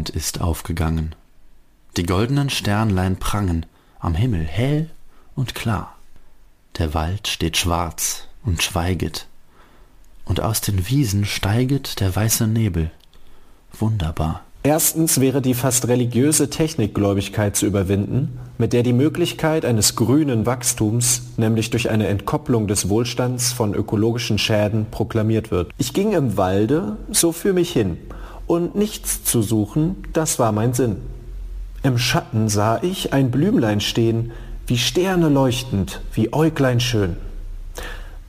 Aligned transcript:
Mond 0.00 0.08
ist 0.08 0.40
aufgegangen. 0.40 1.14
Die 1.98 2.04
goldenen 2.04 2.48
Sternlein 2.48 3.16
prangen 3.16 3.66
am 3.98 4.14
Himmel 4.14 4.46
hell 4.46 4.88
und 5.34 5.54
klar. 5.54 5.94
Der 6.78 6.94
Wald 6.94 7.28
steht 7.28 7.58
schwarz 7.58 8.26
und 8.42 8.62
schweiget, 8.62 9.26
und 10.24 10.40
aus 10.40 10.62
den 10.62 10.88
Wiesen 10.88 11.26
steiget 11.26 12.00
der 12.00 12.16
weiße 12.16 12.46
Nebel. 12.46 12.90
Wunderbar. 13.78 14.42
Erstens 14.62 15.20
wäre 15.20 15.42
die 15.42 15.52
fast 15.52 15.86
religiöse 15.86 16.48
Technikgläubigkeit 16.48 17.54
zu 17.54 17.66
überwinden, 17.66 18.38
mit 18.56 18.72
der 18.72 18.82
die 18.82 18.94
Möglichkeit 18.94 19.66
eines 19.66 19.96
grünen 19.96 20.46
Wachstums, 20.46 21.24
nämlich 21.36 21.68
durch 21.68 21.90
eine 21.90 22.06
Entkopplung 22.06 22.68
des 22.68 22.88
Wohlstands 22.88 23.52
von 23.52 23.74
ökologischen 23.74 24.38
Schäden, 24.38 24.86
proklamiert 24.90 25.50
wird. 25.50 25.72
Ich 25.76 25.92
ging 25.92 26.12
im 26.12 26.38
Walde 26.38 26.96
so 27.10 27.32
für 27.32 27.52
mich 27.52 27.70
hin 27.70 27.98
und 28.50 28.74
nichts 28.74 29.22
zu 29.22 29.42
suchen, 29.42 30.02
das 30.12 30.40
war 30.40 30.50
mein 30.50 30.74
Sinn. 30.74 30.96
Im 31.84 31.98
Schatten 31.98 32.48
sah 32.48 32.82
ich 32.82 33.12
ein 33.12 33.30
Blümlein 33.30 33.80
stehen, 33.80 34.32
wie 34.66 34.76
Sterne 34.76 35.28
leuchtend, 35.28 36.00
wie 36.14 36.32
Äuglein 36.32 36.80
schön. 36.80 37.16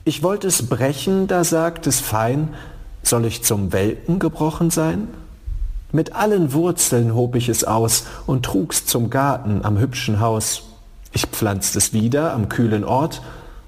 Ich 0.04 0.22
wollte 0.22 0.46
es 0.46 0.68
brechen, 0.68 1.26
da 1.26 1.42
sagt 1.42 1.88
es 1.88 1.98
fein, 1.98 2.54
soll 3.02 3.24
ich 3.24 3.42
zum 3.42 3.72
Welken 3.72 4.20
gebrochen 4.20 4.70
sein? 4.70 5.08
Mit 5.90 6.14
allen 6.14 6.52
Wurzeln 6.52 7.16
hob 7.16 7.34
ich 7.34 7.48
es 7.48 7.64
aus 7.64 8.04
und 8.24 8.44
trug's 8.44 8.86
zum 8.86 9.10
Garten 9.10 9.64
am 9.64 9.76
hübschen 9.76 10.20
Haus. 10.20 10.62
Ich 11.12 11.26
pflanzt 11.26 11.74
es 11.74 11.92
wieder 11.92 12.32
am 12.32 12.48
kühlen 12.48 12.84
Ort, 12.84 13.22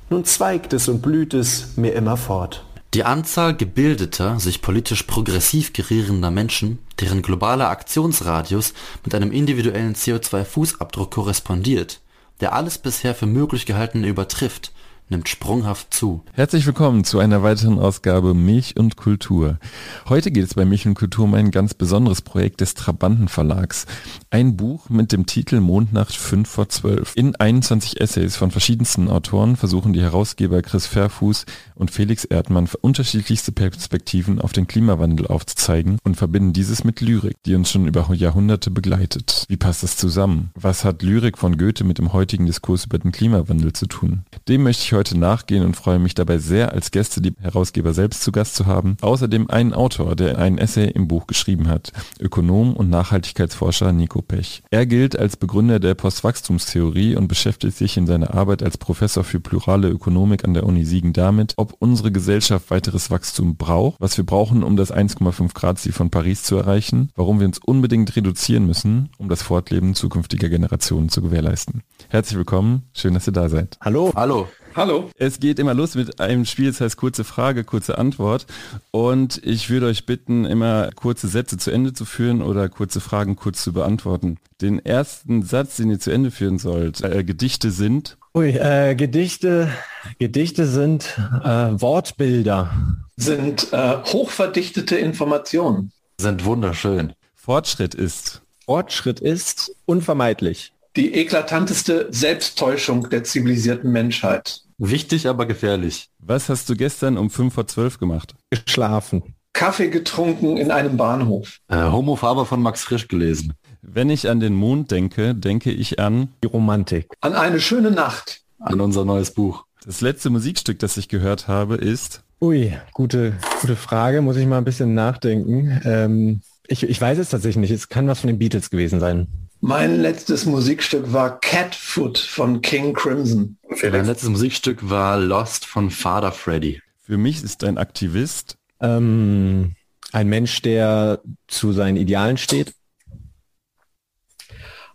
nun 0.09 0.25
zweigt 0.25 0.73
es 0.73 0.89
und 0.89 1.03
blüht 1.03 1.35
es 1.35 1.77
mir 1.77 1.95
immer 1.95 2.17
fort. 2.17 2.65
Die 2.95 3.03
Anzahl 3.03 3.57
gebildeter, 3.57 4.39
sich 4.39 4.63
politisch 4.63 5.03
progressiv 5.03 5.73
gerierender 5.73 6.31
Menschen, 6.31 6.79
deren 7.01 7.23
globaler 7.23 7.69
Aktionsradius 7.71 8.73
mit 9.05 9.17
einem 9.17 9.33
individuellen 9.33 9.97
CO2-Fußabdruck 9.97 11.11
korrespondiert, 11.11 12.01
der 12.39 12.53
alles 12.53 12.79
bisher 12.79 13.17
für 13.17 13.27
möglich 13.27 13.67
gehaltene 13.67 14.07
übertrifft, 14.07 14.71
nimmt 15.15 15.29
sprunghaft 15.29 15.95
zu. 15.95 16.25
Herzlich 16.33 16.67
willkommen 16.67 17.05
zu 17.05 17.21
einer 17.21 17.45
weiteren 17.45 17.79
Ausgabe 17.79 18.35
Milch 18.35 18.77
und 18.77 18.97
Kultur. 18.97 19.61
Heute 20.09 20.33
geht 20.33 20.43
es 20.43 20.55
bei 20.55 20.65
Milch 20.65 20.89
und 20.89 20.95
Kultur 20.95 21.27
um 21.27 21.35
ein 21.35 21.53
ganz 21.53 21.73
besonderes 21.73 22.21
Projekt 22.21 22.61
des 22.61 22.75
Trabanten 22.75 23.29
Verlags. 23.29 23.87
Ein 24.31 24.57
Buch 24.57 24.91
mit 24.91 25.13
dem 25.13 25.27
Titel 25.27 25.61
Mondnacht 25.61 26.17
5 26.17 26.49
vor 26.49 26.69
12. 26.69 27.13
In 27.15 27.37
21 27.37 28.01
Essays 28.01 28.35
von 28.35 28.51
verschiedensten 28.51 29.09
Autoren 29.09 29.55
versuchen 29.55 29.93
die 29.93 30.03
Herausgeber 30.03 30.63
Chris 30.63 30.89
Fairfuß 30.89 31.47
und 31.77 31.93
Felix 31.93 32.25
Erdmann 32.25 32.69
unterschiedlichste 32.81 33.53
Perspektiven 33.53 34.41
auf 34.41 34.53
den 34.53 34.67
Klimawandel 34.67 35.29
aufzuzeigen 35.29 35.99
und 36.03 36.17
verbinden 36.17 36.53
dieses 36.53 36.83
mit 36.83 37.01
Lyrik, 37.01 37.37
die 37.47 37.55
uns 37.55 37.71
schon 37.71 37.87
über 37.87 38.13
Jahrhunderte 38.13 38.73
begleitet. 38.73 39.45
Wie 39.47 39.57
passt 39.57 39.85
das 39.85 39.97
zusammen? 39.97 40.51
Was 40.57 40.85
hat 40.85 41.03
Lyrik 41.03 41.39
von 41.39 41.57
Goethe 41.57 41.85
mit 41.85 41.99
dem 41.99 42.13
heutigen 42.13 42.47
Diskurs 42.47 42.87
über 42.87 42.99
den 42.99 43.13
Klimawandel 43.13 43.73
zu 43.73 43.87
tun? 43.87 44.25
Dem 44.49 44.65
möchte 44.65 44.83
ich 44.83 44.93
heute 44.93 45.04
nachgehen 45.13 45.65
und 45.65 45.77
freue 45.77 45.99
mich 45.99 46.15
dabei 46.15 46.39
sehr, 46.39 46.73
als 46.73 46.91
Gäste 46.91 47.21
die 47.21 47.35
Herausgeber 47.41 47.93
selbst 47.93 48.23
zu 48.23 48.33
Gast 48.33 48.55
zu 48.57 48.67
haben. 48.67 48.97
Außerdem 49.03 49.51
einen 49.51 49.75
Autor, 49.75 50.17
der 50.17 50.39
ein 50.39 50.59
Essay 50.59 50.89
im 50.89 51.09
Buch 51.09 51.27
geschrieben 51.27 51.69
hat, 51.69 51.93
Ökonom 52.19 52.75
und 52.75 52.89
Nachhaltigkeitsforscher 52.91 53.93
Nico 53.93 54.23
Pech. 54.23 54.63
Er 54.71 54.87
gilt 54.87 55.19
als 55.19 55.37
Begründer 55.37 55.79
der 55.79 55.95
Postwachstumstheorie 55.95 57.17
und 57.17 57.29
beschäftigt 57.29 57.77
sich 57.77 57.97
in 57.97 58.07
seiner 58.07 58.35
Arbeit 58.35 58.63
als 58.63 58.79
Professor 58.79 59.25
für 59.25 59.41
plurale 59.41 59.89
Ökonomik 59.89 60.45
an 60.45 60.55
der 60.55 60.65
Uni 60.65 60.85
Siegen 60.85 61.13
damit, 61.13 61.55
ob 61.57 61.75
unsere 61.79 62.11
Gesellschaft 62.11 62.71
weiteres 62.71 63.11
Wachstum 63.11 63.57
braucht, 63.57 64.01
was 64.01 64.17
wir 64.17 64.25
brauchen, 64.25 64.63
um 64.63 64.77
das 64.77 64.93
1,5 64.93 65.55
Grad 65.55 65.79
Ziel 65.79 65.93
von 65.93 66.11
Paris 66.11 66.43
zu 66.43 66.57
erreichen, 66.57 67.11
warum 67.15 67.41
wir 67.41 67.47
uns 67.47 67.59
unbedingt 67.59 68.15
reduzieren 68.17 68.67
müssen, 68.67 69.11
um 69.19 69.29
das 69.29 69.43
Fortleben 69.43 69.95
zukünftiger 69.95 70.49
Generationen 70.49 71.09
zu 71.09 71.23
gewährleisten. 71.23 71.83
Herzlich 72.09 72.37
willkommen, 72.37 72.85
schön, 72.93 73.15
dass 73.15 73.27
ihr 73.27 73.33
da 73.33 73.49
seid. 73.49 73.77
Hallo. 73.81 74.13
Hallo. 74.15 74.49
Hallo. 74.77 75.09
Es 75.17 75.39
geht 75.39 75.61
immer 75.61 75.73
los 75.73 75.95
mit 75.95 76.19
einem 76.21 76.45
Spiel, 76.45 76.67
das 76.67 76.81
heißt 76.81 76.97
kurze 76.97 77.23
Frage, 77.23 77.63
kurze 77.63 77.97
Antwort. 77.97 78.47
Und 78.91 79.41
ich 79.45 79.71
würde 79.71 79.87
euch 79.87 80.05
bitten, 80.05 80.45
immer 80.45 80.91
kurze 80.97 81.29
Sätze 81.29 81.59
zu 81.59 81.71
Ende 81.71 81.93
zu 81.93 82.05
führen 82.05 82.43
oder 82.43 82.69
kurze 82.69 83.01
Fragen 83.01 83.37
kurz 83.37 83.63
zu 83.63 83.73
beantworten. 83.73 84.39
Den 84.61 84.85
ersten 84.85 85.45
Satz, 85.45 85.77
den 85.77 85.91
ihr 85.91 86.01
zu 86.01 86.11
Ende 86.11 86.33
führen 86.33 86.59
sollt, 86.59 87.03
äh, 87.03 87.23
Gedichte 87.23 87.71
sind. 87.71 88.17
Ui, 88.35 88.51
äh, 88.51 88.97
Gedichte, 88.97 89.71
Gedichte 90.19 90.67
sind 90.67 91.17
äh, 91.45 91.81
Wortbilder. 91.81 92.73
Sind 93.17 93.73
äh, 93.73 93.99
hochverdichtete 94.05 94.97
Informationen. 94.97 95.93
Sind 96.19 96.45
wunderschön. 96.45 97.13
Fortschritt 97.37 97.95
ist. 97.95 98.43
Fortschritt 98.65 99.21
ist 99.21 99.77
unvermeidlich. 99.85 100.74
Die 100.97 101.15
eklatanteste 101.15 102.07
Selbsttäuschung 102.11 103.11
der 103.11 103.25
zivilisierten 103.25 103.91
Menschheit. 103.91 104.63
Wichtig, 104.79 105.27
aber 105.27 105.45
gefährlich. 105.45 106.09
Was 106.19 106.49
hast 106.49 106.69
du 106.69 106.77
gestern 106.77 107.19
um 107.19 107.31
5 107.31 107.53
vor 107.53 107.67
12 107.67 107.99
gemacht? 107.99 108.35
Geschlafen. 108.51 109.35
Kaffee 109.55 109.89
getrunken 109.89 110.57
in 110.57 110.71
einem 110.71 110.97
Bahnhof. 110.97 111.59
Äh, 111.69 111.91
Homo 111.91 112.15
Faber 112.15 112.47
von 112.47 112.63
Max 112.63 112.85
Frisch 112.85 113.09
gelesen. 113.09 113.55
Wenn 113.83 114.09
ich 114.09 114.29
an 114.29 114.39
den 114.39 114.55
Mond 114.55 114.93
denke, 114.93 115.35
denke 115.35 115.73
ich 115.73 115.99
an 115.99 116.29
die 116.43 116.49
Romantik. 116.49 117.07
An 117.21 117.35
eine 117.35 117.59
schöne 117.61 117.91
Nacht. 117.91 118.43
An 118.61 118.81
unser 118.81 119.05
neues 119.05 119.33
Buch. 119.33 119.65
Das 119.85 120.01
letzte 120.01 120.31
Musikstück, 120.31 120.79
das 120.79 120.97
ich 120.97 121.09
gehört 121.09 121.49
habe, 121.49 121.75
ist. 121.75 122.23
Ui, 122.41 122.73
gute, 122.93 123.35
gute 123.61 123.77
Frage. 123.77 124.23
Muss 124.23 124.37
ich 124.37 124.47
mal 124.47 124.59
ein 124.59 124.65
bisschen 124.65 124.95
nachdenken. 124.95 125.81
Ähm, 125.85 126.41
ich, 126.67 126.83
ich 126.83 127.01
weiß 127.01 127.19
es 127.19 127.31
tatsächlich 127.31 127.61
nicht. 127.61 127.71
Es 127.71 127.89
kann 127.89 128.07
was 128.09 128.21
von 128.21 128.29
den 128.29 128.39
Beatles 128.39 128.71
gewesen 128.71 129.01
sein. 129.01 129.44
Mein 129.67 130.03
letztes 130.03 130.45
Musikstück 130.45 131.15
war 131.15 131.41
Catfoot 131.41 132.19
von 132.19 132.61
King 132.61 132.93
Crimson. 132.93 133.57
Mein 133.81 134.05
letztes 134.05 134.29
Musikstück 134.29 134.91
war 134.91 135.19
Lost 135.19 135.65
von 135.65 135.89
Father 135.91 136.33
Freddy. 136.33 136.83
Für 137.01 137.17
mich 137.17 137.43
ist 137.43 137.65
ein 137.65 137.79
Aktivist 137.79 138.59
ähm, 138.81 139.75
ein 140.13 140.29
Mensch, 140.29 140.61
der 140.61 141.23
zu 141.49 141.73
seinen 141.73 141.97
Idealen 141.97 142.37
steht. 142.37 142.75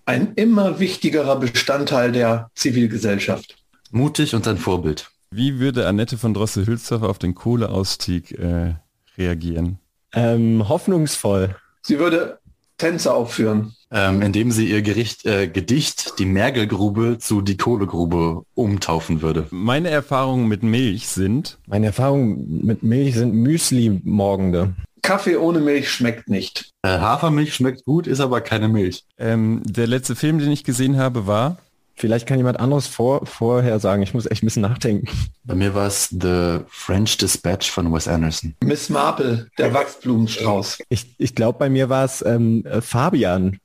Ein 0.06 0.36
immer 0.36 0.80
wichtigerer 0.80 1.40
Bestandteil 1.40 2.12
der 2.12 2.52
Zivilgesellschaft. 2.54 3.56
Mutig 3.90 4.36
und 4.36 4.48
ein 4.48 4.60
Vorbild. 4.60 5.10
Wie 5.32 5.60
würde 5.60 5.88
Annette 5.88 6.20
von 6.20 6.36
Drossel-Hülsdorf 6.36 7.02
auf 7.02 7.18
den 7.18 7.34
Kohleausstieg 7.34 8.38
äh, 8.38 8.76
reagieren? 9.18 9.80
Ähm, 10.14 10.70
hoffnungsvoll. 10.70 11.56
Sie 11.82 11.98
würde 11.98 12.40
Tänze 12.80 13.14
aufführen. 13.14 13.74
Ähm, 13.92 14.22
indem 14.22 14.52
sie 14.52 14.70
ihr 14.70 14.82
Gericht, 14.84 15.26
äh, 15.26 15.48
Gedicht 15.48 16.20
die 16.20 16.26
Mergelgrube 16.26 17.18
zu 17.20 17.42
die 17.42 17.58
Kohlegrube 17.58 18.44
umtaufen 18.54 19.22
würde. 19.22 19.48
Meine 19.50 19.90
Erfahrungen 19.90 20.48
mit 20.48 20.62
Milch 20.62 21.08
sind. 21.08 21.58
Meine 21.68 21.88
Erfahrungen 21.88 22.66
mit 22.66 22.84
Milch 22.84 23.16
sind 23.16 23.34
Müsli-Morgende. 23.34 24.76
Kaffee 25.02 25.38
ohne 25.38 25.60
Milch 25.60 25.90
schmeckt 25.90 26.30
nicht. 26.30 26.70
Äh, 26.84 26.90
Hafermilch 26.90 27.56
schmeckt 27.56 27.84
gut, 27.84 28.06
ist 28.06 28.20
aber 28.20 28.42
keine 28.42 28.68
Milch. 28.68 29.06
Ähm, 29.18 29.62
der 29.66 29.88
letzte 29.88 30.16
Film, 30.16 30.38
den 30.40 30.52
ich 30.52 30.64
gesehen 30.64 30.98
habe, 30.98 31.26
war. 31.26 31.58
Vielleicht 32.00 32.28
kann 32.28 32.38
jemand 32.38 32.62
anderes 32.62 32.88
vor, 32.88 33.26
vorher 33.26 33.78
sagen. 33.82 34.02
Ich 34.04 34.14
muss 34.14 34.26
echt 34.26 34.42
ein 34.42 34.46
bisschen 34.46 34.62
nachdenken. 34.62 35.06
Bei 35.44 35.54
mir 35.54 35.76
war 35.76 35.86
es 35.86 36.08
The 36.10 36.60
French 36.70 37.18
Dispatch 37.18 37.70
von 37.70 37.92
Wes 37.92 38.08
Anderson. 38.08 38.56
Miss 38.64 38.90
Marple, 38.90 39.50
der 39.58 39.74
Wachsblumenstrauß. 39.74 40.80
Ich, 40.88 41.14
ich 41.18 41.36
glaube, 41.36 41.60
bei 41.60 41.70
mir 41.70 41.90
war 41.90 42.06
es 42.06 42.24
ähm, 42.26 42.64
Fabian, 42.80 43.60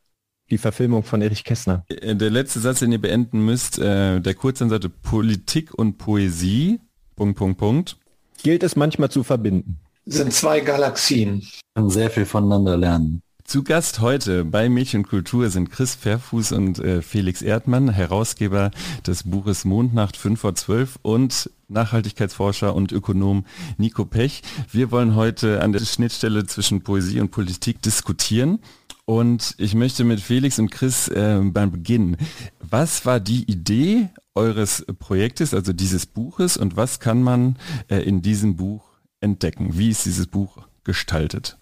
die 0.51 0.59
Verfilmung 0.59 1.05
von 1.05 1.23
Erich 1.23 1.45
Kästner. 1.45 1.85
Der 1.89 2.31
letzte 2.31 2.59
Satz, 2.59 2.81
den 2.81 2.91
ihr 2.91 3.01
beenden 3.01 3.45
müsst, 3.45 3.79
äh, 3.79 4.21
der 4.21 4.35
Kurzanseite 4.35 4.89
Politik 4.89 5.73
und 5.73 5.99
Poesie, 5.99 6.81
Punkt, 7.15 7.39
Punkt, 7.39 7.59
Punkt. 7.59 7.97
Gilt 8.43 8.65
es 8.65 8.75
manchmal 8.75 9.11
zu 9.11 9.23
verbinden. 9.23 9.79
Sind 10.07 10.33
zwei 10.33 10.59
Galaxien. 10.59 11.47
Kann 11.77 11.89
sehr 11.89 12.11
viel 12.11 12.27
voneinander 12.27 12.77
lernen. 12.77 13.23
Zu 13.47 13.63
Gast 13.63 14.01
heute 14.01 14.45
bei 14.45 14.71
Milch 14.71 14.97
und 14.97 15.07
Kultur 15.07 15.51
sind 15.51 15.71
Chris 15.71 15.95
Fairfuß 15.95 16.53
und 16.53 16.79
äh, 16.79 17.03
Felix 17.03 17.43
Erdmann, 17.43 17.91
Herausgeber 17.91 18.71
des 19.07 19.25
Buches 19.25 19.67
Mondnacht 19.67 20.17
5 20.17 20.41
vor 20.41 20.55
12 20.55 20.99
und 21.03 21.51
Nachhaltigkeitsforscher 21.69 22.75
und 22.75 22.91
Ökonom 22.91 23.45
Nico 23.77 24.07
Pech. 24.07 24.43
Wir 24.73 24.91
wollen 24.91 25.15
heute 25.15 25.63
an 25.63 25.73
der 25.73 25.81
Schnittstelle 25.81 26.47
zwischen 26.47 26.83
Poesie 26.83 27.21
und 27.21 27.31
Politik 27.31 27.83
diskutieren. 27.83 28.61
Und 29.05 29.55
ich 29.59 29.75
möchte 29.75 30.05
mit 30.05 30.21
Felix 30.21 30.59
und 30.59 30.71
Chris 30.71 31.09
äh, 31.09 31.39
beim 31.45 31.71
Beginn. 31.71 32.17
Was 32.61 33.05
war 33.05 33.21
die 33.21 33.45
Idee 33.45 34.09
eures 34.35 34.87
Projektes, 34.99 35.53
also 35.53 35.75
dieses 35.75 36.07
Buches, 36.07 36.57
und 36.57 36.77
was 36.77 36.99
kann 36.99 37.23
man 37.23 37.57
äh, 37.89 37.99
in 37.99 38.23
diesem 38.23 38.57
Buch 38.57 38.83
entdecken? 39.21 39.77
Wie 39.79 39.91
ist 39.91 40.07
dieses 40.07 40.27
Buch 40.27 40.67
gestaltet? 40.83 41.59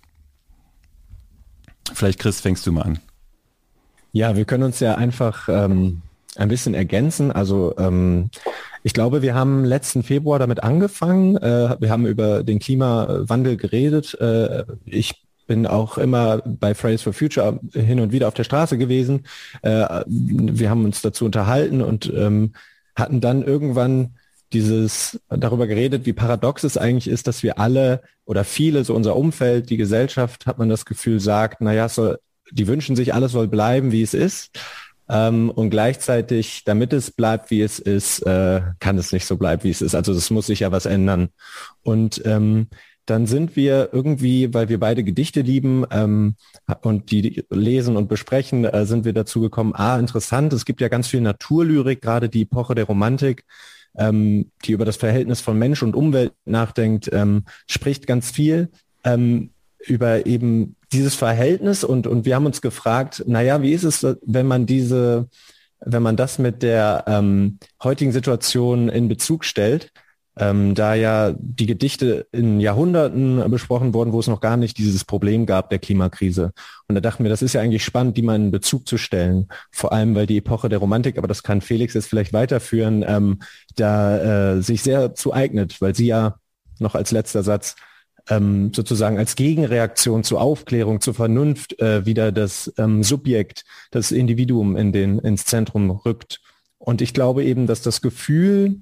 Vielleicht 1.93 2.19
Chris, 2.19 2.41
fängst 2.41 2.67
du 2.67 2.73
mal 2.73 2.83
an. 2.83 2.99
Ja, 4.13 4.37
wir 4.37 4.45
können 4.45 4.65
uns 4.65 4.81
ja 4.81 4.95
einfach 4.95 5.49
ähm, 5.49 6.03
ein 6.37 6.49
bisschen 6.49 6.75
ergänzen. 6.75 7.33
Also 7.33 7.75
ähm, 7.79 8.31
ich 8.83 8.93
glaube, 8.95 9.23
wir 9.23 9.35
haben 9.35 9.65
letzten 9.65 10.03
Februar 10.03 10.39
damit 10.39 10.63
angefangen. 10.63 11.37
Äh, 11.37 11.77
wir 11.81 11.91
haben 11.91 12.07
über 12.07 12.43
den 12.43 12.59
Klimawandel 12.59 13.57
geredet. 13.57 14.15
Äh, 14.21 14.65
ich 14.85 15.23
bin 15.47 15.67
auch 15.67 15.99
immer 15.99 16.39
bei 16.45 16.75
Fridays 16.75 17.03
for 17.03 17.13
Future 17.13 17.59
hin 17.73 18.01
und 18.01 18.13
wieder 18.13 18.29
auf 18.29 18.35
der 18.35 18.45
Straße 18.45 18.79
gewesen. 18.79 19.25
Äh, 19.63 20.05
wir 20.07 20.71
haben 20.71 20.85
uns 20.85 21.03
dazu 21.03 21.25
unterhalten 21.25 21.83
und 21.83 22.13
ähm, 22.15 22.53
hatten 22.95 23.21
dann 23.21 23.43
irgendwann 23.43 24.15
dieses 24.53 25.21
darüber 25.29 25.67
geredet, 25.67 26.07
wie 26.07 26.13
paradox 26.13 26.65
es 26.65 26.77
eigentlich 26.77 27.09
ist, 27.09 27.27
dass 27.27 27.43
wir 27.43 27.59
alle 27.59 28.03
oder 28.25 28.45
viele, 28.45 28.85
so 28.85 28.95
unser 28.95 29.17
Umfeld, 29.17 29.71
die 29.71 29.77
Gesellschaft, 29.77 30.47
hat 30.47 30.59
man 30.59 30.69
das 30.69 30.85
Gefühl, 30.85 31.21
sagt, 31.21 31.61
naja, 31.61 31.89
soll, 31.89 32.19
die 32.51 32.67
wünschen 32.67 32.97
sich, 32.97 33.15
alles 33.15 33.33
soll 33.33 33.49
bleiben, 33.49 33.93
wie 33.93 34.03
es 34.03 34.15
ist. 34.15 34.51
Ähm, 35.09 35.51
und 35.51 35.71
gleichzeitig, 35.71 36.65
damit 36.65 36.93
es 36.93 37.11
bleibt, 37.11 37.51
wie 37.51 37.63
es 37.63 37.79
ist, 37.79 38.21
äh, 38.21 38.63
kann 38.79 38.99
es 38.99 39.13
nicht 39.13 39.27
so 39.27 39.37
bleiben, 39.37 39.65
wie 39.65 39.71
es 39.71 39.83
ist. 39.83 39.95
Also 39.95 40.13
es 40.13 40.31
muss 40.31 40.47
sich 40.47 40.61
ja 40.61 40.73
was 40.73 40.87
ändern. 40.87 41.29
Und 41.83 42.23
ähm, 42.25 42.69
dann 43.07 43.27
sind 43.27 43.57
wir 43.57 43.91
irgendwie, 43.93 44.55
weil 44.55 44.69
wir 44.69 44.79
beide 44.79 45.03
Gedichte 45.03 45.41
lieben 45.41 45.85
ähm, 45.91 46.37
und 46.83 47.11
die 47.11 47.45
lesen 47.51 47.97
und 47.97 48.09
besprechen, 48.09 48.65
äh, 48.65 48.87
sind 48.87 49.05
wir 49.05 49.13
dazu 49.13 49.41
gekommen, 49.41 49.73
ah, 49.75 49.99
interessant, 49.99 50.53
es 50.53 50.65
gibt 50.65 50.81
ja 50.81 50.89
ganz 50.89 51.09
viel 51.09 51.21
Naturlyrik, 51.21 52.01
gerade 52.01 52.29
die 52.29 52.43
Epoche 52.43 52.75
der 52.75 52.85
Romantik, 52.85 53.45
ähm, 53.97 54.51
die 54.65 54.73
über 54.73 54.85
das 54.85 54.97
Verhältnis 54.97 55.41
von 55.41 55.59
Mensch 55.59 55.83
und 55.83 55.97
Umwelt 55.97 56.33
nachdenkt, 56.45 57.11
ähm, 57.13 57.45
spricht 57.67 58.07
ganz 58.07 58.31
viel 58.31 58.71
ähm, 59.05 59.51
über 59.79 60.27
eben 60.27 60.77
dieses 60.93 61.15
Verhältnis 61.15 61.85
und, 61.85 62.07
und 62.07 62.25
wir 62.25 62.35
haben 62.35 62.47
uns 62.47 62.61
gefragt, 62.61 63.25
naja, 63.27 63.63
wie 63.63 63.73
ist 63.73 63.85
es, 63.85 64.07
wenn 64.25 64.47
man 64.47 64.67
diese, 64.67 65.29
wenn 65.81 66.03
man 66.03 66.17
das 66.17 66.39
mit 66.39 66.63
der 66.63 67.05
ähm, 67.07 67.59
heutigen 67.83 68.13
Situation 68.13 68.89
in 68.89 69.09
Bezug 69.09 69.45
stellt? 69.45 69.93
Ähm, 70.37 70.75
da 70.75 70.95
ja 70.95 71.35
die 71.39 71.67
Gedichte 71.67 72.27
in 72.33 72.61
Jahrhunderten 72.61 73.51
besprochen 73.51 73.93
wurden, 73.93 74.13
wo 74.13 74.21
es 74.21 74.29
noch 74.29 74.41
gar 74.41 74.57
nicht 74.57 74.79
dieses 74.79 75.05
Problem 75.05 75.45
gab 75.45 75.71
der 75.71 75.79
Klimakrise. 75.79 76.53
Und 76.89 76.95
da 76.95 77.01
dachten 77.01 77.25
wir, 77.25 77.31
das 77.31 77.43
ist 77.43 77.53
ja 77.53 77.61
eigentlich 77.61 77.85
spannend, 77.85 78.17
die 78.17 78.23
mal 78.23 78.37
in 78.37 78.51
Bezug 78.51 78.89
zu 78.89 78.97
stellen. 78.97 79.49
Vor 79.71 79.93
allem, 79.93 80.15
weil 80.15 80.27
die 80.27 80.39
Epoche 80.39 80.69
der 80.69 80.79
Romantik, 80.79 81.19
aber 81.19 81.29
das 81.29 81.43
kann 81.43 81.61
Felix 81.61 81.95
jetzt 81.95 82.07
vielleicht 82.07 82.33
weiterführen, 82.33 83.05
ähm, 83.07 83.41
da 83.77 84.55
äh, 84.55 84.63
sich 84.63 84.83
sehr 84.83 85.15
zu 85.15 85.33
eignet, 85.33 85.81
weil 85.81 85.95
sie 85.95 86.07
ja 86.07 86.37
noch 86.79 86.95
als 86.95 87.11
letzter 87.11 87.43
Satz 87.43 87.77
ähm, 88.29 88.73
sozusagen 88.75 89.19
als 89.19 89.37
Gegenreaktion 89.37 90.25
zur 90.25 90.41
Aufklärung, 90.41 91.01
zur 91.01 91.15
Vernunft 91.15 91.79
äh, 91.81 92.07
wieder 92.07 92.33
das 92.33 92.73
ähm, 92.79 93.03
Subjekt, 93.03 93.65
das 93.91 94.13
Individuum 94.13 94.77
in 94.77 94.93
den, 94.93 95.19
ins 95.19 95.45
Zentrum 95.45 95.91
rückt. 95.91 96.41
Und 96.79 97.03
ich 97.03 97.15
glaube 97.15 97.45
eben, 97.45 97.67
dass 97.67 97.83
das 97.83 98.01
Gefühl, 98.01 98.81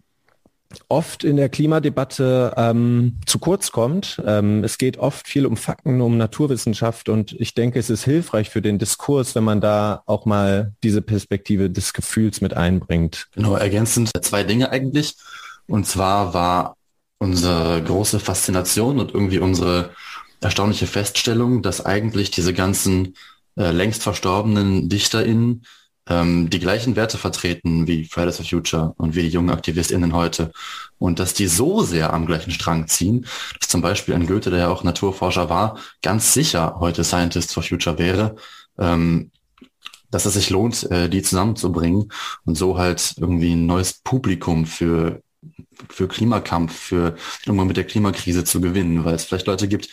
oft 0.88 1.24
in 1.24 1.36
der 1.36 1.48
Klimadebatte 1.48 2.54
ähm, 2.56 3.18
zu 3.26 3.38
kurz 3.38 3.72
kommt. 3.72 4.22
Ähm, 4.24 4.62
es 4.64 4.78
geht 4.78 4.98
oft 4.98 5.26
viel 5.26 5.46
um 5.46 5.56
Fakten, 5.56 6.00
um 6.00 6.16
Naturwissenschaft 6.16 7.08
und 7.08 7.32
ich 7.32 7.54
denke, 7.54 7.78
es 7.78 7.90
ist 7.90 8.04
hilfreich 8.04 8.50
für 8.50 8.62
den 8.62 8.78
Diskurs, 8.78 9.34
wenn 9.34 9.44
man 9.44 9.60
da 9.60 10.02
auch 10.06 10.26
mal 10.26 10.72
diese 10.82 11.02
Perspektive 11.02 11.70
des 11.70 11.92
Gefühls 11.92 12.40
mit 12.40 12.54
einbringt. 12.54 13.28
Genau, 13.34 13.56
ergänzend 13.56 14.10
zwei 14.22 14.44
Dinge 14.44 14.70
eigentlich. 14.70 15.16
Und 15.66 15.86
zwar 15.86 16.34
war 16.34 16.76
unsere 17.18 17.82
große 17.82 18.18
Faszination 18.18 18.98
und 18.98 19.12
irgendwie 19.12 19.38
unsere 19.38 19.90
erstaunliche 20.40 20.86
Feststellung, 20.86 21.62
dass 21.62 21.84
eigentlich 21.84 22.30
diese 22.30 22.54
ganzen 22.54 23.14
äh, 23.56 23.70
längst 23.70 24.02
verstorbenen 24.02 24.88
DichterInnen 24.88 25.64
ähm, 26.10 26.50
die 26.50 26.58
gleichen 26.58 26.96
Werte 26.96 27.16
vertreten 27.16 27.86
wie 27.86 28.04
Fridays 28.04 28.36
for 28.36 28.44
Future 28.44 28.94
und 28.98 29.14
wie 29.14 29.22
die 29.22 29.28
jungen 29.28 29.50
AktivistInnen 29.50 30.12
heute. 30.12 30.52
Und 30.98 31.18
dass 31.20 31.32
die 31.32 31.46
so 31.46 31.82
sehr 31.82 32.12
am 32.12 32.26
gleichen 32.26 32.50
Strang 32.50 32.88
ziehen, 32.88 33.26
dass 33.58 33.68
zum 33.68 33.80
Beispiel 33.80 34.14
ein 34.14 34.26
Goethe, 34.26 34.50
der 34.50 34.58
ja 34.58 34.68
auch 34.68 34.82
Naturforscher 34.84 35.48
war, 35.48 35.78
ganz 36.02 36.34
sicher 36.34 36.76
heute 36.80 37.04
Scientist 37.04 37.54
for 37.54 37.62
Future 37.62 37.98
wäre, 37.98 38.36
ähm, 38.78 39.30
dass 40.10 40.26
es 40.26 40.34
sich 40.34 40.50
lohnt, 40.50 40.90
äh, 40.90 41.08
die 41.08 41.22
zusammenzubringen 41.22 42.12
und 42.44 42.56
so 42.56 42.76
halt 42.76 43.14
irgendwie 43.18 43.52
ein 43.52 43.66
neues 43.66 43.94
Publikum 43.94 44.66
für 44.66 45.22
für 45.88 46.08
Klimakampf, 46.08 46.74
für 46.74 47.16
irgendwann 47.46 47.68
mit 47.68 47.76
der 47.78 47.86
Klimakrise 47.86 48.44
zu 48.44 48.60
gewinnen, 48.60 49.04
weil 49.04 49.14
es 49.14 49.24
vielleicht 49.24 49.46
Leute 49.46 49.68
gibt, 49.68 49.88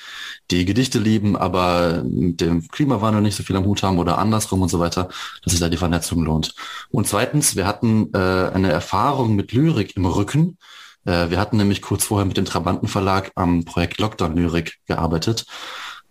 die 0.51 0.65
Gedichte 0.65 0.99
lieben, 0.99 1.35
aber 1.35 2.03
mit 2.03 2.41
dem 2.41 2.67
Klimawandel 2.69 3.21
nicht 3.21 3.35
so 3.35 3.43
viel 3.43 3.55
am 3.55 3.65
Hut 3.65 3.83
haben 3.83 3.99
oder 3.99 4.17
andersrum 4.17 4.61
und 4.61 4.69
so 4.69 4.79
weiter, 4.79 5.09
dass 5.43 5.51
sich 5.51 5.59
da 5.59 5.69
die 5.69 5.77
Vernetzung 5.77 6.23
lohnt. 6.23 6.55
Und 6.89 7.07
zweitens, 7.07 7.55
wir 7.55 7.67
hatten 7.67 8.13
äh, 8.13 8.17
eine 8.17 8.71
Erfahrung 8.71 9.35
mit 9.35 9.51
Lyrik 9.51 9.97
im 9.97 10.05
Rücken. 10.05 10.57
Äh, 11.05 11.29
wir 11.29 11.39
hatten 11.39 11.57
nämlich 11.57 11.81
kurz 11.81 12.05
vorher 12.05 12.25
mit 12.25 12.37
dem 12.37 12.45
Trabantenverlag 12.45 13.31
am 13.35 13.65
Projekt 13.65 13.99
Lockdown 13.99 14.35
Lyrik 14.35 14.77
gearbeitet. 14.85 15.45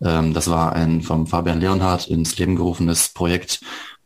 Ähm, 0.03 0.35
das 0.35 0.51
war 0.51 0.75
ein 0.75 1.03
vom 1.03 1.27
Fabian 1.27 1.61
Leonhardt 1.61 2.09
ins 2.09 2.37
Leben 2.39 2.57
gerufenes 2.57 3.11
Projekt, 3.15 3.61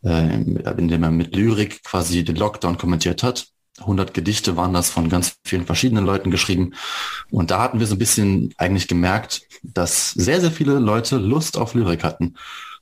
äh, 0.04 0.34
in 0.34 0.88
dem 0.88 1.02
er 1.02 1.10
mit 1.10 1.34
Lyrik 1.34 1.82
quasi 1.82 2.24
den 2.24 2.36
Lockdown 2.36 2.78
kommentiert 2.78 3.22
hat 3.22 3.48
100 3.80 4.14
Gedichte 4.14 4.56
waren 4.56 4.72
das 4.72 4.90
von 4.90 5.08
ganz 5.08 5.36
vielen 5.44 5.66
verschiedenen 5.66 6.04
Leuten 6.04 6.30
geschrieben. 6.30 6.74
Und 7.30 7.50
da 7.50 7.60
hatten 7.60 7.80
wir 7.80 7.86
so 7.86 7.94
ein 7.94 7.98
bisschen 7.98 8.54
eigentlich 8.56 8.88
gemerkt, 8.88 9.42
dass 9.62 10.12
sehr, 10.12 10.40
sehr 10.40 10.50
viele 10.50 10.78
Leute 10.78 11.16
Lust 11.16 11.56
auf 11.56 11.74
Lyrik 11.74 12.04
hatten. 12.04 12.34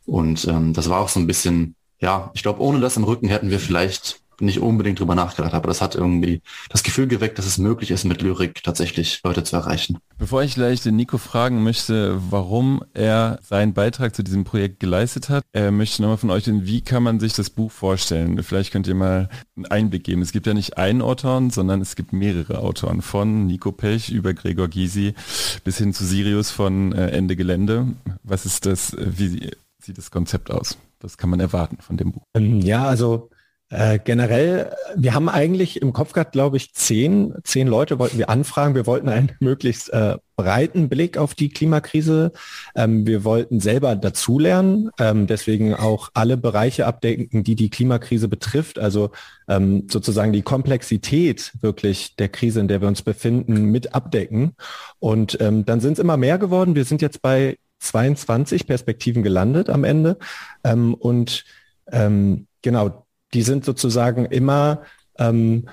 Und 0.05 0.47
ähm, 0.47 0.73
das 0.73 0.89
war 0.89 1.01
auch 1.01 1.09
so 1.09 1.21
ein 1.21 1.27
bisschen, 1.27 1.75
ja, 2.01 2.31
ich 2.35 2.43
glaube, 2.43 2.63
ohne 2.63 2.81
das 2.81 2.97
im 2.97 3.05
Rücken 3.05 3.29
hätten 3.29 3.51
wir 3.51 3.61
vielleicht 3.61 4.21
nicht 4.41 4.61
unbedingt 4.61 5.01
drüber 5.01 5.15
nachgedacht, 5.15 5.55
aber 5.55 5.69
das 5.69 5.81
hat 5.81 5.95
irgendwie 5.95 6.43
das 6.69 6.83
Gefühl 6.83 7.07
geweckt, 7.07 7.39
dass 7.39 7.47
es 7.47 7.59
möglich 7.59 7.91
ist, 7.91 8.05
mit 8.05 8.23
Lyrik 8.23 8.63
tatsächlich 8.63 9.21
Leute 9.25 9.45
zu 9.45 9.57
erreichen. 9.57 9.99
Bevor 10.17 10.43
ich 10.43 10.55
gleich 10.55 10.83
den 10.83 10.97
Nico 10.97 11.19
fragen 11.19 11.63
möchte, 11.63 12.21
warum 12.31 12.83
er 12.95 13.39
seinen 13.43 13.75
Beitrag 13.75 14.15
zu 14.15 14.23
diesem 14.23 14.45
Projekt 14.45 14.81
geleistet 14.81 15.29
hat, 15.29 15.45
äh, 15.53 15.71
möchte 15.71 15.95
ich 15.95 16.01
nochmal 16.01 16.17
von 16.19 16.31
euch 16.31 16.45
den, 16.45 16.67
wie 16.67 16.81
kann 16.81 17.03
man 17.03 17.21
sich 17.21 17.33
das 17.33 17.51
Buch 17.51 17.71
vorstellen? 17.71 18.43
Vielleicht 18.43 18.73
könnt 18.73 18.87
ihr 18.87 18.95
mal 18.95 19.29
einen 19.57 19.67
Einblick 19.67 20.05
geben. 20.05 20.23
Es 20.23 20.33
gibt 20.33 20.47
ja 20.47 20.55
nicht 20.55 20.79
einen 20.79 21.03
Autoren, 21.03 21.51
sondern 21.51 21.81
es 21.81 21.97
gibt 21.97 22.13
mehrere 22.13 22.59
Autoren 22.61 23.03
von 23.03 23.47
Nico 23.47 23.73
Pech 23.73 24.11
über 24.11 24.35
Gregor 24.35 24.69
Gysi 24.69 25.15
bis 25.65 25.79
hin 25.79 25.93
zu 25.93 26.05
Sirius 26.05 26.51
von 26.51 26.93
äh, 26.93 27.09
Ende 27.11 27.37
Gelände. 27.37 27.89
Was 28.23 28.47
ist 28.47 28.67
das, 28.67 28.97
wie 28.99 29.51
sieht 29.79 29.99
das 29.99 30.11
Konzept 30.11 30.51
aus? 30.51 30.79
Was 31.01 31.17
kann 31.17 31.31
man 31.31 31.41
erwarten 31.41 31.79
von 31.81 31.97
dem 31.97 32.13
Buch? 32.13 32.23
Ähm, 32.35 32.61
ja, 32.61 32.85
also 32.85 33.31
äh, 33.71 33.99
generell, 34.03 34.75
wir 34.97 35.13
haben 35.13 35.29
eigentlich 35.29 35.83
im 35.83 35.93
Kopf 35.93 36.13
gehabt, 36.13 36.33
glaube 36.33 36.57
ich, 36.57 36.73
zehn, 36.73 37.35
zehn 37.45 37.69
Leute 37.69 37.99
wollten 37.99 38.17
wir 38.17 38.31
anfragen. 38.31 38.75
Wir 38.75 38.87
wollten 38.87 39.11
einen 39.11 39.33
möglichst 39.41 39.93
äh, 39.93 40.17
breiten 40.37 40.89
Blick 40.89 41.19
auf 41.19 41.35
die 41.35 41.51
Klimakrise. 41.51 42.33
Ähm, 42.75 43.07
wir 43.07 43.25
wollten 43.25 43.61
selber 43.61 43.95
dazulernen, 43.95 44.91
ähm, 44.99 45.27
deswegen 45.27 45.75
auch 45.75 46.09
alle 46.15 46.39
Bereiche 46.39 46.87
abdecken, 46.87 47.45
die 47.45 47.57
die 47.57 47.69
Klimakrise 47.69 48.29
betrifft. 48.29 48.79
Also 48.79 49.11
ähm, 49.49 49.87
sozusagen 49.91 50.33
die 50.33 50.43
Komplexität 50.43 51.53
wirklich 51.61 52.17
der 52.17 52.31
Krise, 52.31 52.61
in 52.61 52.69
der 52.69 52.81
wir 52.81 52.89
uns 52.89 53.03
befinden, 53.03 53.67
mit 53.67 53.95
abdecken. 53.95 54.53
Und 54.99 55.39
ähm, 55.43 55.67
dann 55.67 55.81
sind 55.81 55.95
es 55.95 55.99
immer 55.99 56.17
mehr 56.17 56.39
geworden. 56.39 56.75
Wir 56.75 56.87
sind 56.87 57.03
jetzt 57.03 57.21
bei 57.21 57.59
22 57.81 58.67
Perspektiven 58.67 59.23
gelandet 59.23 59.69
am 59.69 59.85
Ende. 59.85 60.17
Ähm, 60.65 60.95
und 60.95 61.45
ähm, 61.93 62.47
genau, 62.63 63.07
die 63.35 63.43
sind 63.43 63.65
sozusagen 63.65 64.27
immer 64.27 64.83
ähm, 65.19 65.69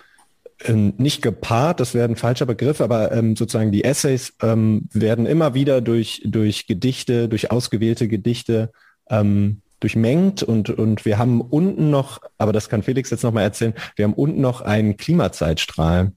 ähm, 0.63 0.93
nicht 0.97 1.21
gepaart, 1.21 1.79
das 1.79 1.93
wäre 1.93 2.07
ein 2.07 2.15
falscher 2.15 2.45
Begriff, 2.45 2.81
aber 2.81 3.11
ähm, 3.11 3.35
sozusagen 3.35 3.71
die 3.71 3.83
Essays 3.83 4.33
ähm, 4.41 4.87
werden 4.93 5.25
immer 5.25 5.53
wieder 5.53 5.81
durch, 5.81 6.21
durch 6.25 6.67
Gedichte, 6.67 7.27
durch 7.27 7.51
ausgewählte 7.51 8.07
Gedichte 8.07 8.71
ähm, 9.09 9.61
durchmengt 9.79 10.43
und, 10.43 10.69
und 10.69 11.05
wir 11.05 11.17
haben 11.17 11.41
unten 11.41 11.89
noch, 11.89 12.21
aber 12.37 12.53
das 12.53 12.69
kann 12.69 12.83
Felix 12.83 13.09
jetzt 13.09 13.23
nochmal 13.23 13.43
erzählen, 13.43 13.73
wir 13.95 14.05
haben 14.05 14.13
unten 14.13 14.41
noch 14.41 14.61
einen 14.61 14.97
Klimazeitstrahl. 14.97 16.13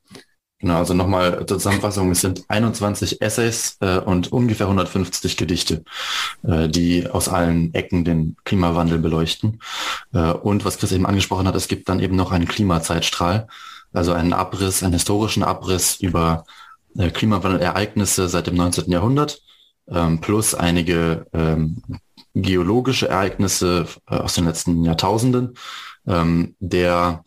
Genau, 0.60 0.78
also 0.78 0.92
nochmal 0.92 1.46
zur 1.46 1.58
Zusammenfassung, 1.58 2.10
es 2.10 2.20
sind 2.20 2.44
21 2.48 3.22
Essays 3.22 3.76
äh, 3.80 3.98
und 3.98 4.32
ungefähr 4.32 4.66
150 4.66 5.36
Gedichte, 5.36 5.84
äh, 6.42 6.68
die 6.68 7.08
aus 7.08 7.28
allen 7.28 7.72
Ecken 7.74 8.04
den 8.04 8.36
Klimawandel 8.44 8.98
beleuchten. 8.98 9.60
Äh, 10.12 10.32
und 10.32 10.64
was 10.64 10.78
Chris 10.78 10.90
eben 10.90 11.06
angesprochen 11.06 11.46
hat, 11.46 11.54
es 11.54 11.68
gibt 11.68 11.88
dann 11.88 12.00
eben 12.00 12.16
noch 12.16 12.32
einen 12.32 12.48
Klimazeitstrahl, 12.48 13.46
also 13.92 14.12
einen 14.12 14.32
Abriss, 14.32 14.82
einen 14.82 14.94
historischen 14.94 15.44
Abriss 15.44 16.00
über 16.00 16.44
äh, 16.98 17.10
Klimawandelereignisse 17.10 18.28
seit 18.28 18.48
dem 18.48 18.56
19. 18.56 18.90
Jahrhundert, 18.90 19.40
ähm, 19.88 20.20
plus 20.20 20.56
einige 20.56 21.26
ähm, 21.32 21.82
geologische 22.34 23.08
Ereignisse 23.08 23.86
äh, 24.10 24.16
aus 24.16 24.34
den 24.34 24.46
letzten 24.46 24.84
Jahrtausenden, 24.84 25.54
ähm, 26.08 26.56
der 26.58 27.24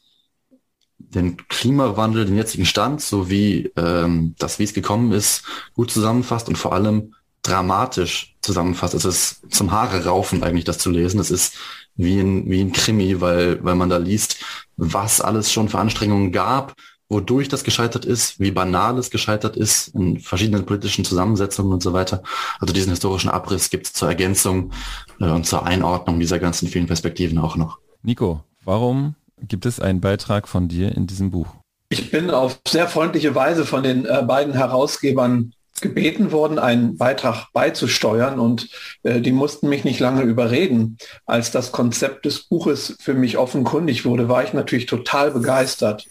den 1.13 1.37
Klimawandel, 1.47 2.25
den 2.25 2.37
jetzigen 2.37 2.65
Stand, 2.65 3.01
sowie 3.01 3.71
ähm, 3.75 4.35
das, 4.37 4.59
wie 4.59 4.63
es 4.63 4.73
gekommen 4.73 5.11
ist, 5.11 5.43
gut 5.73 5.91
zusammenfasst 5.91 6.47
und 6.47 6.57
vor 6.57 6.73
allem 6.73 7.13
dramatisch 7.43 8.35
zusammenfasst. 8.41 8.93
Es 8.93 9.05
ist 9.05 9.41
zum 9.51 9.71
Haare 9.71 10.05
raufen 10.05 10.43
eigentlich, 10.43 10.65
das 10.65 10.77
zu 10.77 10.89
lesen. 10.89 11.19
Es 11.19 11.31
ist 11.31 11.55
wie 11.95 12.19
ein, 12.19 12.49
wie 12.49 12.61
ein 12.61 12.71
Krimi, 12.71 13.19
weil, 13.19 13.63
weil 13.63 13.75
man 13.75 13.89
da 13.89 13.97
liest, 13.97 14.37
was 14.77 15.21
alles 15.21 15.51
schon 15.51 15.69
für 15.69 15.79
Anstrengungen 15.79 16.31
gab, 16.31 16.75
wodurch 17.09 17.49
das 17.49 17.63
gescheitert 17.63 18.05
ist, 18.05 18.39
wie 18.39 18.51
banal 18.51 18.97
es 18.97 19.11
gescheitert 19.11 19.57
ist 19.57 19.89
in 19.89 20.19
verschiedenen 20.19 20.65
politischen 20.65 21.03
Zusammensetzungen 21.03 21.73
und 21.73 21.83
so 21.83 21.93
weiter. 21.93 22.23
Also 22.59 22.73
diesen 22.73 22.91
historischen 22.91 23.29
Abriss 23.29 23.69
gibt 23.69 23.87
es 23.87 23.93
zur 23.93 24.07
Ergänzung 24.07 24.71
äh, 25.19 25.25
und 25.25 25.45
zur 25.45 25.65
Einordnung 25.65 26.19
dieser 26.19 26.39
ganzen 26.39 26.69
vielen 26.69 26.87
Perspektiven 26.87 27.37
auch 27.37 27.57
noch. 27.57 27.79
Nico, 28.01 28.43
warum 28.63 29.15
gibt 29.47 29.65
es 29.65 29.79
einen 29.79 30.01
Beitrag 30.01 30.47
von 30.47 30.67
dir 30.67 30.95
in 30.95 31.07
diesem 31.07 31.31
Buch? 31.31 31.47
Ich 31.89 32.09
bin 32.11 32.29
auf 32.29 32.59
sehr 32.67 32.87
freundliche 32.87 33.35
Weise 33.35 33.65
von 33.65 33.83
den 33.83 34.05
äh, 34.05 34.23
beiden 34.25 34.53
Herausgebern 34.53 35.53
gebeten 35.81 36.31
worden, 36.31 36.59
einen 36.59 36.97
Beitrag 36.97 37.47
beizusteuern 37.53 38.39
und 38.39 38.69
äh, 39.03 39.19
die 39.19 39.31
mussten 39.31 39.67
mich 39.67 39.83
nicht 39.83 39.99
lange 39.99 40.21
überreden. 40.21 40.97
Als 41.25 41.51
das 41.51 41.71
Konzept 41.71 42.25
des 42.25 42.43
Buches 42.43 42.95
für 42.99 43.13
mich 43.13 43.37
offenkundig 43.37 44.05
wurde, 44.05 44.29
war 44.29 44.43
ich 44.43 44.53
natürlich 44.53 44.85
total 44.85 45.31
begeistert. 45.31 46.07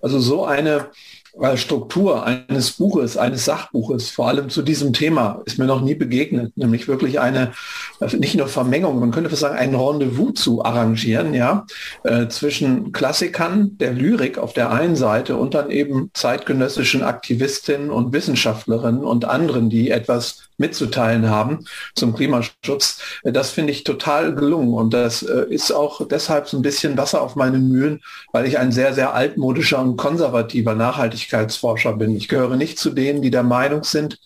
Also 0.00 0.20
so 0.20 0.44
eine 0.44 0.90
Struktur 1.56 2.24
eines 2.24 2.72
Buches, 2.72 3.16
eines 3.16 3.44
Sachbuches, 3.44 4.10
vor 4.10 4.28
allem 4.28 4.48
zu 4.48 4.62
diesem 4.62 4.92
Thema, 4.92 5.42
ist 5.44 5.58
mir 5.58 5.66
noch 5.66 5.82
nie 5.82 5.94
begegnet, 5.94 6.56
nämlich 6.56 6.88
wirklich 6.88 7.20
eine, 7.20 7.52
nicht 8.18 8.36
nur 8.36 8.48
Vermengung, 8.48 8.98
man 8.98 9.10
könnte 9.10 9.34
sagen, 9.36 9.56
ein 9.56 9.74
Rendezvous 9.74 10.34
zu 10.34 10.64
arrangieren, 10.64 11.34
ja, 11.34 11.66
äh, 12.04 12.28
zwischen 12.28 12.92
Klassikern 12.92 13.76
der 13.78 13.92
Lyrik 13.92 14.38
auf 14.38 14.54
der 14.54 14.70
einen 14.70 14.96
Seite 14.96 15.36
und 15.36 15.54
dann 15.54 15.70
eben 15.70 16.10
zeitgenössischen 16.14 17.02
Aktivistinnen 17.02 17.90
und 17.90 18.12
Wissenschaftlerinnen 18.12 19.04
und 19.04 19.26
anderen, 19.26 19.68
die 19.68 19.90
etwas 19.90 20.45
mitzuteilen 20.58 21.28
haben 21.28 21.64
zum 21.94 22.14
Klimaschutz. 22.14 23.00
Das 23.24 23.50
finde 23.50 23.72
ich 23.72 23.84
total 23.84 24.34
gelungen 24.34 24.74
und 24.74 24.94
das 24.94 25.22
äh, 25.22 25.46
ist 25.48 25.72
auch 25.72 26.06
deshalb 26.06 26.48
so 26.48 26.56
ein 26.58 26.62
bisschen 26.62 26.96
Wasser 26.96 27.22
auf 27.22 27.36
meine 27.36 27.58
Mühlen, 27.58 28.00
weil 28.32 28.46
ich 28.46 28.58
ein 28.58 28.72
sehr, 28.72 28.94
sehr 28.94 29.14
altmodischer 29.14 29.80
und 29.80 29.96
konservativer 29.96 30.74
Nachhaltigkeitsforscher 30.74 31.94
bin. 31.94 32.16
Ich 32.16 32.28
gehöre 32.28 32.56
nicht 32.56 32.78
zu 32.78 32.90
denen, 32.90 33.22
die 33.22 33.30
der 33.30 33.42
Meinung 33.42 33.84
sind, 33.84 34.18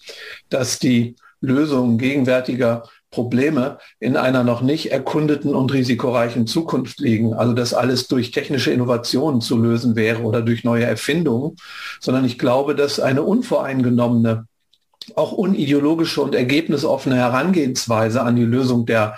dass 0.48 0.78
die 0.78 1.16
Lösungen 1.40 1.98
gegenwärtiger 1.98 2.84
Probleme 3.10 3.78
in 3.98 4.16
einer 4.16 4.44
noch 4.44 4.62
nicht 4.62 4.92
erkundeten 4.92 5.54
und 5.54 5.72
risikoreichen 5.72 6.46
Zukunft 6.46 7.00
liegen. 7.00 7.34
Also 7.34 7.52
dass 7.54 7.74
alles 7.74 8.06
durch 8.06 8.30
technische 8.30 8.70
Innovationen 8.70 9.40
zu 9.40 9.58
lösen 9.58 9.96
wäre 9.96 10.22
oder 10.22 10.42
durch 10.42 10.62
neue 10.64 10.84
Erfindungen, 10.84 11.56
sondern 12.00 12.24
ich 12.24 12.38
glaube, 12.38 12.74
dass 12.74 13.00
eine 13.00 13.22
unvoreingenommene 13.22 14.46
auch 15.16 15.32
unideologische 15.32 16.20
und 16.20 16.34
ergebnisoffene 16.34 17.16
Herangehensweise 17.16 18.22
an 18.22 18.36
die 18.36 18.44
Lösung 18.44 18.86
der, 18.86 19.16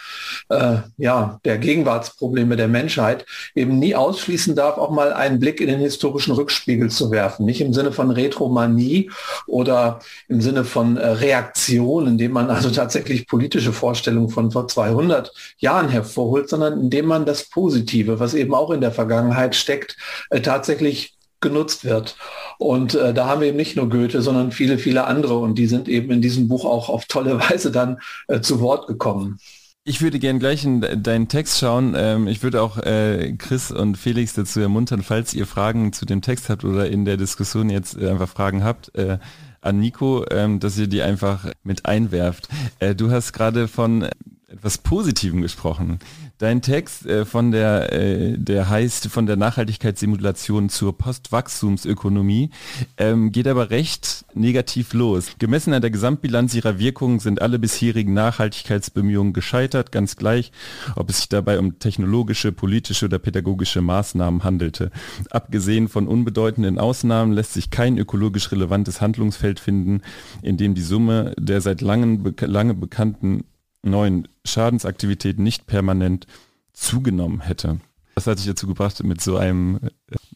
äh, 0.48 0.76
ja, 0.96 1.40
der 1.44 1.58
Gegenwartsprobleme 1.58 2.56
der 2.56 2.68
Menschheit 2.68 3.26
eben 3.54 3.78
nie 3.78 3.94
ausschließen 3.94 4.54
darf, 4.54 4.78
auch 4.78 4.90
mal 4.90 5.12
einen 5.12 5.38
Blick 5.40 5.60
in 5.60 5.68
den 5.68 5.80
historischen 5.80 6.32
Rückspiegel 6.32 6.90
zu 6.90 7.10
werfen. 7.10 7.46
Nicht 7.46 7.60
im 7.60 7.72
Sinne 7.72 7.92
von 7.92 8.10
Retromanie 8.10 9.10
oder 9.46 10.00
im 10.28 10.40
Sinne 10.40 10.64
von 10.64 10.96
äh, 10.96 11.06
Reaktion, 11.06 12.06
indem 12.06 12.32
man 12.32 12.50
also 12.50 12.70
tatsächlich 12.70 13.26
politische 13.26 13.72
Vorstellungen 13.72 14.28
von 14.28 14.50
vor 14.50 14.68
200 14.68 15.32
Jahren 15.58 15.88
hervorholt, 15.88 16.48
sondern 16.48 16.80
indem 16.80 17.06
man 17.06 17.26
das 17.26 17.44
Positive, 17.48 18.20
was 18.20 18.34
eben 18.34 18.54
auch 18.54 18.70
in 18.70 18.80
der 18.80 18.92
Vergangenheit 18.92 19.54
steckt, 19.54 19.96
äh, 20.30 20.40
tatsächlich 20.40 21.14
genutzt 21.42 21.84
wird. 21.84 22.16
Und 22.58 22.94
äh, 22.94 23.12
da 23.12 23.26
haben 23.26 23.40
wir 23.40 23.48
eben 23.48 23.56
nicht 23.56 23.76
nur 23.76 23.88
Goethe, 23.88 24.22
sondern 24.22 24.52
viele, 24.52 24.78
viele 24.78 25.04
andere. 25.04 25.38
Und 25.38 25.58
die 25.58 25.66
sind 25.66 25.88
eben 25.88 26.10
in 26.10 26.22
diesem 26.22 26.48
Buch 26.48 26.64
auch 26.64 26.88
auf 26.88 27.06
tolle 27.06 27.38
Weise 27.50 27.70
dann 27.70 27.98
äh, 28.28 28.40
zu 28.40 28.60
Wort 28.60 28.86
gekommen. 28.86 29.38
Ich 29.84 30.00
würde 30.00 30.20
gern 30.20 30.38
gleich 30.38 30.64
in 30.64 30.80
deinen 31.02 31.26
Text 31.26 31.58
schauen. 31.58 31.94
Ähm, 31.96 32.28
ich 32.28 32.44
würde 32.44 32.62
auch 32.62 32.78
äh, 32.78 33.34
Chris 33.36 33.72
und 33.72 33.96
Felix 33.96 34.32
dazu 34.32 34.60
ermuntern, 34.60 35.02
falls 35.02 35.34
ihr 35.34 35.44
Fragen 35.44 35.92
zu 35.92 36.06
dem 36.06 36.22
Text 36.22 36.48
habt 36.48 36.64
oder 36.64 36.88
in 36.88 37.04
der 37.04 37.16
Diskussion 37.16 37.68
jetzt 37.68 37.98
äh, 37.98 38.08
einfach 38.08 38.28
Fragen 38.28 38.62
habt, 38.62 38.94
äh, 38.94 39.18
an 39.60 39.80
Nico, 39.80 40.24
ähm, 40.30 40.60
dass 40.60 40.78
ihr 40.78 40.86
die 40.86 41.02
einfach 41.02 41.50
mit 41.62 41.86
einwerft. 41.86 42.48
Du 42.96 43.12
hast 43.12 43.32
gerade 43.32 43.68
von 43.68 44.08
etwas 44.48 44.78
Positivem 44.78 45.40
gesprochen. 45.40 45.98
Dein 46.42 46.60
Text 46.60 47.06
äh, 47.06 47.24
von 47.24 47.52
der, 47.52 47.92
äh, 47.92 48.36
der 48.36 48.68
heißt 48.68 49.06
von 49.06 49.26
der 49.26 49.36
Nachhaltigkeitssimulation 49.36 50.70
zur 50.70 50.98
Postwachstumsökonomie, 50.98 52.50
ähm, 52.96 53.30
geht 53.30 53.46
aber 53.46 53.70
recht 53.70 54.24
negativ 54.34 54.92
los. 54.92 55.36
Gemessen 55.38 55.72
an 55.72 55.82
der 55.82 55.92
Gesamtbilanz 55.92 56.52
ihrer 56.56 56.80
Wirkungen 56.80 57.20
sind 57.20 57.40
alle 57.40 57.60
bisherigen 57.60 58.12
Nachhaltigkeitsbemühungen 58.14 59.34
gescheitert, 59.34 59.92
ganz 59.92 60.16
gleich, 60.16 60.50
ob 60.96 61.10
es 61.10 61.18
sich 61.18 61.28
dabei 61.28 61.60
um 61.60 61.78
technologische, 61.78 62.50
politische 62.50 63.04
oder 63.04 63.20
pädagogische 63.20 63.80
Maßnahmen 63.80 64.42
handelte. 64.42 64.90
Abgesehen 65.30 65.86
von 65.86 66.08
unbedeutenden 66.08 66.80
Ausnahmen 66.80 67.30
lässt 67.34 67.52
sich 67.52 67.70
kein 67.70 67.98
ökologisch 67.98 68.50
relevantes 68.50 69.00
Handlungsfeld 69.00 69.60
finden, 69.60 70.02
in 70.42 70.56
dem 70.56 70.74
die 70.74 70.82
Summe 70.82 71.34
der 71.38 71.60
seit 71.60 71.82
langem 71.82 72.34
lange 72.40 72.74
bekannten 72.74 73.44
neuen 73.84 74.26
Schadensaktivitäten 74.46 75.42
nicht 75.42 75.66
permanent 75.66 76.26
zugenommen 76.72 77.40
hätte. 77.40 77.80
Was 78.14 78.26
hat 78.26 78.38
sich 78.38 78.46
dazu 78.46 78.66
gebracht, 78.66 79.02
mit 79.02 79.20
so 79.20 79.36
einem, 79.36 79.80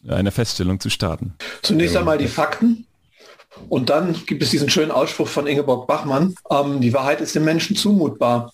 äh, 0.05 0.11
einer 0.11 0.31
Feststellung 0.31 0.79
zu 0.79 0.89
starten? 0.89 1.35
Zunächst 1.61 1.95
einmal 1.95 2.17
die 2.17 2.27
Fakten. 2.27 2.87
Und 3.69 3.89
dann 3.89 4.15
gibt 4.25 4.43
es 4.43 4.51
diesen 4.51 4.69
schönen 4.69 4.91
Ausspruch 4.91 5.27
von 5.27 5.47
Ingeborg 5.47 5.87
Bachmann, 5.87 6.35
ähm, 6.49 6.81
die 6.81 6.93
Wahrheit 6.93 7.21
ist 7.21 7.35
dem 7.35 7.43
Menschen 7.43 7.75
zumutbar. 7.75 8.53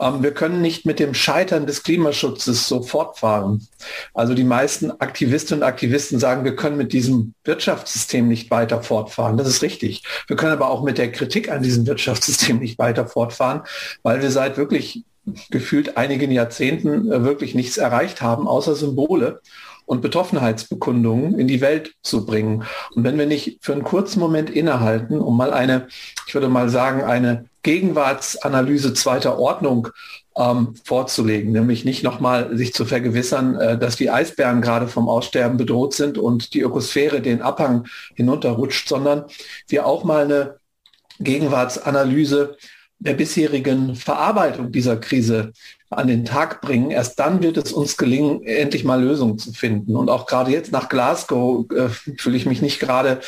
Ähm, 0.00 0.22
wir 0.22 0.32
können 0.32 0.62
nicht 0.62 0.86
mit 0.86 0.98
dem 0.98 1.14
Scheitern 1.14 1.66
des 1.66 1.82
Klimaschutzes 1.82 2.68
so 2.68 2.82
fortfahren. 2.82 3.66
Also 4.14 4.34
die 4.34 4.44
meisten 4.44 4.90
Aktivistinnen 4.90 5.62
und 5.62 5.68
Aktivisten 5.68 6.18
sagen, 6.18 6.44
wir 6.44 6.56
können 6.56 6.76
mit 6.76 6.92
diesem 6.92 7.34
Wirtschaftssystem 7.44 8.28
nicht 8.28 8.50
weiter 8.50 8.82
fortfahren. 8.82 9.36
Das 9.36 9.48
ist 9.48 9.62
richtig. 9.62 10.02
Wir 10.26 10.36
können 10.36 10.52
aber 10.52 10.70
auch 10.70 10.82
mit 10.82 10.98
der 10.98 11.12
Kritik 11.12 11.50
an 11.50 11.62
diesem 11.62 11.86
Wirtschaftssystem 11.86 12.58
nicht 12.58 12.78
weiter 12.78 13.06
fortfahren, 13.06 13.62
weil 14.02 14.22
wir 14.22 14.30
seit 14.30 14.56
wirklich 14.56 15.04
gefühlt 15.50 15.96
einigen 15.96 16.32
Jahrzehnten 16.32 17.10
äh, 17.10 17.22
wirklich 17.24 17.54
nichts 17.54 17.78
erreicht 17.78 18.22
haben, 18.22 18.48
außer 18.48 18.74
Symbole 18.74 19.40
und 19.86 20.00
Betroffenheitsbekundungen 20.00 21.38
in 21.38 21.48
die 21.48 21.60
Welt 21.60 21.94
zu 22.02 22.24
bringen. 22.24 22.64
Und 22.94 23.04
wenn 23.04 23.18
wir 23.18 23.26
nicht 23.26 23.58
für 23.60 23.72
einen 23.72 23.84
kurzen 23.84 24.20
Moment 24.20 24.50
innehalten, 24.50 25.20
um 25.20 25.36
mal 25.36 25.52
eine, 25.52 25.88
ich 26.26 26.34
würde 26.34 26.48
mal 26.48 26.68
sagen, 26.68 27.02
eine 27.02 27.46
Gegenwartsanalyse 27.62 28.94
zweiter 28.94 29.38
Ordnung 29.38 29.88
ähm, 30.36 30.74
vorzulegen, 30.84 31.52
nämlich 31.52 31.84
nicht 31.84 32.02
nochmal 32.02 32.56
sich 32.56 32.72
zu 32.72 32.84
vergewissern, 32.84 33.56
äh, 33.56 33.78
dass 33.78 33.96
die 33.96 34.10
Eisbären 34.10 34.62
gerade 34.62 34.88
vom 34.88 35.08
Aussterben 35.08 35.58
bedroht 35.58 35.94
sind 35.94 36.18
und 36.18 36.54
die 36.54 36.60
Ökosphäre 36.60 37.20
den 37.20 37.42
Abhang 37.42 37.86
hinunterrutscht, 38.14 38.88
sondern 38.88 39.24
wir 39.68 39.86
auch 39.86 40.04
mal 40.04 40.24
eine 40.24 40.56
Gegenwartsanalyse 41.20 42.56
der 43.02 43.14
bisherigen 43.14 43.96
Verarbeitung 43.96 44.72
dieser 44.72 44.96
Krise 44.96 45.52
an 45.92 46.06
den 46.06 46.24
Tag 46.24 46.60
bringen. 46.60 46.90
Erst 46.90 47.18
dann 47.18 47.42
wird 47.42 47.56
es 47.56 47.72
uns 47.72 47.96
gelingen, 47.96 48.42
endlich 48.44 48.84
mal 48.84 49.02
Lösungen 49.02 49.38
zu 49.38 49.52
finden. 49.52 49.96
Und 49.96 50.08
auch 50.08 50.26
gerade 50.26 50.50
jetzt 50.50 50.72
nach 50.72 50.88
Glasgow 50.88 51.66
äh, 51.70 51.88
fühle 51.88 52.36
ich 52.36 52.46
mich 52.46 52.62
nicht 52.62 52.80
gerade 52.80 53.20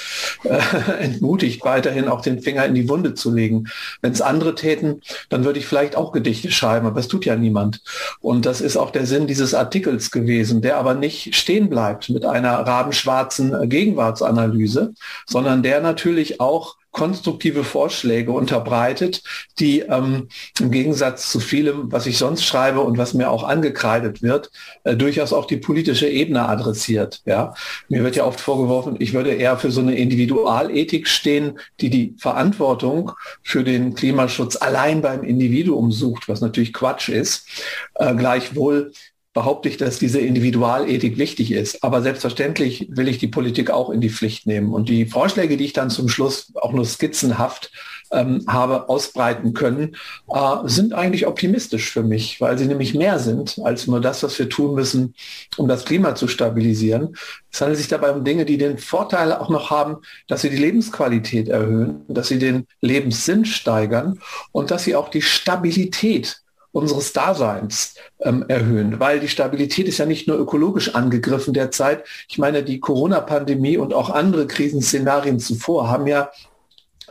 äh, 0.45 0.59
entmutigt, 1.01 1.65
weiterhin 1.65 2.09
auch 2.09 2.21
den 2.21 2.41
Finger 2.41 2.65
in 2.65 2.75
die 2.75 2.89
Wunde 2.89 3.15
zu 3.15 3.33
legen. 3.33 3.69
Wenn 4.01 4.13
es 4.13 4.23
andere 4.23 4.55
täten, 4.55 5.03
dann 5.29 5.45
würde 5.45 5.59
ich 5.59 5.67
vielleicht 5.67 5.97
auch 5.97 6.13
Gedichte 6.13 6.51
schreiben, 6.51 6.87
aber 6.87 7.01
es 7.01 7.09
tut 7.09 7.25
ja 7.27 7.37
niemand. 7.37 7.83
Und 8.21 8.47
das 8.47 8.61
ist 8.61 8.77
auch 8.77 8.91
der 8.91 9.07
Sinn 9.07 9.27
dieses 9.27 9.55
Artikels 9.55 10.11
gewesen, 10.11 10.63
der 10.63 10.79
aber 10.79 10.95
nicht 10.95 11.35
stehen 11.35 11.69
bleibt 11.69 12.09
mit 12.11 12.25
einer 12.25 12.53
rabenschwarzen 12.55 13.69
Gegenwartsanalyse, 13.69 14.95
sondern 15.27 15.63
der 15.63 15.81
natürlich 15.81 16.41
auch 16.41 16.77
konstruktive 16.95 17.65
Vorschläge 17.65 18.33
unterbreitet, 18.33 19.23
die 19.59 19.81
ähm, 19.81 20.29
im 20.61 20.71
Gegensatz 20.71 21.31
zu 21.31 21.41
vielem, 21.41 21.93
was 21.93 22.07
ich 22.07 22.17
sonst 22.17 22.45
schreibe 22.45 22.81
und 22.81 22.97
was 22.97 23.13
mir 23.13 23.31
auch 23.31 23.43
angekreidet 23.43 24.23
wird, 24.23 24.51
äh, 24.85 24.97
durchaus 24.97 25.33
auch 25.33 25.45
die 25.45 25.59
politische 25.59 26.09
Ebene 26.09 26.49
adressiert. 26.49 27.21
Ja, 27.27 27.53
mir 27.89 28.03
wird 28.05 28.17
ja 28.17 28.25
oft 28.25 28.41
vorgeworfen, 28.41 28.97
ich 28.99 29.13
würde 29.13 29.35
eher 29.35 29.59
für 29.59 29.73
so 29.73 29.81
eine 29.81 29.97
Individualethik 29.97 31.09
stehen, 31.09 31.59
die 31.81 31.91
die 31.91 32.15
Verantwortung 32.17 33.13
für 33.43 33.65
den 33.65 33.95
Klimaschutz 33.95 34.57
allein 34.57 35.03
beim 35.03 35.25
Individuum 35.25 35.91
sucht, 35.91 36.29
was 36.29 36.41
natürlich 36.41 36.73
Quatsch 36.73 37.09
ist. 37.09 37.49
Äh, 37.97 38.15
gleichwohl 38.15 38.93
behaupte 39.35 39.69
ich, 39.69 39.77
dass 39.77 39.99
diese 39.99 40.21
Individualethik 40.21 41.19
wichtig 41.19 41.51
ist. 41.51 41.83
Aber 41.83 42.01
selbstverständlich 42.03 42.87
will 42.91 43.09
ich 43.09 43.19
die 43.19 43.27
Politik 43.27 43.71
auch 43.71 43.91
in 43.91 44.01
die 44.01 44.09
Pflicht 44.09 44.47
nehmen. 44.47 44.73
Und 44.73 44.89
die 44.89 45.07
Vorschläge, 45.07 45.57
die 45.57 45.65
ich 45.65 45.73
dann 45.73 45.91
zum 45.91 46.09
Schluss 46.09 46.53
auch 46.55 46.73
nur 46.73 46.85
skizzenhaft 46.85 47.73
ähm, 48.13 48.45
habe 48.47 48.89
ausbreiten 48.89 49.53
können, 49.53 49.97
äh, 50.33 50.57
sind 50.65 50.93
eigentlich 50.93 51.27
optimistisch 51.27 51.91
für 51.91 52.05
mich, 52.05 52.41
weil 52.41 52.57
sie 52.57 52.67
nämlich 52.67 52.95
mehr 52.95 53.19
sind 53.19 53.61
als 53.65 53.89
nur 53.89 54.01
das, 54.01 54.23
was 54.23 54.39
wir 54.39 54.49
tun 54.49 54.77
müssen, 54.77 55.15
um 55.57 55.67
das 55.67 55.85
Klima 55.85 56.15
zu 56.15 56.29
stabilisieren. 56.29 57.17
Es 57.51 57.61
handelt 57.61 57.79
sich 57.79 57.89
dabei 57.89 58.13
um 58.13 58.25
Dinge, 58.25 58.45
die 58.45 58.57
den 58.57 58.79
Vorteil 58.79 59.33
auch 59.33 59.49
noch 59.49 59.71
haben, 59.71 59.97
dass 60.29 60.43
sie 60.43 60.51
die 60.51 60.59
Lebensqualität 60.59 61.49
erhöhen, 61.49 62.03
dass 62.07 62.29
sie 62.29 62.39
den 62.39 62.69
Lebenssinn 62.81 63.45
steigern 63.45 64.21
und 64.53 64.71
dass 64.71 64.85
sie 64.85 64.95
auch 64.95 65.09
die 65.09 65.23
Stabilität 65.23 66.44
unseres 66.75 67.13
Daseins 67.13 67.95
ähm, 68.21 68.45
erhöhen, 68.49 68.99
weil 68.99 69.21
die 69.21 69.29
Stabilität 69.29 69.87
ist 69.87 69.99
ja 69.99 70.07
nicht 70.07 70.27
nur 70.27 70.39
ökologisch 70.39 70.95
angegriffen 70.95 71.55
derzeit. 71.55 72.05
Ich 72.29 72.37
meine, 72.37 72.65
die 72.65 72.81
Corona-Pandemie 72.81 73.79
und 73.79 73.95
auch 73.95 74.11
andere 74.11 74.49
Krisenszenarien 74.49 75.39
zuvor 75.39 75.89
haben 75.89 76.09
ja 76.09 76.31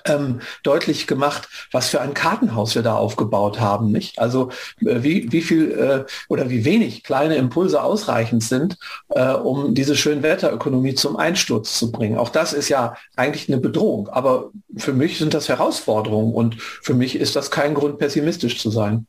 ähm, 0.05 0.41
deutlich 0.63 1.08
gemacht, 1.08 1.48
was 1.72 1.88
für 1.88 2.01
ein 2.01 2.13
Kartenhaus 2.13 2.75
wir 2.75 2.82
da 2.82 2.98
aufgebaut 2.98 3.62
haben. 3.62 3.89
Nicht? 3.89 4.20
Also 4.20 4.50
äh, 4.82 5.01
wie, 5.01 5.32
wie 5.32 5.41
viel 5.41 5.72
äh, 5.72 6.12
oder 6.27 6.50
wie 6.50 6.65
wenig 6.65 7.03
kleine 7.03 7.38
Impulse 7.38 7.82
ausreichend 7.82 8.43
sind, 8.43 8.77
äh, 9.10 9.32
um 9.32 9.74
diese 9.74 9.96
Schönwetterökonomie 9.96 10.96
zum 10.96 11.15
Einsturz 11.15 11.79
zu 11.79 11.89
bringen. 11.89 12.17
Auch 12.17 12.29
das 12.29 12.51
ist 12.51 12.67
ja 12.67 12.98
eigentlich 13.15 13.48
eine 13.48 13.62
Bedrohung. 13.62 14.10
Aber 14.10 14.51
für 14.75 14.91
mich 14.91 15.20
sind 15.20 15.34
das 15.34 15.48
Herausforderungen 15.48 16.34
und 16.34 16.62
für 16.62 16.93
mich 16.93 17.15
ist 17.15 17.38
das 17.38 17.50
kein 17.50 17.74
Grund, 17.74 17.98
pessimistisch 17.98 18.60
zu 18.60 18.70
sein. 18.70 19.08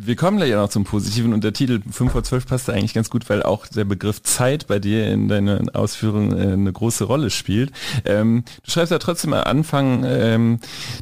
Wir 0.00 0.14
kommen 0.14 0.36
gleich 0.36 0.52
noch 0.52 0.68
zum 0.68 0.84
Positiven 0.84 1.32
und 1.32 1.42
der 1.42 1.52
Titel 1.52 1.80
5 1.90 2.12
vor 2.12 2.22
12 2.22 2.46
passt 2.46 2.70
eigentlich 2.70 2.94
ganz 2.94 3.10
gut, 3.10 3.28
weil 3.28 3.42
auch 3.42 3.66
der 3.66 3.84
Begriff 3.84 4.22
Zeit 4.22 4.68
bei 4.68 4.78
dir 4.78 5.08
in 5.10 5.26
deinen 5.26 5.70
Ausführungen 5.70 6.38
äh, 6.38 6.52
eine 6.52 6.72
große 6.72 7.02
Rolle 7.02 7.30
spielt. 7.30 7.72
Ähm, 8.04 8.44
du 8.64 8.70
schreibst 8.70 8.92
ja 8.92 9.00
trotzdem 9.00 9.32
am 9.32 9.42
Anfang, 9.42 10.04
ähm, 10.06 10.60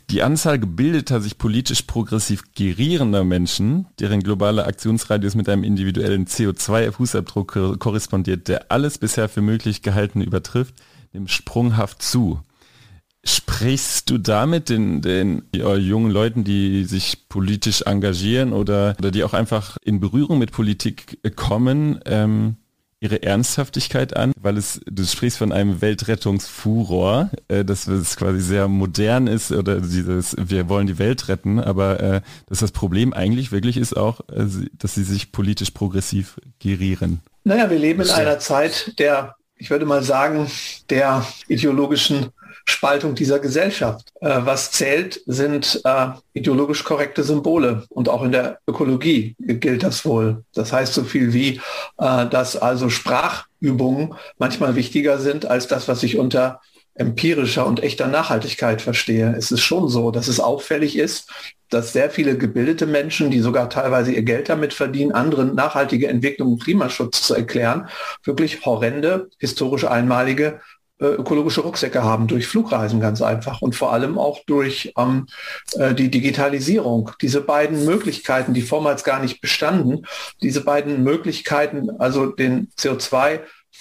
die 0.09 0.23
Anzahl 0.23 0.59
gebildeter, 0.59 1.21
sich 1.21 1.37
politisch 1.37 1.83
progressiv 1.83 2.45
gerierender 2.55 3.23
Menschen, 3.23 3.85
deren 4.00 4.23
globaler 4.23 4.67
Aktionsradius 4.67 5.35
mit 5.35 5.47
einem 5.50 5.62
individuellen 5.62 6.25
CO2-Fußabdruck 6.25 7.76
korrespondiert, 7.76 8.49
der 8.49 8.73
alles 8.73 8.97
bisher 8.97 9.29
für 9.29 9.43
möglich 9.43 9.83
gehaltene 9.83 10.25
übertrifft, 10.25 10.75
dem 11.12 11.29
sprunghaft 11.29 12.00
zu. 12.00 12.41
Sprichst 13.26 14.09
du 14.09 14.18
damit 14.18 14.68
den, 14.68 15.02
den 15.02 15.42
jungen 15.52 16.12
Leuten, 16.12 16.45
die 16.45 16.85
sich 16.85 17.28
politisch 17.28 17.83
engagieren 17.83 18.52
oder, 18.52 18.95
oder 18.99 19.11
die 19.11 19.25
auch 19.25 19.35
einfach 19.35 19.76
in 19.83 19.99
Berührung 19.99 20.38
mit 20.38 20.52
Politik 20.52 21.18
kommen, 21.35 22.00
ähm, 22.06 22.56
ihre 23.00 23.23
Ernsthaftigkeit 23.23 24.16
an? 24.16 24.33
Weil 24.40 24.56
es, 24.56 24.80
du 24.87 25.04
sprichst 25.04 25.38
von 25.38 25.52
einem 25.52 25.80
Weltrettungsfuror, 25.80 27.30
äh, 27.49 27.64
dass 27.64 27.87
es 27.87 28.16
quasi 28.16 28.40
sehr 28.40 28.68
modern 28.68 29.26
ist 29.26 29.52
oder 29.52 29.80
dieses, 29.80 30.37
wir 30.38 30.68
wollen 30.68 30.87
die 30.87 30.99
Welt 30.99 31.28
retten, 31.28 31.59
aber 31.59 32.00
äh, 32.00 32.21
dass 32.47 32.61
das 32.61 32.73
Problem 32.73 33.12
eigentlich 33.12 33.52
wirklich 33.52 33.76
ist 33.76 33.97
auch, 33.97 34.21
äh, 34.28 34.47
dass 34.73 34.95
sie 34.95 35.04
sich 35.04 35.33
politisch 35.33 35.73
progressiv 35.73 36.40
gerieren. 36.59 37.21
Naja, 37.45 37.71
wir 37.71 37.78
leben 37.78 38.02
in 38.02 38.11
einer 38.11 38.38
Zeit 38.38 38.99
der, 38.99 39.37
ich 39.56 39.71
würde 39.71 39.85
mal 39.85 40.02
sagen, 40.02 40.50
der 40.90 41.26
ideologischen 41.49 42.30
Spaltung 42.68 43.14
dieser 43.14 43.38
Gesellschaft. 43.38 44.12
Äh, 44.20 44.40
was 44.40 44.73
zählt, 44.73 45.20
sind 45.26 45.80
äh, 45.85 46.08
ideologisch 46.35 46.85
korrekte 46.85 47.23
Symbole. 47.23 47.85
Und 47.88 48.08
auch 48.08 48.23
in 48.23 48.32
der 48.32 48.58
Ökologie 48.66 49.35
gilt 49.38 49.82
das 49.82 50.04
wohl. 50.04 50.44
Das 50.54 50.73
heißt 50.73 50.92
so 50.92 51.04
viel 51.04 51.32
wie, 51.32 51.61
äh, 51.99 52.26
dass 52.26 52.56
also 52.56 52.90
Sprachübungen 52.90 54.14
manchmal 54.38 54.75
wichtiger 54.75 55.18
sind 55.18 55.46
als 55.46 55.68
das, 55.68 55.88
was 55.88 56.02
ich 56.02 56.18
unter 56.18 56.61
empirischer 56.96 57.66
und 57.66 57.82
echter 57.82 58.06
Nachhaltigkeit 58.08 58.80
verstehe. 58.82 59.35
Es 59.37 59.50
ist 59.50 59.61
schon 59.61 59.88
so, 59.88 60.11
dass 60.11 60.28
es 60.28 60.40
auffällig 60.40 60.96
ist, 60.96 61.30
dass 61.68 61.92
sehr 61.92 62.11
viele 62.11 62.38
gebildete 62.38 62.87
Menschen, 62.87 63.30
die 63.30 63.40
sogar 63.40 63.68
teilweise 63.68 64.12
ihr 64.12 64.23
Geld 64.23 64.49
damit 64.49 64.73
verdienen, 64.73 65.12
anderen 65.12 65.54
nachhaltige 65.54 66.08
Entwicklung 66.08 66.52
und 66.52 66.62
Klimaschutz 66.62 67.23
zu 67.23 67.35
erklären, 67.35 67.88
wirklich 68.25 68.64
horrende, 68.64 69.28
historisch 69.38 69.85
einmalige 69.85 70.61
ökologische 70.99 71.61
Rucksäcke 71.61 72.03
haben 72.03 72.26
durch 72.26 72.47
Flugreisen 72.47 73.00
ganz 73.00 73.21
einfach 73.21 73.61
und 73.61 73.75
vor 73.75 73.93
allem 73.93 74.19
auch 74.19 74.41
durch 74.47 74.93
ähm, 74.97 75.26
äh, 75.75 75.95
die 75.95 76.11
Digitalisierung. 76.11 77.11
Diese 77.21 77.41
beiden 77.41 77.85
Möglichkeiten, 77.85 78.54
die 78.54 78.63
vormals 78.63 79.04
gar 79.04 79.21
nicht 79.21 79.41
bestanden, 79.41 80.06
diese 80.43 80.63
beiden 80.63 81.02
Möglichkeiten, 81.02 81.91
also 81.99 82.26
den 82.26 82.69
CO2 82.78 83.41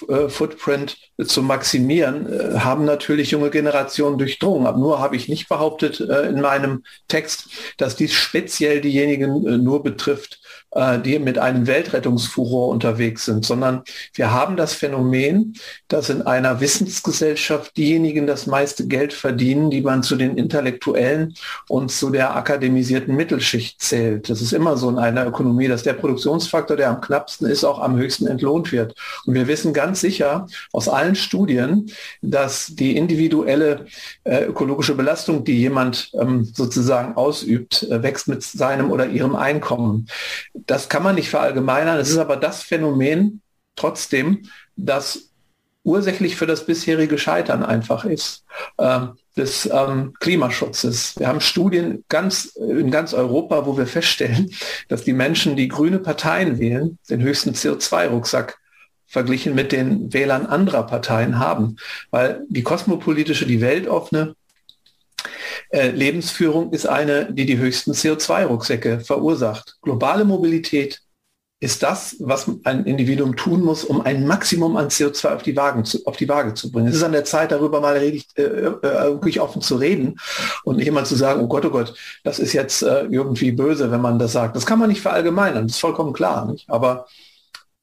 äh, 0.09 0.27
Footprint 0.27 0.97
zu 1.23 1.41
maximieren, 1.41 2.27
äh, 2.27 2.59
haben 2.59 2.83
natürlich 2.83 3.31
junge 3.31 3.49
Generationen 3.49 4.17
durchdrungen. 4.17 4.67
Aber 4.67 4.77
nur 4.77 4.99
habe 4.99 5.15
ich 5.15 5.29
nicht 5.29 5.47
behauptet 5.47 6.01
äh, 6.01 6.27
in 6.27 6.41
meinem 6.41 6.83
Text, 7.07 7.47
dass 7.77 7.95
dies 7.95 8.13
speziell 8.13 8.81
diejenigen 8.81 9.63
nur 9.63 9.83
betrifft, 9.83 10.41
äh, 10.75 10.99
die 10.99 11.19
mit 11.19 11.39
einem 11.39 11.67
Weltrettungsfuror 11.67 12.69
unterwegs 12.69 13.25
sind, 13.25 13.45
sondern 13.45 13.83
wir 14.13 14.31
haben 14.31 14.57
das 14.57 14.73
Phänomen, 14.73 15.55
dass 15.87 16.09
in 16.09 16.21
einer 16.21 16.59
Wissensgesellschaft 16.59 17.75
diejenigen 17.77 18.27
das 18.27 18.45
meiste 18.45 18.87
Geld 18.87 19.13
verdienen, 19.13 19.69
die 19.69 19.81
man 19.81 20.03
zu 20.03 20.15
den 20.15 20.37
Intellektuellen 20.37 21.35
und 21.69 21.91
zu 21.91 22.09
der 22.09 22.35
akademisierten 22.35 23.15
Mittelschicht 23.15 23.81
zählt. 23.81 24.29
Das 24.29 24.41
ist 24.41 24.51
immer 24.51 24.77
so 24.77 24.89
in 24.89 24.97
einer 24.99 25.25
Ökonomie, 25.25 25.67
dass 25.67 25.83
der 25.83 25.93
Produktionsfaktor, 25.93 26.77
der 26.77 26.89
am 26.89 27.01
knappsten 27.01 27.47
ist, 27.47 27.63
auch 27.63 27.79
am 27.79 27.95
höchsten 27.95 28.27
entlohnt 28.27 28.71
wird. 28.71 28.95
Und 29.25 29.33
wir 29.33 29.47
wissen 29.47 29.73
ganz 29.73 30.01
sicher 30.01 30.47
aus 30.73 30.89
allen 30.89 31.15
Studien, 31.15 31.89
dass 32.21 32.75
die 32.75 32.97
individuelle 32.97 33.85
äh, 34.25 34.43
ökologische 34.45 34.95
Belastung, 34.95 35.43
die 35.43 35.57
jemand 35.57 36.11
ähm, 36.19 36.43
sozusagen 36.53 37.15
ausübt, 37.15 37.83
äh, 37.83 38.03
wächst 38.03 38.27
mit 38.27 38.43
seinem 38.43 38.91
oder 38.91 39.07
ihrem 39.07 39.35
Einkommen. 39.35 40.07
Das 40.65 40.89
kann 40.89 41.03
man 41.03 41.15
nicht 41.15 41.29
verallgemeinern. 41.29 41.99
Es 41.99 42.09
ist 42.09 42.17
aber 42.17 42.37
das 42.37 42.63
Phänomen 42.63 43.41
trotzdem, 43.75 44.49
das 44.75 45.29
ursächlich 45.83 46.35
für 46.35 46.47
das 46.47 46.65
bisherige 46.65 47.17
Scheitern 47.17 47.63
einfach 47.63 48.05
ist, 48.05 48.43
äh, 48.77 49.01
des 49.37 49.69
ähm, 49.71 50.13
Klimaschutzes. 50.19 51.17
Wir 51.17 51.27
haben 51.27 51.41
Studien 51.41 52.03
ganz, 52.09 52.45
in 52.55 52.89
ganz 52.89 53.13
Europa, 53.13 53.65
wo 53.65 53.77
wir 53.77 53.85
feststellen, 53.85 54.51
dass 54.87 55.03
die 55.03 55.13
Menschen, 55.13 55.55
die 55.55 55.67
grüne 55.67 55.99
Parteien 55.99 56.57
wählen, 56.57 56.97
den 57.09 57.21
höchsten 57.21 57.51
CO2-Rucksack 57.51 58.57
verglichen 59.05 59.53
mit 59.53 59.71
den 59.71 60.11
Wählern 60.11 60.47
anderer 60.47 60.87
Parteien 60.87 61.37
haben. 61.37 61.77
Weil 62.09 62.43
die 62.49 62.63
kosmopolitische, 62.63 63.45
die 63.45 63.61
weltoffene 63.61 64.35
äh, 65.69 65.89
Lebensführung 65.89 66.71
ist 66.71 66.87
eine, 66.87 67.31
die 67.31 67.45
die 67.45 67.57
höchsten 67.57 67.91
CO2-Rucksäcke 67.91 68.99
verursacht. 68.99 69.77
Globale 69.81 70.25
Mobilität 70.25 71.01
ist 71.61 71.81
das, 71.83 72.17
was 72.19 72.49
ein 72.65 72.85
Individuum 72.85 73.35
tun 73.35 73.61
muss, 73.63 73.85
um 73.85 74.01
ein 74.01 74.27
Maximum 74.27 74.75
an 74.75 74.89
CO2 74.89 75.35
auf 75.35 75.41
die, 75.41 75.55
Wagen 75.55 75.85
zu, 75.85 76.05
auf 76.05 76.17
die 76.17 76.27
Waage 76.27 76.53
zu 76.53 76.71
bringen. 76.71 76.87
Es 76.87 76.95
ist 76.95 77.03
an 77.03 77.13
der 77.13 77.23
Zeit, 77.23 77.51
darüber 77.51 77.79
mal 77.79 77.97
richtig, 77.97 78.37
äh, 78.37 78.43
äh, 78.43 78.81
wirklich 78.81 79.39
offen 79.39 79.61
zu 79.61 79.77
reden 79.77 80.17
und 80.63 80.77
nicht 80.77 80.87
immer 80.87 81.05
zu 81.05 81.15
sagen, 81.15 81.41
oh 81.41 81.47
Gott, 81.47 81.65
oh 81.65 81.69
Gott, 81.69 81.95
das 82.23 82.39
ist 82.39 82.53
jetzt 82.53 82.83
äh, 82.83 83.05
irgendwie 83.05 83.51
böse, 83.51 83.89
wenn 83.89 84.01
man 84.01 84.19
das 84.19 84.33
sagt. 84.33 84.55
Das 84.55 84.65
kann 84.65 84.79
man 84.79 84.89
nicht 84.89 85.01
verallgemeinern, 85.01 85.67
das 85.67 85.77
ist 85.77 85.81
vollkommen 85.81 86.13
klar. 86.13 86.45
Nicht? 86.45 86.69
Aber 86.69 87.07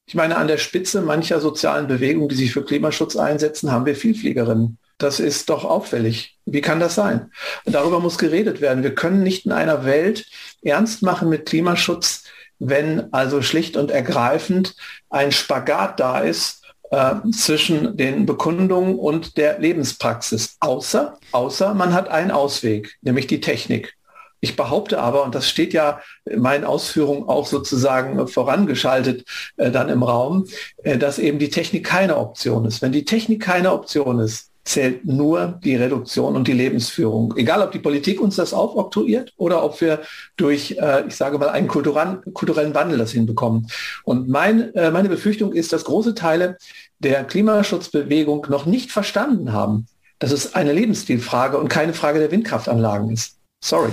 ich 0.05 0.15
meine, 0.15 0.37
an 0.37 0.47
der 0.47 0.57
Spitze 0.57 1.01
mancher 1.01 1.39
sozialen 1.39 1.87
Bewegungen, 1.87 2.29
die 2.29 2.35
sich 2.35 2.53
für 2.53 2.63
Klimaschutz 2.63 3.15
einsetzen, 3.15 3.71
haben 3.71 3.85
wir 3.85 3.95
Vielfliegerinnen. 3.95 4.77
Das 4.97 5.19
ist 5.19 5.49
doch 5.49 5.65
auffällig. 5.65 6.37
Wie 6.45 6.61
kann 6.61 6.79
das 6.79 6.95
sein? 6.95 7.31
Darüber 7.65 7.99
muss 7.99 8.17
geredet 8.17 8.61
werden. 8.61 8.83
Wir 8.83 8.95
können 8.95 9.23
nicht 9.23 9.45
in 9.45 9.51
einer 9.51 9.85
Welt 9.85 10.25
ernst 10.61 11.01
machen 11.01 11.29
mit 11.29 11.45
Klimaschutz, 11.45 12.23
wenn 12.59 13.11
also 13.13 13.41
schlicht 13.41 13.75
und 13.75 13.91
ergreifend 13.91 14.75
ein 15.09 15.31
Spagat 15.31 15.99
da 15.99 16.19
ist 16.19 16.63
äh, 16.91 17.15
zwischen 17.31 17.97
den 17.97 18.25
Bekundungen 18.25 18.97
und 18.99 19.37
der 19.37 19.59
Lebenspraxis. 19.59 20.57
Außer, 20.59 21.17
außer 21.31 21.73
man 21.73 21.93
hat 21.93 22.09
einen 22.09 22.31
Ausweg, 22.31 22.97
nämlich 23.01 23.27
die 23.27 23.41
Technik. 23.41 23.95
Ich 24.43 24.57
behaupte 24.57 24.99
aber, 24.99 25.23
und 25.23 25.33
das 25.35 25.49
steht 25.49 25.71
ja 25.71 26.01
in 26.25 26.41
meinen 26.41 26.65
Ausführungen 26.65 27.29
auch 27.29 27.47
sozusagen 27.47 28.27
vorangeschaltet 28.27 29.25
äh, 29.55 29.71
dann 29.71 29.87
im 29.87 30.03
Raum, 30.03 30.47
äh, 30.83 30.97
dass 30.97 31.17
eben 31.17 31.39
die 31.39 31.49
Technik 31.49 31.85
keine 31.85 32.17
Option 32.17 32.65
ist. 32.65 32.81
Wenn 32.81 32.91
die 32.91 33.05
Technik 33.05 33.41
keine 33.41 33.71
Option 33.71 34.19
ist, 34.19 34.52
zählt 34.63 35.05
nur 35.05 35.59
die 35.63 35.75
Reduktion 35.75 36.35
und 36.35 36.47
die 36.47 36.53
Lebensführung. 36.53 37.35
Egal, 37.37 37.61
ob 37.61 37.71
die 37.71 37.79
Politik 37.79 38.21
uns 38.21 38.37
das 38.37 38.53
aufoktroyiert 38.53 39.33
oder 39.37 39.63
ob 39.63 39.81
wir 39.81 40.01
durch, 40.37 40.77
äh, 40.79 41.05
ich 41.07 41.15
sage 41.15 41.37
mal, 41.37 41.49
einen 41.49 41.67
kulturellen 41.67 42.73
Wandel 42.73 42.97
das 42.97 43.11
hinbekommen. 43.11 43.67
Und 44.03 44.29
mein, 44.29 44.73
äh, 44.75 44.91
meine 44.91 45.09
Befürchtung 45.09 45.53
ist, 45.53 45.73
dass 45.73 45.83
große 45.83 46.15
Teile 46.15 46.57
der 46.99 47.25
Klimaschutzbewegung 47.25 48.47
noch 48.49 48.65
nicht 48.65 48.91
verstanden 48.91 49.51
haben, 49.51 49.87
dass 50.19 50.31
es 50.31 50.55
eine 50.55 50.71
Lebensstilfrage 50.71 51.57
und 51.57 51.67
keine 51.67 51.93
Frage 51.93 52.19
der 52.19 52.31
Windkraftanlagen 52.31 53.11
ist. 53.11 53.37
Sorry. 53.63 53.91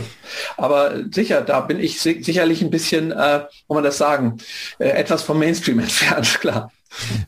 Aber 0.57 0.95
sicher, 1.13 1.43
da 1.43 1.61
bin 1.61 1.79
ich 1.79 2.01
sicherlich 2.01 2.61
ein 2.63 2.71
bisschen, 2.71 3.13
äh, 3.13 3.45
wo 3.69 3.75
man 3.75 3.85
das 3.85 3.99
sagen, 3.99 4.39
äh, 4.79 4.89
etwas 4.89 5.23
vom 5.23 5.39
Mainstream 5.39 5.79
entfernt, 5.81 6.41
klar. 6.41 6.73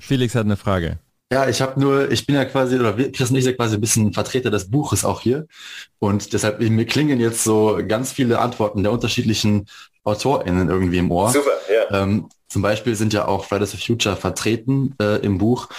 Felix 0.01 0.35
hat 0.35 0.45
eine 0.45 0.57
Frage. 0.57 0.99
Ja, 1.33 1.49
ich 1.49 1.63
habe 1.63 1.81
nur, 1.81 2.11
ich 2.11 2.27
bin 2.27 2.35
ja 2.35 2.45
quasi, 2.45 2.79
oder 2.79 2.93
Chris 2.93 3.31
und 3.31 3.37
ich 3.37 3.45
sind 3.45 3.57
quasi 3.57 3.77
ein 3.77 3.81
bisschen 3.81 4.13
Vertreter 4.13 4.51
des 4.51 4.71
Buches 4.71 5.03
auch 5.03 5.23
hier. 5.23 5.47
Und 5.99 6.35
deshalb, 6.35 6.61
mir 6.61 6.85
klingen 6.85 7.21
jetzt 7.21 7.43
so 7.43 7.81
ganz 7.89 8.13
viele 8.13 8.39
Antworten 8.39 8.83
der 8.83 8.93
unterschiedlichen 8.93 9.67
AutorInnen 10.05 10.69
irgendwie 10.69 10.99
im 10.99 11.11
Ohr. 11.11 11.31
Super, 11.31 11.53
ja. 11.73 12.03
Ähm, 12.03 12.29
zum 12.49 12.61
Beispiel 12.61 12.97
sind 12.97 13.15
ja 13.15 13.27
auch 13.29 13.47
Fridays 13.47 13.71
for 13.71 13.81
Future 13.81 14.15
vertreten 14.15 14.95
äh, 15.01 15.25
im 15.25 15.39
Buch, 15.39 15.71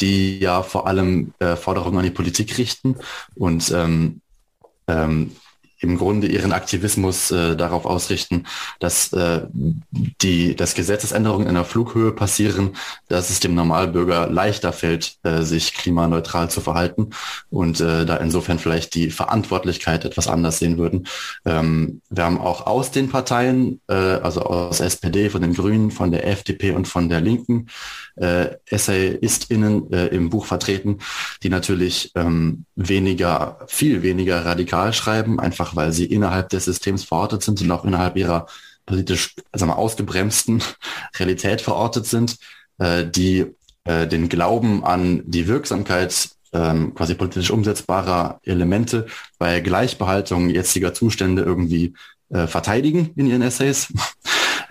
die 0.00 0.38
ja 0.38 0.62
vor 0.62 0.86
allem 0.86 1.34
äh, 1.40 1.56
Forderungen 1.56 1.98
an 1.98 2.04
die 2.04 2.10
Politik 2.10 2.56
richten 2.56 2.96
und 3.34 3.70
ähm, 3.70 4.22
ähm, 4.88 5.36
im 5.82 5.98
Grunde 5.98 6.28
ihren 6.28 6.52
Aktivismus 6.52 7.30
äh, 7.32 7.56
darauf 7.56 7.86
ausrichten, 7.86 8.46
dass 8.78 9.12
äh, 9.12 9.42
die, 9.50 10.54
dass 10.54 10.74
Gesetzesänderungen 10.74 11.48
in 11.48 11.54
der 11.54 11.64
Flughöhe 11.64 12.12
passieren, 12.12 12.76
dass 13.08 13.30
es 13.30 13.40
dem 13.40 13.54
Normalbürger 13.54 14.28
leichter 14.28 14.72
fällt, 14.72 15.16
äh, 15.24 15.42
sich 15.42 15.74
klimaneutral 15.74 16.48
zu 16.50 16.60
verhalten 16.60 17.10
und 17.50 17.80
äh, 17.80 18.06
da 18.06 18.16
insofern 18.16 18.60
vielleicht 18.60 18.94
die 18.94 19.10
Verantwortlichkeit 19.10 20.04
etwas 20.04 20.28
anders 20.28 20.60
sehen 20.60 20.78
würden. 20.78 21.08
Ähm, 21.44 22.00
wir 22.10 22.24
haben 22.24 22.38
auch 22.38 22.66
aus 22.66 22.92
den 22.92 23.08
Parteien, 23.08 23.80
äh, 23.88 23.94
also 23.94 24.42
aus 24.42 24.78
SPD, 24.80 25.30
von 25.30 25.42
den 25.42 25.54
Grünen, 25.54 25.90
von 25.90 26.12
der 26.12 26.28
FDP 26.28 26.70
und 26.70 26.86
von 26.86 27.08
der 27.08 27.20
Linken, 27.20 27.66
äh, 28.16 28.50
EssayistInnen 28.66 29.92
äh, 29.92 30.06
im 30.08 30.30
Buch 30.30 30.46
vertreten, 30.46 30.98
die 31.42 31.48
natürlich 31.48 32.12
ähm, 32.14 32.66
weniger, 32.76 33.58
viel 33.66 34.02
weniger 34.02 34.44
radikal 34.44 34.92
schreiben, 34.92 35.40
einfach 35.40 35.71
weil 35.76 35.92
sie 35.92 36.06
innerhalb 36.06 36.48
des 36.50 36.64
Systems 36.64 37.04
verortet 37.04 37.42
sind 37.42 37.60
und 37.60 37.70
auch 37.70 37.84
innerhalb 37.84 38.16
ihrer 38.16 38.46
politisch 38.86 39.34
sagen 39.52 39.70
wir, 39.70 39.78
ausgebremsten 39.78 40.62
Realität 41.18 41.60
verortet 41.60 42.06
sind, 42.06 42.38
äh, 42.78 43.06
die 43.06 43.46
äh, 43.84 44.06
den 44.06 44.28
Glauben 44.28 44.84
an 44.84 45.22
die 45.24 45.46
Wirksamkeit 45.48 46.30
ähm, 46.52 46.94
quasi 46.94 47.14
politisch 47.14 47.50
umsetzbarer 47.50 48.40
Elemente 48.44 49.06
bei 49.38 49.60
Gleichbehaltung 49.60 50.50
jetziger 50.50 50.94
Zustände 50.94 51.42
irgendwie 51.42 51.94
äh, 52.28 52.46
verteidigen 52.46 53.10
in 53.16 53.26
ihren 53.26 53.42
Essays. 53.42 53.92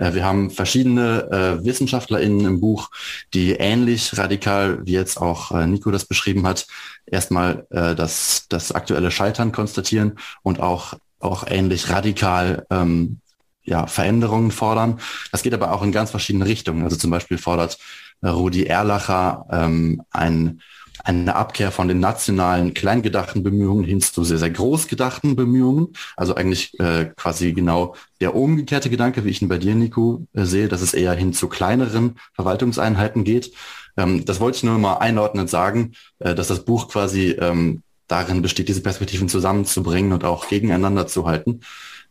Äh, 0.02 0.14
wir 0.16 0.26
haben 0.26 0.50
verschiedene 0.50 1.30
äh, 1.32 1.64
WissenschaftlerInnen 1.64 2.46
im 2.46 2.60
Buch, 2.60 2.90
die 3.34 3.52
ähnlich 3.52 4.18
radikal, 4.18 4.80
wie 4.86 4.94
jetzt 4.94 5.22
auch 5.22 5.52
äh, 5.52 5.68
Nico 5.68 5.92
das 5.92 6.06
beschrieben 6.06 6.46
hat, 6.48 6.68
erstmal 7.06 7.68
äh, 7.70 7.96
das, 7.96 8.48
das 8.50 8.72
aktuelle 8.72 9.12
Scheitern 9.12 9.52
konstatieren 9.52 10.18
und 10.42 10.60
auch, 10.60 10.96
auch 11.20 11.46
ähnlich 11.48 11.90
radikal 11.90 12.66
ähm, 12.70 13.20
ja, 13.64 13.86
Veränderungen 13.86 14.52
fordern. 14.52 15.00
Das 15.32 15.44
geht 15.44 15.54
aber 15.54 15.72
auch 15.72 15.84
in 15.84 15.92
ganz 15.92 16.10
verschiedene 16.10 16.46
Richtungen. 16.46 16.84
Also 16.84 16.96
zum 16.96 17.12
Beispiel 17.12 17.38
fordert 17.38 17.78
äh, 18.22 18.30
Rudi 18.30 18.66
Erlacher 18.66 19.46
ähm, 19.52 20.02
ein 20.10 20.62
eine 21.04 21.36
Abkehr 21.36 21.72
von 21.72 21.88
den 21.88 22.00
nationalen 22.00 22.74
kleingedachten 22.74 23.44
Bemühungen 23.44 23.84
hin 23.84 24.02
zu 24.02 24.24
sehr, 24.24 24.38
sehr 24.38 24.50
großgedachten 24.50 25.36
Bemühungen. 25.36 25.94
Also 26.16 26.36
eigentlich 26.36 26.80
äh, 26.80 27.12
quasi 27.16 27.54
genau 27.54 27.96
der 28.20 28.36
umgekehrte 28.36 28.90
Gedanke, 28.90 29.26
wie 29.26 29.30
ich 29.30 29.42
ihn 29.42 29.50
bei 29.50 29.58
dir, 29.58 29.76
Nico, 29.76 30.26
äh, 30.34 30.46
sehe, 30.46 30.68
dass 30.68 30.82
es 30.82 30.94
eher 30.94 31.14
hin 31.14 31.34
zu 31.34 31.48
kleineren 31.48 32.20
Verwaltungseinheiten 32.34 33.24
geht. 33.24 33.52
Ähm, 33.98 34.26
das 34.26 34.40
wollte 34.40 34.58
ich 34.58 34.64
nur 34.64 34.78
mal 34.78 34.98
einordnend 34.98 35.50
sagen, 35.50 35.94
äh, 36.20 36.36
dass 36.36 36.48
das 36.48 36.66
Buch 36.66 36.88
quasi 36.90 37.32
ähm, 37.32 37.84
darin 38.08 38.42
besteht, 38.42 38.70
diese 38.70 38.82
Perspektiven 38.82 39.30
zusammenzubringen 39.30 40.14
und 40.14 40.24
auch 40.24 40.48
gegeneinander 40.48 41.08
zu 41.08 41.26
halten. 41.26 41.62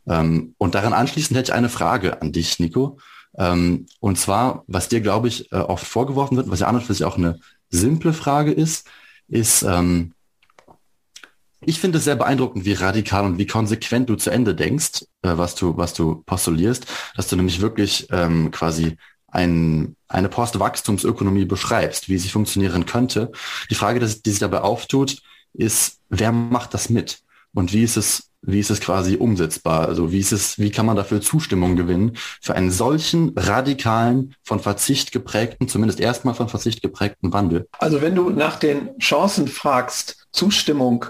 Ähm, 0.09 0.55
und 0.59 0.75
daran 0.75 0.93
anschließend 0.93 1.37
hätte 1.37 1.53
ich 1.53 1.57
eine 1.57 1.69
Frage 1.69 2.21
an 2.23 2.33
dich, 2.33 2.59
Nico. 2.59 2.99
Ähm, 3.39 3.87
und 4.01 4.19
zwar, 4.19 4.65
was 4.67 4.89
dir, 4.89 5.01
glaube 5.01 5.29
ich, 5.29 5.53
äh, 5.53 5.57
oft 5.57 5.87
vorgeworfen 5.87 6.37
wird, 6.37 6.51
was 6.51 6.61
ja 6.61 6.67
an 6.67 6.77
und 6.77 6.83
für 6.83 6.95
sich 6.95 7.05
auch 7.05 7.17
eine 7.17 7.39
simple 7.71 8.13
Frage 8.13 8.53
ist, 8.53 8.89
ist, 9.29 9.63
ähm, 9.63 10.13
ich 11.63 11.79
finde 11.79 11.99
es 11.99 12.05
sehr 12.05 12.17
beeindruckend, 12.17 12.65
wie 12.65 12.73
radikal 12.73 13.25
und 13.25 13.39
wie 13.39 13.47
konsequent 13.47 14.09
du 14.09 14.17
zu 14.17 14.31
Ende 14.31 14.55
denkst, 14.55 15.05
äh, 15.23 15.37
was 15.37 15.55
du, 15.55 15.77
was 15.77 15.95
du 15.95 16.23
postulierst, 16.27 16.87
dass 17.17 17.29
du 17.29 17.37
nämlich 17.37 17.61
wirklich 17.61 18.09
ähm, 18.11 18.51
quasi 18.51 18.97
ein, 19.29 19.97
eine 20.09 20.29
Postwachstumsökonomie 20.29 21.45
beschreibst, 21.45 22.09
wie 22.09 22.19
sie 22.19 22.29
funktionieren 22.29 22.87
könnte. 22.87 23.31
Die 23.71 23.75
Frage, 23.75 24.01
die 24.01 24.31
sich 24.31 24.41
dabei 24.41 24.63
auftut, 24.63 25.23
ist, 25.53 25.99
wer 26.09 26.33
macht 26.33 26.75
das 26.75 26.91
mit? 26.91 27.23
Und 27.55 27.73
wie 27.73 27.83
ist 27.83 27.97
es 27.97 28.30
wie 28.43 28.61
ist 28.61 28.71
es 28.71 28.81
quasi 28.81 29.17
umsetzbar? 29.17 29.87
Also 29.87 30.13
wie 30.13 30.21
ist 30.21 30.33
es, 30.33 30.59
wie 30.59 30.71
kann 30.71 30.87
man 30.87 30.97
dafür 30.97 31.21
Zustimmung 31.21 31.77
gewinnen 31.77 32.17
für 32.41 32.55
einen 32.55 32.71
solchen 32.71 33.33
radikalen, 33.37 34.35
von 34.43 34.61
Verzicht 34.61 35.13
geprägten, 35.13 35.69
zumindest 35.69 36.01
erstmal 36.01 36.35
von 36.35 36.49
Verzicht 36.49 36.83
geprägten 36.83 37.33
Wandel? 37.33 37.69
Also 37.79 38.01
wenn 38.01 38.15
du 38.15 38.31
nach 38.31 38.59
den 38.59 38.99
Chancen 38.99 39.49
fragst, 39.49 40.27
Zustimmung 40.33 41.07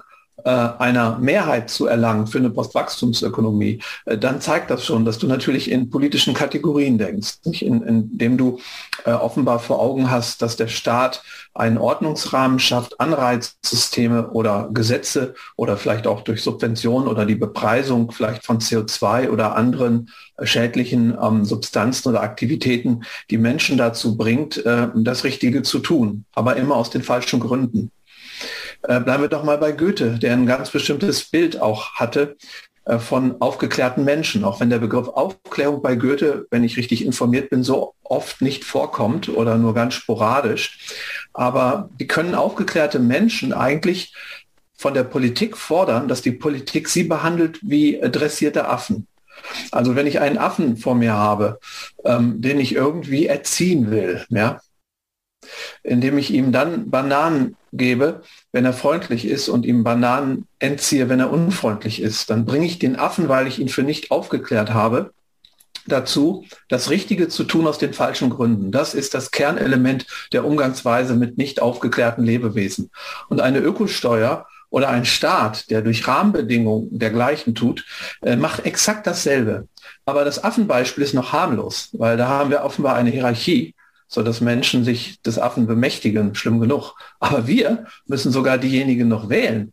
einer 0.49 1.19
Mehrheit 1.19 1.71
zu 1.71 1.87
erlangen 1.87 2.27
für 2.27 2.39
eine 2.39 2.51
Postwachstumsökonomie, 2.51 3.81
äh, 4.07 4.19
dann 4.19 4.41
zeigt 4.41 4.71
das 4.71 4.85
schon, 4.85 5.05
dass 5.05 5.19
du 5.19 5.27
natürlich 5.27 5.71
in 5.71 5.91
politischen 5.91 6.35
Kategorien 6.35 6.99
denkst, 6.99 7.39
nicht? 7.45 7.63
In, 7.63 7.83
indem 7.83 8.37
du 8.37 8.59
äh, 9.05 9.13
offenbar 9.13 9.59
vor 9.59 9.81
Augen 9.81 10.11
hast, 10.11 10.43
dass 10.43 10.57
der 10.57 10.69
Staat 10.69 11.23
einen 11.55 11.79
Ordnungsrahmen 11.79 12.59
schafft, 12.59 13.01
Anreizsysteme 13.01 14.31
oder 14.31 14.69
Gesetze 14.73 15.35
oder 15.57 15.77
vielleicht 15.77 16.07
auch 16.07 16.23
durch 16.23 16.43
Subventionen 16.43 17.09
oder 17.09 17.27
die 17.27 17.35
Bepreisung 17.35 18.13
vielleicht 18.13 18.45
von 18.45 18.61
CO2 18.61 19.31
oder 19.31 19.57
anderen 19.57 20.11
schädlichen 20.43 21.17
ähm, 21.21 21.45
Substanzen 21.45 22.09
oder 22.09 22.23
Aktivitäten, 22.23 23.03
die 23.31 23.39
Menschen 23.39 23.77
dazu 23.77 24.17
bringt, 24.17 24.65
äh, 24.65 24.89
das 24.95 25.25
Richtige 25.25 25.63
zu 25.63 25.81
tun, 25.81 26.25
aber 26.35 26.57
immer 26.57 26.77
aus 26.77 26.91
den 26.91 27.03
falschen 27.03 27.41
Gründen. 27.41 27.91
Äh, 28.83 29.01
bleiben 29.01 29.23
wir 29.23 29.29
doch 29.29 29.45
mal 29.45 29.59
bei 29.59 29.73
Goethe, 29.73 30.19
der 30.19 30.33
ein 30.33 30.47
ganz 30.47 30.71
bestimmtes 30.71 31.25
Bild 31.25 31.61
auch 31.61 31.95
hatte 31.95 32.37
äh, 32.87 32.99
von 32.99 33.41
aufgeklärten 33.41 34.05
Menschen, 34.05 34.45
auch 34.45 34.61
wenn 34.61 34.71
der 34.71 34.79
Begriff 34.79 35.09
Aufklärung 35.09 35.83
bei 35.83 35.97
Goethe, 35.97 36.47
wenn 36.51 36.65
ich 36.65 36.77
richtig 36.77 37.05
informiert 37.05 37.51
bin, 37.51 37.63
so 37.63 37.95
oft 38.03 38.41
nicht 38.41 38.65
vorkommt 38.65 39.29
oder 39.29 39.59
nur 39.59 39.75
ganz 39.75 39.95
sporadisch. 39.95 40.79
Aber 41.35 41.91
die 42.01 42.07
können 42.07 42.35
aufgeklärte 42.35 42.99
Menschen 42.99 43.53
eigentlich 43.53 44.15
von 44.77 44.95
der 44.95 45.05
Politik 45.05 45.59
fordern, 45.59 46.09
dass 46.09 46.23
die 46.23 46.33
Politik 46.33 46.89
sie 46.89 47.05
behandelt 47.05 47.59
wie 47.63 48.01
dressierte 48.01 48.69
Affen. 48.69 49.07
Also 49.71 49.95
wenn 49.95 50.07
ich 50.07 50.21
einen 50.21 50.39
Affen 50.39 50.79
vor 50.79 50.95
mir 50.95 51.13
habe, 51.13 51.59
ähm, 52.05 52.41
den 52.41 52.59
ich 52.59 52.75
irgendwie 52.75 53.27
erziehen 53.27 53.91
will, 53.91 54.25
ja, 54.31 54.61
indem 55.83 56.19
ich 56.19 56.31
ihm 56.33 56.53
dann 56.53 56.91
Bananen 56.91 57.57
gebe, 57.73 58.23
wenn 58.53 58.65
er 58.65 58.73
freundlich 58.73 59.27
ist 59.27 59.49
und 59.49 59.65
ihm 59.65 59.85
Bananen 59.85 60.47
entziehe, 60.59 61.09
wenn 61.09 61.21
er 61.21 61.33
unfreundlich 61.33 62.03
ist. 62.03 62.31
Dann 62.31 62.45
bringe 62.45 62.67
ich 62.67 62.79
den 62.79 62.97
Affen, 62.97 63.29
weil 63.29 63.47
ich 63.47 63.59
ihn 63.59 63.69
für 63.69 63.83
nicht 63.83 64.11
aufgeklärt 64.11 64.75
habe, 64.75 65.13
dazu, 65.87 66.45
das 66.69 66.91
Richtige 66.91 67.29
zu 67.29 67.45
tun 67.45 67.67
aus 67.67 67.79
den 67.79 67.93
falschen 67.93 68.31
Gründen. 68.31 68.71
Das 68.71 68.95
ist 68.95 69.15
das 69.15 69.31
Kernelement 69.31 70.07
der 70.33 70.45
Umgangsweise 70.45 71.15
mit 71.15 71.39
nicht 71.39 71.61
aufgeklärten 71.63 72.25
Lebewesen. 72.25 72.91
Und 73.29 73.41
eine 73.41 73.59
Ökosteuer 73.59 74.47
oder 74.71 74.89
ein 74.89 75.05
Staat, 75.05 75.71
der 75.71 75.83
durch 75.83 76.07
Rahmenbedingungen 76.07 76.99
dergleichen 76.99 77.55
tut, 77.55 77.85
äh, 78.23 78.37
macht 78.37 78.65
exakt 78.65 79.07
dasselbe. 79.07 79.67
Aber 80.05 80.25
das 80.25 80.43
Affenbeispiel 80.43 81.05
ist 81.05 81.15
noch 81.15 81.33
harmlos, 81.33 81.91
weil 81.93 82.17
da 82.17 82.29
haben 82.29 82.51
wir 82.51 82.63
offenbar 82.63 82.95
eine 82.95 83.11
Hierarchie 83.11 83.75
so 84.11 84.23
dass 84.23 84.41
Menschen 84.41 84.85
sich 84.85 85.23
des 85.23 85.39
Affen 85.39 85.67
bemächtigen, 85.67 86.35
schlimm 86.35 86.61
genug. 86.61 86.95
Aber 87.21 87.47
wir 87.47 87.87
müssen 88.07 88.33
sogar 88.33 88.59
diejenigen 88.59 89.09
noch 89.09 89.29
wählen. 89.29 89.73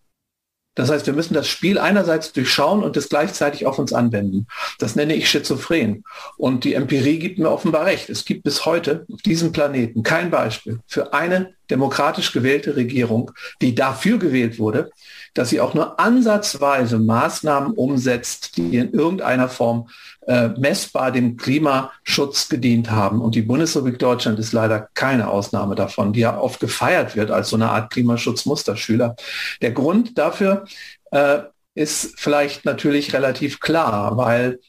Das 0.75 0.91
heißt, 0.91 1.07
wir 1.07 1.13
müssen 1.13 1.33
das 1.33 1.47
Spiel 1.47 1.79
einerseits 1.79 2.33
durchschauen 2.33 2.83
und 2.83 2.95
es 2.97 3.09
gleichzeitig 3.09 3.65
auf 3.65 3.79
uns 3.79 3.93
anwenden. 3.93 4.45
Das 4.77 4.95
nenne 4.95 5.15
ich 5.15 5.27
schizophren. 5.27 6.03
Und 6.37 6.65
die 6.65 6.75
Empirie 6.75 7.17
gibt 7.17 7.39
mir 7.39 7.49
offenbar 7.49 7.85
recht. 7.85 8.11
Es 8.11 8.25
gibt 8.25 8.43
bis 8.43 8.63
heute 8.67 9.07
auf 9.11 9.23
diesem 9.23 9.51
Planeten 9.51 10.03
kein 10.03 10.29
Beispiel 10.29 10.79
für 10.85 11.13
eine 11.13 11.56
demokratisch 11.69 12.31
gewählte 12.31 12.75
Regierung, 12.75 13.31
die 13.61 13.75
dafür 13.75 14.17
gewählt 14.17 14.59
wurde, 14.59 14.91
dass 15.33 15.49
sie 15.49 15.61
auch 15.61 15.73
nur 15.73 15.99
ansatzweise 15.99 16.99
Maßnahmen 16.99 17.73
umsetzt, 17.73 18.57
die 18.57 18.77
in 18.77 18.91
irgendeiner 18.91 19.49
Form 19.49 19.89
äh, 20.27 20.49
messbar 20.49 21.11
dem 21.11 21.37
Klimaschutz 21.37 22.49
gedient 22.49 22.91
haben. 22.91 23.21
Und 23.21 23.35
die 23.35 23.41
Bundesrepublik 23.41 23.99
Deutschland 23.99 24.39
ist 24.39 24.53
leider 24.53 24.89
keine 24.93 25.29
Ausnahme 25.29 25.75
davon, 25.75 26.13
die 26.13 26.21
ja 26.21 26.39
oft 26.39 26.59
gefeiert 26.59 27.15
wird 27.15 27.31
als 27.31 27.49
so 27.49 27.55
eine 27.55 27.69
Art 27.69 27.91
Klimaschutzmusterschüler. 27.91 29.15
Der 29.61 29.71
Grund 29.71 30.17
dafür 30.17 30.65
äh, 31.11 31.39
ist 31.75 32.19
vielleicht 32.19 32.65
natürlich 32.65 33.13
relativ 33.13 33.59
klar, 33.59 34.17
weil 34.17 34.59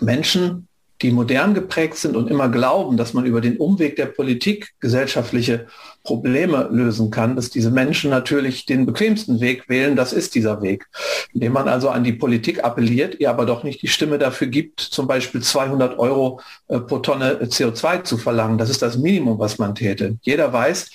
Menschen 0.00 0.67
die 1.02 1.12
modern 1.12 1.54
geprägt 1.54 1.96
sind 1.96 2.16
und 2.16 2.28
immer 2.28 2.48
glauben, 2.48 2.96
dass 2.96 3.14
man 3.14 3.24
über 3.24 3.40
den 3.40 3.56
Umweg 3.56 3.96
der 3.96 4.06
Politik 4.06 4.74
gesellschaftliche 4.80 5.66
Probleme 6.02 6.68
lösen 6.72 7.10
kann, 7.10 7.36
dass 7.36 7.50
diese 7.50 7.70
Menschen 7.70 8.10
natürlich 8.10 8.66
den 8.66 8.86
bequemsten 8.86 9.40
Weg 9.40 9.68
wählen, 9.68 9.94
das 9.94 10.12
ist 10.12 10.34
dieser 10.34 10.60
Weg, 10.62 10.86
indem 11.32 11.52
man 11.52 11.68
also 11.68 11.90
an 11.90 12.02
die 12.02 12.12
Politik 12.12 12.64
appelliert, 12.64 13.20
ihr 13.20 13.30
aber 13.30 13.46
doch 13.46 13.62
nicht 13.62 13.82
die 13.82 13.88
Stimme 13.88 14.18
dafür 14.18 14.48
gibt, 14.48 14.80
zum 14.80 15.06
Beispiel 15.06 15.42
200 15.42 15.98
Euro 15.98 16.40
äh, 16.68 16.80
pro 16.80 16.98
Tonne 16.98 17.44
CO2 17.44 18.02
zu 18.02 18.18
verlangen. 18.18 18.58
Das 18.58 18.70
ist 18.70 18.82
das 18.82 18.98
Minimum, 18.98 19.38
was 19.38 19.58
man 19.58 19.74
täte. 19.74 20.16
Jeder 20.22 20.52
weiß, 20.52 20.90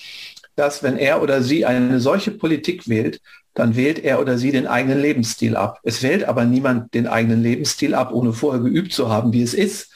dass 0.56 0.82
wenn 0.82 0.98
er 0.98 1.22
oder 1.22 1.42
sie 1.42 1.64
eine 1.64 2.00
solche 2.00 2.30
Politik 2.30 2.88
wählt, 2.88 3.20
dann 3.54 3.76
wählt 3.76 4.00
er 4.00 4.20
oder 4.20 4.36
sie 4.36 4.50
den 4.50 4.66
eigenen 4.66 5.00
Lebensstil 5.00 5.56
ab. 5.56 5.78
Es 5.84 6.02
wählt 6.02 6.24
aber 6.24 6.44
niemand 6.44 6.92
den 6.92 7.06
eigenen 7.06 7.42
Lebensstil 7.42 7.94
ab, 7.94 8.12
ohne 8.12 8.32
vorher 8.32 8.60
geübt 8.60 8.92
zu 8.92 9.08
haben, 9.08 9.32
wie 9.32 9.42
es 9.42 9.54
ist, 9.54 9.93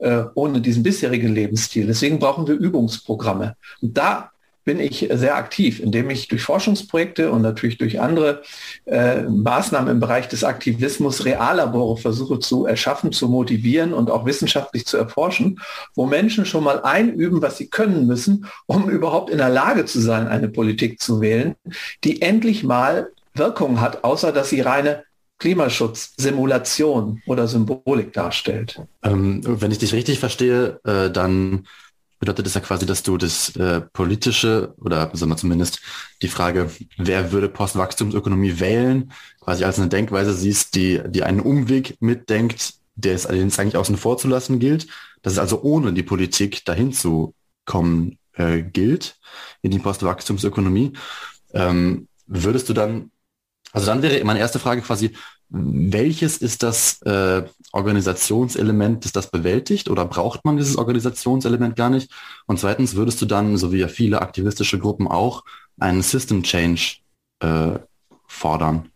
äh, 0.00 0.24
ohne 0.34 0.60
diesen 0.60 0.82
bisherigen 0.82 1.34
Lebensstil. 1.34 1.86
Deswegen 1.86 2.18
brauchen 2.18 2.46
wir 2.46 2.54
Übungsprogramme. 2.54 3.56
Und 3.80 3.96
da 3.96 4.30
bin 4.64 4.78
ich 4.78 5.08
sehr 5.12 5.36
aktiv, 5.36 5.80
indem 5.80 6.10
ich 6.10 6.28
durch 6.28 6.42
Forschungsprojekte 6.42 7.32
und 7.32 7.42
natürlich 7.42 7.78
durch 7.78 8.00
andere 8.00 8.42
äh, 8.84 9.22
Maßnahmen 9.22 9.90
im 9.90 10.00
Bereich 10.00 10.28
des 10.28 10.44
Aktivismus 10.44 11.24
Reallabore 11.24 11.96
versuche 11.96 12.38
zu 12.38 12.66
erschaffen, 12.66 13.10
zu 13.10 13.28
motivieren 13.28 13.94
und 13.94 14.10
auch 14.10 14.26
wissenschaftlich 14.26 14.86
zu 14.86 14.96
erforschen, 14.96 15.60
wo 15.94 16.06
Menschen 16.06 16.44
schon 16.44 16.64
mal 16.64 16.82
einüben, 16.82 17.40
was 17.42 17.56
sie 17.56 17.68
können 17.68 18.06
müssen, 18.06 18.46
um 18.66 18.90
überhaupt 18.90 19.30
in 19.30 19.38
der 19.38 19.48
Lage 19.48 19.86
zu 19.86 20.00
sein, 20.00 20.28
eine 20.28 20.48
Politik 20.48 21.00
zu 21.00 21.20
wählen, 21.20 21.54
die 22.04 22.20
endlich 22.20 22.62
mal 22.62 23.08
Wirkung 23.34 23.80
hat, 23.80 24.04
außer 24.04 24.32
dass 24.32 24.50
sie 24.50 24.60
reine 24.60 25.04
Klimaschutz, 25.40 26.12
Simulation 26.16 27.20
oder 27.26 27.48
Symbolik 27.48 28.12
darstellt. 28.12 28.80
Ähm, 29.02 29.40
wenn 29.44 29.72
ich 29.72 29.78
dich 29.78 29.92
richtig 29.92 30.20
verstehe, 30.20 30.80
äh, 30.84 31.10
dann 31.10 31.66
bedeutet 32.20 32.44
das 32.46 32.54
ja 32.54 32.60
quasi, 32.60 32.84
dass 32.86 33.02
du 33.02 33.16
das 33.16 33.56
äh, 33.56 33.80
politische 33.80 34.74
oder 34.78 35.10
sagen 35.14 35.32
wir 35.32 35.36
zumindest 35.36 35.80
die 36.20 36.28
Frage, 36.28 36.70
wer 36.98 37.32
würde 37.32 37.48
Postwachstumsökonomie 37.48 38.60
wählen, 38.60 39.12
quasi 39.40 39.64
als 39.64 39.78
eine 39.78 39.88
Denkweise 39.88 40.34
siehst, 40.34 40.74
die, 40.74 41.00
die 41.06 41.24
einen 41.24 41.40
Umweg 41.40 41.96
mitdenkt, 42.00 42.74
der 42.94 43.14
es 43.14 43.24
allerdings 43.24 43.58
eigentlich 43.58 43.78
außen 43.78 43.96
vor 43.96 44.18
zu 44.18 44.28
lassen 44.28 44.58
gilt, 44.58 44.86
dass 45.22 45.32
es 45.32 45.38
also 45.38 45.62
ohne 45.62 45.94
die 45.94 46.02
Politik 46.02 46.64
dahin 46.66 46.92
zu 46.92 47.34
kommen 47.64 48.18
äh, 48.34 48.62
gilt 48.62 49.18
in 49.62 49.70
die 49.70 49.78
Postwachstumsökonomie. 49.78 50.92
Ähm, 51.54 52.08
würdest 52.26 52.68
du 52.68 52.74
dann, 52.74 53.10
also 53.72 53.86
dann 53.86 54.02
wäre 54.02 54.24
meine 54.24 54.40
erste 54.40 54.58
Frage 54.58 54.82
quasi, 54.82 55.14
welches 55.48 56.36
ist 56.38 56.62
das 56.62 57.02
äh, 57.02 57.42
Organisationselement, 57.72 59.04
das 59.04 59.12
das 59.12 59.30
bewältigt 59.30 59.88
oder 59.88 60.04
braucht 60.04 60.44
man 60.44 60.56
dieses 60.56 60.76
Organisationselement 60.76 61.76
gar 61.76 61.90
nicht? 61.90 62.10
Und 62.46 62.60
zweitens, 62.60 62.94
würdest 62.94 63.20
du 63.20 63.26
dann, 63.26 63.56
so 63.56 63.72
wie 63.72 63.78
ja 63.78 63.88
viele 63.88 64.22
aktivistische 64.22 64.78
Gruppen 64.78 65.08
auch, 65.08 65.44
einen 65.78 66.02
System 66.02 66.42
Change 66.42 66.98
äh, 67.40 67.78
fordern? 68.26 68.90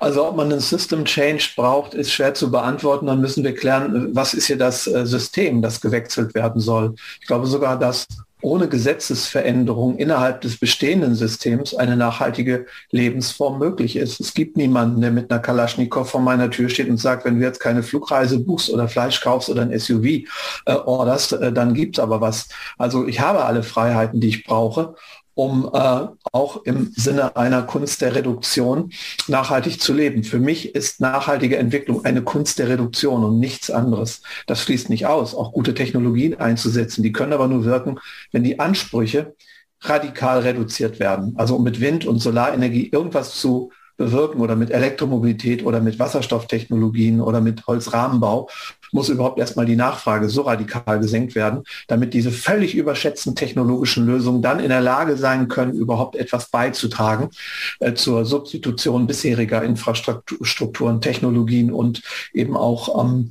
Also 0.00 0.26
ob 0.26 0.36
man 0.36 0.50
einen 0.52 0.60
System 0.60 1.04
Change 1.04 1.50
braucht, 1.56 1.94
ist 1.94 2.12
schwer 2.12 2.34
zu 2.34 2.50
beantworten. 2.50 3.06
Dann 3.06 3.20
müssen 3.20 3.44
wir 3.44 3.54
klären, 3.54 4.14
was 4.14 4.34
ist 4.34 4.46
hier 4.46 4.58
das 4.58 4.86
äh, 4.86 5.06
System, 5.06 5.62
das 5.62 5.80
gewechselt 5.80 6.34
werden 6.34 6.60
soll. 6.60 6.94
Ich 7.20 7.26
glaube 7.26 7.46
sogar, 7.46 7.78
dass 7.78 8.06
ohne 8.44 8.68
Gesetzesveränderung 8.68 9.96
innerhalb 9.96 10.42
des 10.42 10.58
bestehenden 10.58 11.14
Systems 11.14 11.74
eine 11.74 11.96
nachhaltige 11.96 12.66
Lebensform 12.90 13.58
möglich 13.58 13.96
ist. 13.96 14.20
Es 14.20 14.34
gibt 14.34 14.56
niemanden, 14.56 15.00
der 15.00 15.10
mit 15.10 15.30
einer 15.30 15.40
Kalaschnikow 15.40 16.08
vor 16.08 16.20
meiner 16.20 16.50
Tür 16.50 16.68
steht 16.68 16.88
und 16.88 16.98
sagt, 16.98 17.24
wenn 17.24 17.38
du 17.38 17.44
jetzt 17.44 17.60
keine 17.60 17.82
Flugreise 17.82 18.38
buchst 18.38 18.70
oder 18.70 18.86
Fleisch 18.86 19.20
kaufst 19.22 19.48
oder 19.48 19.62
ein 19.62 19.78
SUV 19.78 20.04
äh, 20.04 20.24
orderst, 20.66 21.32
äh, 21.32 21.52
dann 21.52 21.74
gibt's 21.74 21.98
aber 21.98 22.20
was. 22.20 22.48
Also 22.76 23.06
ich 23.06 23.20
habe 23.20 23.44
alle 23.44 23.62
Freiheiten, 23.62 24.20
die 24.20 24.28
ich 24.28 24.44
brauche 24.44 24.94
um 25.34 25.68
äh, 25.72 26.06
auch 26.32 26.64
im 26.64 26.92
Sinne 26.96 27.36
einer 27.36 27.62
Kunst 27.62 28.00
der 28.00 28.14
Reduktion 28.14 28.92
nachhaltig 29.26 29.80
zu 29.80 29.92
leben. 29.92 30.24
Für 30.24 30.38
mich 30.38 30.74
ist 30.74 31.00
nachhaltige 31.00 31.56
Entwicklung 31.56 32.04
eine 32.04 32.22
Kunst 32.22 32.58
der 32.58 32.68
Reduktion 32.68 33.24
und 33.24 33.40
nichts 33.40 33.70
anderes. 33.70 34.22
Das 34.46 34.62
schließt 34.62 34.90
nicht 34.90 35.06
aus, 35.06 35.34
auch 35.34 35.52
gute 35.52 35.74
Technologien 35.74 36.38
einzusetzen. 36.38 37.02
Die 37.02 37.12
können 37.12 37.32
aber 37.32 37.48
nur 37.48 37.64
wirken, 37.64 37.98
wenn 38.32 38.44
die 38.44 38.60
Ansprüche 38.60 39.34
radikal 39.80 40.40
reduziert 40.40 40.98
werden. 40.98 41.34
Also 41.36 41.56
um 41.56 41.62
mit 41.62 41.80
Wind- 41.80 42.06
und 42.06 42.18
Solarenergie 42.18 42.88
irgendwas 42.90 43.34
zu 43.34 43.70
bewirken 43.96 44.40
oder 44.40 44.56
mit 44.56 44.70
Elektromobilität 44.70 45.64
oder 45.64 45.80
mit 45.80 45.98
Wasserstofftechnologien 45.98 47.20
oder 47.20 47.40
mit 47.40 47.66
Holzrahmenbau, 47.66 48.48
muss 48.94 49.08
überhaupt 49.08 49.40
erstmal 49.40 49.66
die 49.66 49.76
Nachfrage 49.76 50.28
so 50.28 50.42
radikal 50.42 51.00
gesenkt 51.00 51.34
werden, 51.34 51.64
damit 51.88 52.14
diese 52.14 52.30
völlig 52.30 52.76
überschätzten 52.76 53.34
technologischen 53.34 54.06
Lösungen 54.06 54.40
dann 54.40 54.60
in 54.60 54.68
der 54.68 54.80
Lage 54.80 55.16
sein 55.16 55.48
können, 55.48 55.72
überhaupt 55.72 56.14
etwas 56.14 56.48
beizutragen 56.48 57.30
äh, 57.80 57.94
zur 57.94 58.24
Substitution 58.24 59.08
bisheriger 59.08 59.64
Infrastrukturen, 59.64 61.00
Technologien 61.00 61.72
und 61.72 62.02
eben 62.32 62.56
auch 62.56 63.04
ähm, 63.04 63.30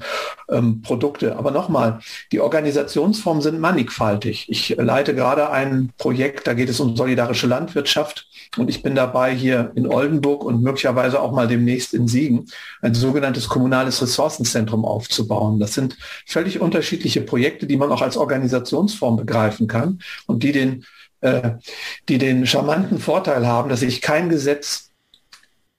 ähm, 0.49 0.82
Produkte. 0.82 1.38
Aber 1.38 1.52
nochmal, 1.52 1.99
die 2.34 2.41
Organisationsformen 2.41 3.41
sind 3.41 3.62
mannigfaltig. 3.62 4.47
Ich 4.49 4.76
leite 4.78 5.15
gerade 5.15 5.49
ein 5.49 5.93
Projekt, 5.97 6.45
da 6.45 6.54
geht 6.54 6.67
es 6.67 6.82
um 6.82 6.97
solidarische 6.97 7.47
Landwirtschaft 7.47 8.28
und 8.58 8.69
ich 8.69 8.84
bin 8.84 8.95
dabei 8.95 9.34
hier 9.34 9.71
in 9.76 9.88
Oldenburg 9.88 10.43
und 10.43 10.52
möglicherweise 10.61 11.19
auch 11.21 11.31
mal 11.31 11.47
demnächst 11.47 11.93
in 11.93 12.07
Siegen 12.07 12.45
ein 12.81 12.93
sogenanntes 12.93 13.47
kommunales 13.47 14.01
Ressourcenzentrum 14.01 14.85
aufzubauen. 14.85 15.59
Das 15.59 15.73
sind 15.73 15.97
völlig 16.25 16.61
unterschiedliche 16.61 17.21
Projekte, 17.21 17.67
die 17.67 17.77
man 17.77 17.91
auch 17.91 18.01
als 18.01 18.17
Organisationsform 18.17 19.17
begreifen 19.17 19.67
kann 19.67 19.99
und 20.27 20.43
die 20.43 20.51
den, 20.51 20.85
äh, 21.21 21.51
die 22.09 22.17
den 22.17 22.45
charmanten 22.45 22.99
Vorteil 22.99 23.47
haben, 23.47 23.69
dass 23.69 23.81
ich 23.81 24.01
kein 24.01 24.29
Gesetz 24.29 24.91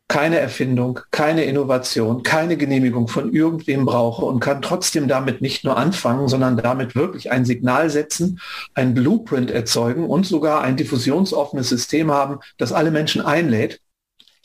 keine 0.08 0.38
Erfindung, 0.38 1.00
keine 1.10 1.44
Innovation, 1.44 2.22
keine 2.22 2.56
Genehmigung 2.56 3.08
von 3.08 3.32
irgendwem 3.32 3.86
brauche 3.86 4.24
und 4.24 4.38
kann 4.38 4.60
trotzdem 4.60 5.08
damit 5.08 5.40
nicht 5.40 5.64
nur 5.64 5.76
anfangen, 5.76 6.28
sondern 6.28 6.56
damit 6.56 6.94
wirklich 6.94 7.32
ein 7.32 7.44
Signal 7.44 7.88
setzen, 7.88 8.38
ein 8.74 8.94
Blueprint 8.94 9.50
erzeugen 9.50 10.06
und 10.06 10.26
sogar 10.26 10.60
ein 10.60 10.76
diffusionsoffenes 10.76 11.68
System 11.68 12.10
haben, 12.10 12.38
das 12.58 12.72
alle 12.72 12.90
Menschen 12.90 13.22
einlädt, 13.22 13.80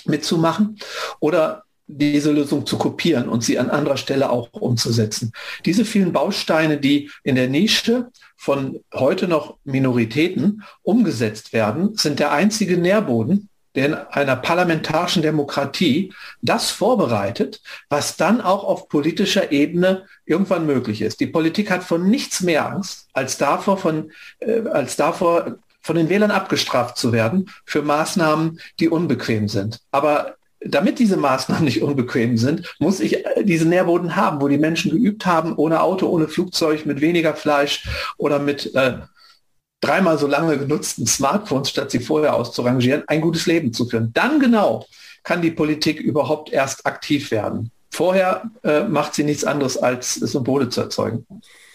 mitzumachen 0.06 0.78
oder 1.20 1.64
diese 1.92 2.32
Lösung 2.32 2.68
zu 2.68 2.78
kopieren 2.78 3.28
und 3.28 3.44
sie 3.44 3.58
an 3.58 3.72
anderer 3.72 3.98
Stelle 3.98 4.30
auch 4.30 4.50
umzusetzen. 4.54 5.34
Diese 5.66 5.86
vielen 5.86 6.14
Bausteine, 6.14 6.78
die 6.78 7.10
in 7.24 7.36
der 7.36 7.50
Nische 7.50 8.10
von 8.38 8.80
heute 8.94 9.28
noch 9.28 9.58
Minoritäten 9.64 10.64
umgesetzt 10.84 11.52
werden, 11.52 11.96
sind 11.96 12.20
der 12.20 12.32
einzige 12.32 12.78
Nährboden, 12.78 13.50
der 13.74 13.86
in 13.86 13.94
einer 13.94 14.36
parlamentarischen 14.36 15.24
Demokratie 15.24 16.14
das 16.42 16.70
vorbereitet, 16.70 17.62
was 17.90 18.18
dann 18.18 18.40
auch 18.42 18.64
auf 18.64 18.88
politischer 18.88 19.52
Ebene 19.52 20.06
irgendwann 20.26 20.68
möglich 20.68 21.02
ist. 21.02 21.20
Die 21.20 21.28
Politik 21.28 21.72
hat 21.72 21.84
von 21.84 22.08
nichts 22.08 22.42
mehr 22.42 22.68
Angst, 22.68 23.08
als 23.14 23.38
davor, 23.38 23.78
von, 23.78 24.12
äh, 24.40 24.62
als 24.70 24.96
davor 24.96 25.58
von 25.82 25.96
den 25.96 26.10
Wählern 26.10 26.32
abgestraft 26.32 26.98
zu 26.98 27.12
werden 27.12 27.50
für 27.66 27.82
Maßnahmen, 27.82 28.60
die 28.80 28.90
unbequem 28.90 29.48
sind. 29.48 29.80
Aber 29.92 30.36
damit 30.60 31.00
diese 31.00 31.18
Maßnahmen 31.18 31.64
nicht 31.66 31.82
unbequem 31.82 32.38
sind, 32.38 32.76
muss 32.80 33.00
ich 33.00 33.24
diesen 33.44 33.70
Nährboden 33.70 34.16
haben, 34.16 34.42
wo 34.42 34.48
die 34.48 34.58
Menschen 34.58 34.92
geübt 34.92 35.26
haben, 35.26 35.56
ohne 35.56 35.82
Auto, 35.82 36.08
ohne 36.08 36.28
Flugzeug, 36.28 36.86
mit 36.86 37.02
weniger 37.02 37.34
Fleisch 37.34 37.88
oder 38.18 38.40
mit 38.40 38.74
äh, 38.76 38.98
dreimal 39.82 40.18
so 40.18 40.28
lange 40.28 40.58
genutzten 40.58 41.08
Smartphones, 41.08 41.70
statt 41.70 41.92
sie 41.92 42.00
vorher 42.00 42.36
auszurangieren, 42.36 43.04
ein 43.08 43.22
gutes 43.22 43.46
Leben 43.46 43.74
zu 43.74 43.88
führen. 43.88 44.12
Dann 44.14 44.40
genau 44.40 44.86
kann 45.24 45.42
die 45.42 45.52
Politik 45.52 46.00
überhaupt 46.00 46.52
erst 46.52 46.86
aktiv 46.86 47.32
werden. 47.32 47.72
Vorher 48.00 48.50
äh, 48.64 48.84
macht 48.86 49.14
sie 49.14 49.26
nichts 49.26 49.44
anderes, 49.44 49.76
als 49.76 50.14
Symbole 50.14 50.70
zu 50.70 50.80
erzeugen. 50.80 51.26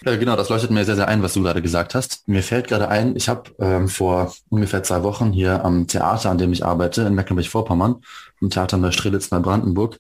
Ja, 0.07 0.17
genau, 0.17 0.37
das 0.37 0.49
leuchtet 0.49 0.71
mir 0.71 0.83
sehr, 0.87 0.97
sehr 0.97 1.07
ein, 1.07 1.23
was 1.23 1.35
du 1.35 1.43
gerade 1.43 1.61
gesagt 1.61 1.95
hast. 1.95 2.27
Mir 2.27 2.43
fällt 2.43 2.69
gerade 2.69 2.89
ein, 2.89 3.15
ich 3.15 3.29
habe 3.29 3.51
ähm, 3.59 3.89
vor 3.89 4.33
ungefähr 4.49 4.83
zwei 4.83 5.03
Wochen 5.03 5.35
hier 5.35 5.63
am 5.67 5.87
Theater, 5.87 6.31
an 6.31 6.39
dem 6.39 6.55
ich 6.55 6.65
arbeite, 6.65 7.03
in 7.03 7.15
Mecklenburg-Vorpommern, 7.15 7.97
im 8.41 8.49
Theater 8.49 8.79
in 8.79 8.85
der 8.85 8.93
Strelitz 8.93 9.29
bei 9.29 9.39
Brandenburg, 9.39 9.99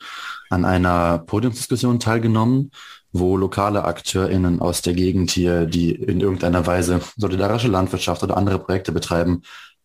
an 0.48 0.64
einer 0.64 1.18
Podiumsdiskussion 1.18 2.00
teilgenommen, 2.00 2.70
wo 3.12 3.36
lokale 3.36 3.84
AkteurInnen 3.84 4.62
aus 4.62 4.80
der 4.80 4.94
Gegend 4.94 5.30
hier, 5.30 5.66
die 5.66 5.90
in 5.90 6.22
irgendeiner 6.22 6.66
Weise 6.66 7.00
solidarische 7.18 7.68
Landwirtschaft 7.68 8.22
oder 8.22 8.38
andere 8.38 8.60
Projekte 8.60 8.92
betreiben, 8.92 9.42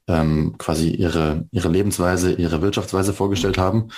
ähm, 0.08 0.56
quasi 0.58 0.88
ihre, 0.92 1.50
ihre 1.52 1.68
Lebensweise, 1.68 2.32
ihre 2.32 2.62
Wirtschaftsweise 2.62 3.12
vorgestellt 3.12 3.58
haben. 3.58 3.90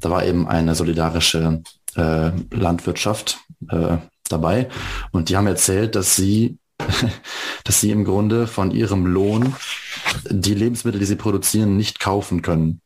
Da 0.00 0.10
war 0.10 0.24
eben 0.24 0.46
eine 0.46 0.74
solidarische 0.74 1.62
äh, 1.96 2.30
Landwirtschaft 2.50 3.38
äh, 3.70 3.98
dabei 4.28 4.68
und 5.12 5.28
die 5.28 5.36
haben 5.36 5.46
erzählt, 5.46 5.94
dass 5.94 6.16
sie 6.16 6.58
dass 7.64 7.80
sie 7.80 7.90
im 7.90 8.04
Grunde 8.04 8.46
von 8.46 8.70
ihrem 8.70 9.06
Lohn 9.06 9.54
die 10.30 10.54
Lebensmittel, 10.54 11.00
die 11.00 11.06
sie 11.06 11.16
produzieren, 11.16 11.76
nicht 11.76 12.00
kaufen 12.00 12.42
können. 12.42 12.80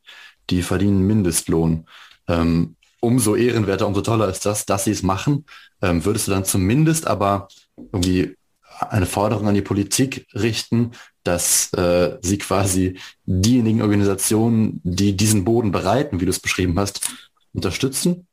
Die 0.50 0.62
verdienen 0.62 1.06
Mindestlohn. 1.06 1.86
Ähm, 2.28 2.76
umso 3.00 3.34
ehrenwerter, 3.34 3.86
umso 3.86 4.00
toller 4.00 4.28
ist 4.28 4.46
das, 4.46 4.64
dass 4.64 4.84
sie 4.84 4.92
es 4.92 5.02
machen. 5.02 5.44
Ähm, 5.80 6.04
würdest 6.04 6.26
du 6.26 6.32
dann 6.32 6.44
zumindest 6.44 7.06
aber 7.06 7.48
irgendwie 7.76 8.36
eine 8.80 9.06
Forderung 9.06 9.48
an 9.48 9.54
die 9.54 9.62
Politik 9.62 10.26
richten, 10.34 10.92
dass 11.24 11.72
äh, 11.74 12.18
sie 12.22 12.38
quasi 12.38 12.98
diejenigen 13.24 13.82
Organisationen, 13.82 14.80
die 14.82 15.16
diesen 15.16 15.44
Boden 15.44 15.70
bereiten, 15.70 16.20
wie 16.20 16.24
du 16.24 16.30
es 16.30 16.40
beschrieben 16.40 16.78
hast, 16.78 17.12
unterstützen? 17.52 18.26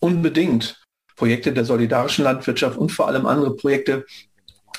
Unbedingt. 0.00 0.78
Projekte 1.14 1.52
der 1.52 1.64
solidarischen 1.64 2.24
Landwirtschaft 2.24 2.76
und 2.76 2.90
vor 2.90 3.06
allem 3.06 3.26
andere 3.26 3.54
Projekte 3.54 4.06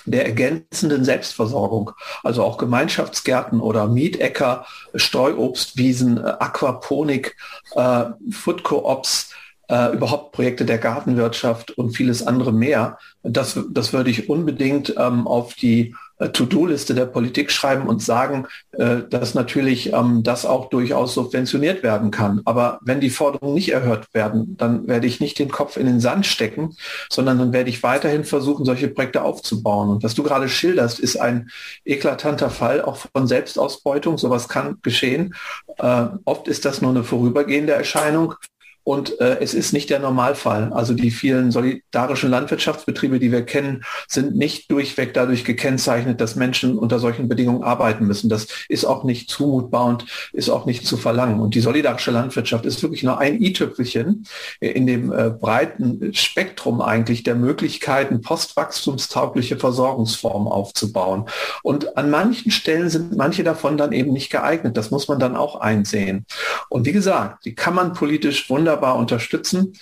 der 0.05 0.25
ergänzenden 0.25 1.05
Selbstversorgung, 1.05 1.91
also 2.23 2.43
auch 2.43 2.57
Gemeinschaftsgärten 2.57 3.62
oder 3.62 3.88
Mietäcker, 3.88 4.65
Streuobstwiesen, 4.93 6.17
äh, 6.17 6.33
Aquaponik, 6.39 7.38
äh, 7.75 8.05
Food 8.31 8.63
Coops, 8.63 9.33
äh, 9.69 9.93
überhaupt 9.93 10.33
Projekte 10.33 10.65
der 10.65 10.77
Gartenwirtschaft 10.77 11.71
und 11.71 11.95
vieles 11.95 12.25
andere 12.25 12.51
mehr. 12.51 12.97
Das, 13.21 13.57
das 13.69 13.93
würde 13.93 14.09
ich 14.09 14.29
unbedingt 14.29 14.93
ähm, 14.97 15.25
auf 15.25 15.53
die 15.53 15.95
To-Do-Liste 16.19 16.93
der 16.93 17.06
Politik 17.06 17.52
schreiben 17.52 17.88
und 17.88 18.02
sagen, 18.02 18.47
äh, 18.71 18.97
dass 19.10 19.34
natürlich 19.34 19.91
ähm, 19.93 20.23
das 20.23 20.45
auch 20.45 20.69
durchaus 20.69 21.13
subventioniert 21.13 21.84
werden 21.84 22.12
kann. 22.12 22.41
Aber 22.45 22.80
wenn 22.84 23.02
die 23.02 23.10
Forderungen 23.10 23.56
nicht 23.56 23.71
erhört 23.71 24.13
werden, 24.13 24.56
dann 24.58 24.88
werde 24.88 25.08
ich 25.08 25.19
nicht 25.19 25.39
den 25.39 25.49
Kopf 25.49 25.78
in 25.78 25.86
den 25.86 25.99
Sand 25.99 26.26
stecken, 26.26 26.76
sondern 27.10 27.39
dann 27.39 27.54
werde 27.54 27.69
ich 27.69 27.84
weiterhin 27.84 28.23
versuchen, 28.23 28.65
solche 28.65 28.88
Projekte 28.88 29.23
aufzubauen. 29.23 29.89
Und 29.89 30.04
was 30.04 30.13
du 30.13 30.23
gerade 30.23 30.49
schilderst, 30.49 30.99
ist 30.99 31.17
ein 31.17 31.49
eklatanter 31.84 32.49
Fall 32.49 32.82
auch 32.82 32.97
von 32.97 33.28
Selbstausbeutung. 33.28 34.17
Sowas 34.17 34.47
kann 34.47 34.78
geschehen. 34.82 35.34
Äh, 35.78 36.06
oft 36.26 36.47
ist 36.47 36.65
das 36.65 36.82
nur 36.82 36.91
eine 36.91 37.04
vorübergehende 37.04 37.73
Erscheinung. 37.73 38.36
Und 38.84 39.19
äh, 39.19 39.38
es 39.39 39.54
ist 39.54 39.72
nicht 39.74 39.89
der 39.89 40.00
Normalfall. 40.00 40.72
Also 40.74 40.93
die 40.93 41.12
vielen 41.12 41.52
solidarischen 41.52 42.30
Landwirtschaftsbetriebe, 42.30 43.19
die 43.19 43.32
wir 43.32 43.43
kennen, 43.43 43.84
sind 44.08 44.36
nicht 44.36 44.69
durchweg 44.69 45.13
dadurch 45.13 45.46
gekennzeichnet, 45.46 46.19
dass 46.19 46.36
Menschen 46.36 46.78
unter 46.78 47.00
solchen 47.00 47.30
Bedingungen 47.30 47.63
arbeiten 47.63 48.06
müssen. 48.06 48.30
Das 48.30 48.48
ist 48.67 48.86
auch 48.86 49.04
nicht 49.04 49.30
zumutbar 49.30 49.86
und 49.86 50.06
ist 50.34 50.50
auch 50.50 50.65
nicht 50.65 50.86
zu 50.86 50.98
verlangen. 50.98 51.39
Und 51.39 51.56
die 51.56 51.62
solidarische 51.62 52.12
Landwirtschaft 52.12 52.65
ist 52.65 52.84
wirklich 52.84 53.04
nur 53.04 53.19
ein 53.19 53.41
i-Tüpfelchen 53.41 54.26
in 54.60 54.86
dem 54.86 55.12
äh, 55.13 55.30
breiten 55.30 56.13
Spektrum 56.13 56.82
eigentlich 56.82 57.24
der 57.24 57.36
Möglichkeiten, 57.36 58.22
postwachstumstaugliche 58.22 59.58
Versorgungsformen 59.58 60.50
aufzubauen. 60.50 61.26
Und 61.63 61.98
an 61.98 62.10
manchen 62.10 62.52
Stellen 62.52 62.89
sind 62.89 63.15
manche 63.15 63.43
davon 63.43 63.78
dann 63.78 63.93
eben 63.93 64.12
nicht 64.12 64.30
geeignet. 64.30 64.76
Das 64.76 64.91
muss 64.91 65.08
man 65.08 65.19
dann 65.19 65.38
auch 65.38 65.62
einsehen. 65.62 66.26
Und 66.69 66.86
wie 66.86 66.91
gesagt, 66.91 67.46
die 67.46 67.56
kann 67.56 67.76
man 67.76 67.93
politisch 67.93 68.50
wunderbar 68.50 68.72
wunderbar 68.73 68.95
unterstützen. 68.95 69.73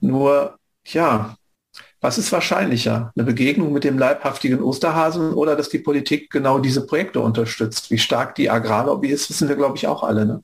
Nur, 0.00 0.58
ja, 0.86 1.36
was 2.00 2.18
ist 2.18 2.32
wahrscheinlicher? 2.32 3.12
Eine 3.14 3.24
Begegnung 3.24 3.72
mit 3.72 3.84
dem 3.84 3.98
leibhaftigen 3.98 4.62
Osterhasen 4.62 5.34
oder 5.34 5.54
dass 5.54 5.68
die 5.68 5.78
Politik 5.78 6.30
genau 6.30 6.58
diese 6.58 6.86
Projekte 6.86 7.20
unterstützt? 7.20 7.90
Wie 7.90 7.98
stark 7.98 8.34
die 8.34 8.50
Agrarlobby 8.50 9.08
ist, 9.08 9.30
wissen 9.30 9.48
wir, 9.48 9.56
glaube 9.56 9.76
ich, 9.76 9.86
auch 9.86 10.02
alle. 10.02 10.26
Ne? 10.26 10.40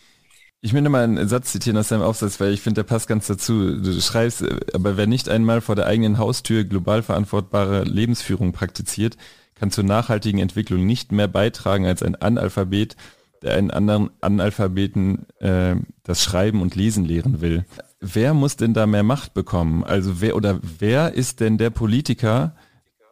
Ich 0.60 0.72
möchte 0.72 0.88
mal 0.88 1.04
einen 1.04 1.28
Satz 1.28 1.52
zitieren 1.52 1.78
aus 1.78 1.88
deinem 1.88 2.02
Aufsatz, 2.02 2.38
weil 2.40 2.52
ich 2.52 2.60
finde, 2.60 2.82
der 2.82 2.88
passt 2.88 3.08
ganz 3.08 3.26
dazu. 3.26 3.80
Du 3.80 4.00
schreibst, 4.00 4.44
aber 4.74 4.96
wer 4.96 5.06
nicht 5.06 5.28
einmal 5.28 5.60
vor 5.60 5.74
der 5.74 5.86
eigenen 5.86 6.18
Haustür 6.18 6.64
global 6.64 7.02
verantwortbare 7.02 7.84
Lebensführung 7.84 8.52
praktiziert, 8.52 9.16
kann 9.54 9.70
zur 9.70 9.84
nachhaltigen 9.84 10.40
Entwicklung 10.40 10.84
nicht 10.84 11.10
mehr 11.10 11.28
beitragen 11.28 11.86
als 11.86 12.02
ein 12.02 12.14
Analphabet, 12.14 12.96
der 13.42 13.54
einen 13.54 13.70
anderen 13.70 14.10
Analphabeten 14.20 15.26
äh, 15.40 15.76
das 16.02 16.22
Schreiben 16.22 16.60
und 16.60 16.74
Lesen 16.74 17.04
lehren 17.04 17.40
will. 17.40 17.64
Wer 18.00 18.34
muss 18.34 18.56
denn 18.56 18.74
da 18.74 18.86
mehr 18.86 19.02
Macht 19.02 19.32
bekommen? 19.32 19.82
Also 19.82 20.20
wer 20.20 20.36
oder 20.36 20.60
wer 20.78 21.14
ist 21.14 21.40
denn 21.40 21.56
der 21.56 21.70
Politiker, 21.70 22.54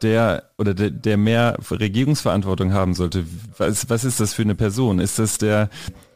der 0.02 0.50
oder 0.58 0.74
der, 0.74 0.90
der 0.90 1.16
mehr 1.16 1.56
Regierungsverantwortung 1.70 2.72
haben 2.72 2.94
sollte? 2.94 3.24
Was, 3.56 3.88
was 3.88 4.04
ist 4.04 4.20
das 4.20 4.34
für 4.34 4.42
eine 4.42 4.54
Person? 4.54 4.98
Ist 4.98 5.18
das 5.18 5.38
der 5.38 5.70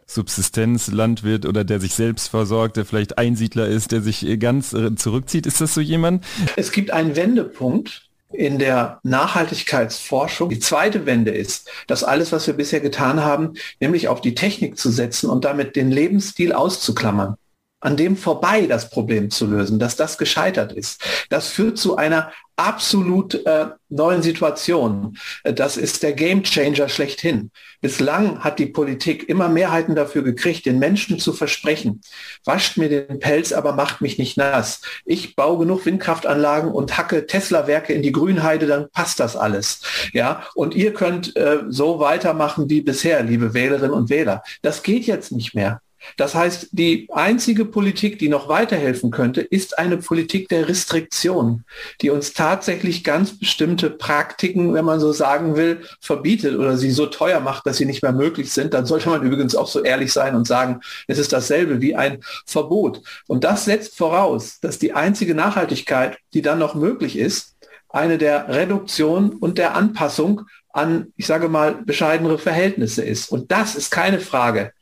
Subsistenzlandwirt 0.06 1.46
oder 1.46 1.64
der 1.64 1.80
sich 1.80 1.94
selbst 1.94 2.28
versorgt, 2.28 2.76
der 2.76 2.84
vielleicht 2.84 3.16
Einsiedler 3.16 3.66
ist, 3.66 3.92
der 3.92 4.02
sich 4.02 4.26
ganz 4.38 4.74
äh, 4.74 4.94
zurückzieht? 4.94 5.46
Ist 5.46 5.62
das 5.62 5.72
so 5.72 5.80
jemand? 5.80 6.24
Es 6.56 6.70
gibt 6.70 6.90
einen 6.90 7.16
Wendepunkt 7.16 8.08
in 8.30 8.58
der 8.58 9.00
Nachhaltigkeitsforschung. 9.02 10.50
Die 10.50 10.58
zweite 10.58 11.06
Wende 11.06 11.30
ist, 11.30 11.70
dass 11.86 12.04
alles, 12.04 12.32
was 12.32 12.46
wir 12.46 12.54
bisher 12.54 12.80
getan 12.80 13.24
haben, 13.24 13.54
nämlich 13.80 14.08
auf 14.08 14.20
die 14.20 14.34
Technik 14.34 14.76
zu 14.76 14.90
setzen 14.90 15.30
und 15.30 15.46
damit 15.46 15.76
den 15.76 15.90
Lebensstil 15.90 16.52
auszuklammern 16.52 17.36
an 17.80 17.96
dem 17.96 18.16
vorbei 18.16 18.66
das 18.66 18.90
Problem 18.90 19.30
zu 19.30 19.46
lösen, 19.46 19.78
dass 19.78 19.96
das 19.96 20.18
gescheitert 20.18 20.72
ist. 20.72 21.02
Das 21.30 21.48
führt 21.48 21.78
zu 21.78 21.96
einer 21.96 22.32
absolut 22.56 23.46
äh, 23.46 23.66
neuen 23.88 24.20
Situation. 24.20 25.16
Das 25.44 25.76
ist 25.76 26.02
der 26.02 26.12
Gamechanger 26.12 26.88
schlechthin. 26.88 27.52
Bislang 27.80 28.40
hat 28.40 28.58
die 28.58 28.66
Politik 28.66 29.28
immer 29.28 29.48
Mehrheiten 29.48 29.94
dafür 29.94 30.22
gekriegt, 30.22 30.66
den 30.66 30.80
Menschen 30.80 31.20
zu 31.20 31.32
versprechen, 31.32 32.00
wascht 32.44 32.76
mir 32.76 32.88
den 32.88 33.20
Pelz, 33.20 33.52
aber 33.52 33.74
macht 33.74 34.00
mich 34.00 34.18
nicht 34.18 34.36
nass. 34.36 34.80
Ich 35.04 35.36
baue 35.36 35.60
genug 35.60 35.86
Windkraftanlagen 35.86 36.72
und 36.72 36.98
hacke 36.98 37.26
Tesla-Werke 37.26 37.92
in 37.92 38.02
die 38.02 38.12
Grünheide, 38.12 38.66
dann 38.66 38.90
passt 38.90 39.20
das 39.20 39.36
alles. 39.36 39.82
Ja, 40.12 40.42
und 40.56 40.74
ihr 40.74 40.92
könnt 40.92 41.36
äh, 41.36 41.60
so 41.68 42.00
weitermachen 42.00 42.68
wie 42.68 42.80
bisher, 42.80 43.22
liebe 43.22 43.54
Wählerinnen 43.54 43.92
und 43.92 44.10
Wähler. 44.10 44.42
Das 44.62 44.82
geht 44.82 45.06
jetzt 45.06 45.30
nicht 45.30 45.54
mehr. 45.54 45.80
Das 46.16 46.34
heißt, 46.34 46.68
die 46.72 47.08
einzige 47.12 47.64
Politik, 47.64 48.18
die 48.18 48.28
noch 48.28 48.48
weiterhelfen 48.48 49.10
könnte, 49.10 49.40
ist 49.40 49.78
eine 49.78 49.96
Politik 49.96 50.48
der 50.48 50.68
Restriktion, 50.68 51.64
die 52.00 52.10
uns 52.10 52.32
tatsächlich 52.32 53.04
ganz 53.04 53.38
bestimmte 53.38 53.90
Praktiken, 53.90 54.74
wenn 54.74 54.84
man 54.84 55.00
so 55.00 55.12
sagen 55.12 55.56
will, 55.56 55.82
verbietet 56.00 56.56
oder 56.56 56.76
sie 56.76 56.90
so 56.90 57.06
teuer 57.06 57.40
macht, 57.40 57.66
dass 57.66 57.78
sie 57.78 57.86
nicht 57.86 58.02
mehr 58.02 58.12
möglich 58.12 58.52
sind. 58.52 58.74
Dann 58.74 58.86
sollte 58.86 59.08
man 59.08 59.22
übrigens 59.22 59.54
auch 59.54 59.68
so 59.68 59.82
ehrlich 59.82 60.12
sein 60.12 60.34
und 60.34 60.46
sagen, 60.46 60.80
es 61.06 61.18
ist 61.18 61.32
dasselbe 61.32 61.80
wie 61.80 61.96
ein 61.96 62.20
Verbot. 62.46 63.02
Und 63.26 63.44
das 63.44 63.64
setzt 63.64 63.96
voraus, 63.96 64.60
dass 64.60 64.78
die 64.78 64.92
einzige 64.92 65.34
Nachhaltigkeit, 65.34 66.18
die 66.34 66.42
dann 66.42 66.58
noch 66.58 66.74
möglich 66.74 67.18
ist, 67.18 67.56
eine 67.88 68.18
der 68.18 68.48
Reduktion 68.48 69.30
und 69.30 69.58
der 69.58 69.74
Anpassung 69.74 70.42
an, 70.72 71.12
ich 71.16 71.26
sage 71.26 71.48
mal, 71.48 71.76
bescheidenere 71.84 72.38
Verhältnisse 72.38 73.02
ist. 73.02 73.32
Und 73.32 73.50
das 73.50 73.74
ist 73.74 73.90
keine 73.90 74.20
Frage 74.20 74.72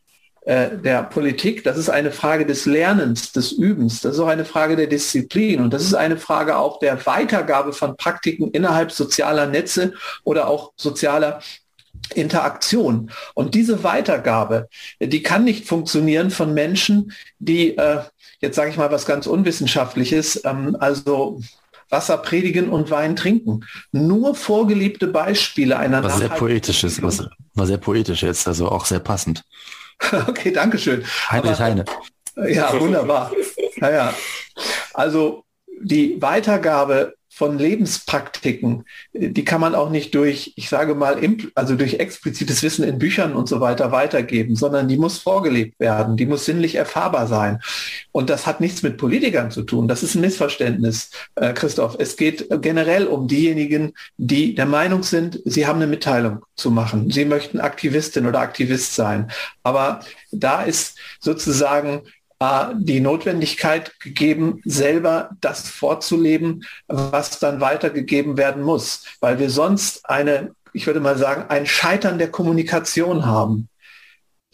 äh, 0.47 0.79
der 0.79 1.03
Politik, 1.03 1.65
das 1.65 1.77
ist 1.77 1.89
eine 1.89 2.13
Frage 2.13 2.47
des 2.47 2.67
Lernens, 2.67 3.33
des 3.33 3.51
Übens, 3.51 4.01
das 4.01 4.15
ist 4.15 4.21
auch 4.21 4.29
eine 4.29 4.45
Frage 4.45 4.77
der 4.77 4.87
Disziplin 4.87 5.61
und 5.61 5.75
das 5.75 5.83
ist 5.83 5.95
eine 5.95 6.19
Frage 6.19 6.57
auch 6.57 6.79
der 6.79 7.05
Weitergabe 7.05 7.73
von 7.73 7.97
Praktiken 7.97 8.53
innerhalb 8.53 8.93
sozialer 8.93 9.47
Netze 9.47 9.95
oder 10.23 10.47
auch 10.47 10.71
sozialer 10.77 11.41
Interaktion. 12.15 13.11
Und 13.35 13.57
diese 13.57 13.83
Weitergabe, 13.83 14.69
die 15.01 15.25
kann 15.25 15.43
nicht 15.43 15.67
funktionieren 15.67 16.31
von 16.31 16.55
Menschen, 16.55 17.13
die, 17.41 17.77
äh, 17.77 18.03
jetzt 18.39 18.55
sage 18.55 18.71
ich 18.71 18.77
mal 18.77 18.93
was 18.93 19.05
ganz 19.05 19.27
Unwissenschaftliches, 19.27 20.45
ähm, 20.45 20.77
also 20.79 21.41
Wasser 21.89 22.19
predigen 22.19 22.69
und 22.69 22.93
Wein 22.93 23.17
trinken. 23.17 23.65
Nur 23.91 24.37
vorgelebte 24.37 25.09
Beispiele 25.09 25.77
einer 25.77 26.05
Was 26.05 26.19
sehr 26.19 26.29
poetisch 26.29 26.85
ist, 26.85 27.03
was, 27.03 27.27
was 27.55 27.67
sehr 27.67 27.79
poetisch 27.79 28.23
jetzt, 28.23 28.47
also 28.47 28.69
auch 28.69 28.85
sehr 28.85 29.01
passend. 29.01 29.43
okay, 30.29 30.53
danke 30.53 30.79
schön. 30.79 31.05
Heinrich 31.31 31.59
Heine. 31.59 31.85
Ja, 32.49 32.79
wunderbar. 32.79 33.33
Naja, 33.79 34.15
also 34.95 35.45
die 35.83 36.21
Weitergabe 36.23 37.15
von 37.37 37.59
Lebenspraktiken, 37.59 38.87
die 39.13 39.45
kann 39.45 39.61
man 39.61 39.75
auch 39.75 39.91
nicht 39.91 40.15
durch, 40.15 40.55
ich 40.57 40.71
sage 40.71 40.95
mal, 40.95 41.21
also 41.55 41.77
durch 41.77 42.01
explizites 42.01 42.63
Wissen 42.63 42.83
in 42.83 42.99
Büchern 42.99 43.35
und 43.35 43.47
so 43.47 43.61
weiter 43.61 43.93
weitergeben, 43.93 44.57
sondern 44.57 44.89
die 44.89 44.97
muss 44.97 45.19
vorgelebt 45.19 45.79
werden, 45.79 46.17
die 46.17 46.25
muss 46.25 46.47
sinnlich 46.47 46.77
erfahrbar 46.77 47.27
sein. 47.27 47.61
Und 48.11 48.31
das 48.31 48.47
hat 48.47 48.63
nichts 48.63 48.83
mit 48.83 48.97
Politikern 48.97 49.51
zu 49.51 49.65
tun. 49.65 49.87
Das 49.87 50.03
ist 50.03 50.15
ein 50.15 50.23
Missverständnis, 50.23 51.11
äh, 51.35 51.53
Christoph. 51.53 51.97
Es 51.99 52.17
geht 52.17 52.49
generell 52.63 53.07
um 53.07 53.29
diejenigen, 53.29 53.93
die 54.17 54.55
der 54.55 54.65
Meinung 54.65 55.03
sind, 55.03 55.39
sie 55.45 55.67
haben 55.67 55.77
eine 55.77 55.89
Mitteilung 55.89 56.39
zu 56.55 56.71
machen. 56.71 57.11
Sie 57.11 57.27
möchten 57.27 57.61
Aktivistin 57.61 58.27
oder 58.27 58.41
Aktivist 58.41 58.95
sein. 58.95 59.31
Aber 59.63 60.01
da 60.31 60.63
ist 60.63 60.97
sozusagen 61.21 62.01
äh, 62.41 62.67
die 62.75 63.01
Notwendigkeit 63.01 63.99
gegeben, 64.01 64.61
selber 64.65 65.31
das 65.41 65.69
vorzuleben, 65.69 66.65
was 66.87 67.39
dann 67.39 67.61
weitergegeben 67.61 68.37
werden 68.37 68.63
muss, 68.63 69.05
weil 69.21 69.39
wir 69.39 69.51
sonst 69.51 70.09
eine, 70.09 70.55
ich 70.73 70.87
würde 70.87 71.01
mal 71.01 71.17
sagen, 71.17 71.47
ein 71.49 71.67
Scheitern 71.67 72.19
der 72.19 72.31
Kommunikation 72.31 73.27
haben. 73.27 73.69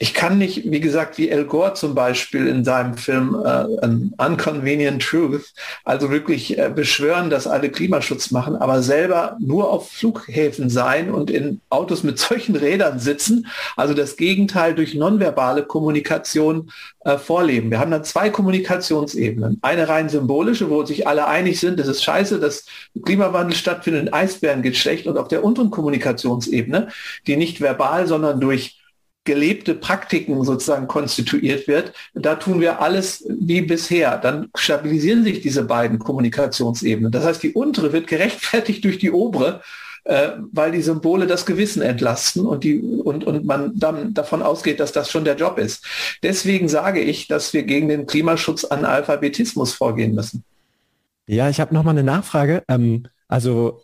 Ich 0.02 0.14
kann 0.14 0.36
nicht, 0.36 0.68
wie 0.68 0.80
gesagt, 0.80 1.16
wie 1.16 1.28
El 1.28 1.44
Gore 1.44 1.74
zum 1.74 1.94
Beispiel 1.94 2.48
in 2.48 2.64
seinem 2.64 2.96
Film 2.96 3.36
äh, 3.44 3.86
Unconvenient 4.18 5.00
Truth, 5.00 5.54
also 5.84 6.10
wirklich 6.10 6.58
äh, 6.58 6.72
beschwören, 6.74 7.30
dass 7.30 7.46
alle 7.46 7.70
Klimaschutz 7.70 8.32
machen, 8.32 8.56
aber 8.56 8.82
selber 8.82 9.36
nur 9.38 9.70
auf 9.70 9.92
Flughäfen 9.92 10.68
sein 10.70 11.12
und 11.12 11.30
in 11.30 11.60
Autos 11.70 12.02
mit 12.02 12.18
solchen 12.18 12.56
Rädern 12.56 12.98
sitzen, 12.98 13.46
also 13.76 13.94
das 13.94 14.16
Gegenteil 14.16 14.74
durch 14.74 14.94
nonverbale 14.94 15.62
Kommunikation 15.62 16.72
äh, 17.04 17.16
vorleben. 17.16 17.70
Wir 17.70 17.78
haben 17.78 17.92
dann 17.92 18.02
zwei 18.02 18.28
Kommunikationsebenen. 18.28 19.60
Eine 19.62 19.88
rein 19.88 20.08
symbolische, 20.08 20.68
wo 20.68 20.84
sich 20.84 21.06
alle 21.06 21.28
einig 21.28 21.60
sind, 21.60 21.78
es 21.78 21.86
ist 21.86 22.02
scheiße, 22.02 22.40
dass 22.40 22.64
Klimawandel 23.04 23.54
stattfindet, 23.54 24.12
Eisbären 24.12 24.62
geht 24.62 24.76
schlecht 24.76 25.06
und 25.06 25.16
auf 25.16 25.28
der 25.28 25.44
unteren 25.44 25.70
Kommunikationsebene, 25.70 26.88
die 27.28 27.36
nicht 27.36 27.60
verbal, 27.60 28.08
sondern 28.08 28.40
durch 28.40 28.81
gelebte 29.24 29.74
Praktiken 29.74 30.42
sozusagen 30.44 30.88
konstituiert 30.88 31.68
wird, 31.68 31.92
da 32.14 32.34
tun 32.34 32.60
wir 32.60 32.80
alles 32.80 33.24
wie 33.28 33.60
bisher. 33.60 34.18
Dann 34.18 34.48
stabilisieren 34.56 35.22
sich 35.22 35.40
diese 35.40 35.64
beiden 35.64 35.98
Kommunikationsebenen. 35.98 37.12
Das 37.12 37.24
heißt, 37.24 37.42
die 37.42 37.52
untere 37.52 37.92
wird 37.92 38.08
gerechtfertigt 38.08 38.84
durch 38.84 38.98
die 38.98 39.12
obere, 39.12 39.62
äh, 40.04 40.30
weil 40.52 40.72
die 40.72 40.82
Symbole 40.82 41.28
das 41.28 41.46
Gewissen 41.46 41.82
entlasten 41.82 42.44
und, 42.44 42.64
die, 42.64 42.80
und, 42.80 43.24
und 43.24 43.44
man 43.44 43.72
dann 43.76 44.14
davon 44.14 44.42
ausgeht, 44.42 44.80
dass 44.80 44.90
das 44.90 45.08
schon 45.08 45.24
der 45.24 45.36
Job 45.36 45.58
ist. 45.58 45.86
Deswegen 46.24 46.68
sage 46.68 47.00
ich, 47.00 47.28
dass 47.28 47.52
wir 47.52 47.62
gegen 47.62 47.88
den 47.88 48.06
Klimaschutz 48.06 48.64
an 48.64 48.84
Alphabetismus 48.84 49.74
vorgehen 49.74 50.14
müssen. 50.16 50.42
Ja, 51.28 51.48
ich 51.48 51.60
habe 51.60 51.72
noch 51.72 51.84
mal 51.84 51.92
eine 51.92 52.02
Nachfrage. 52.02 52.64
Ähm, 52.66 53.04
also 53.28 53.82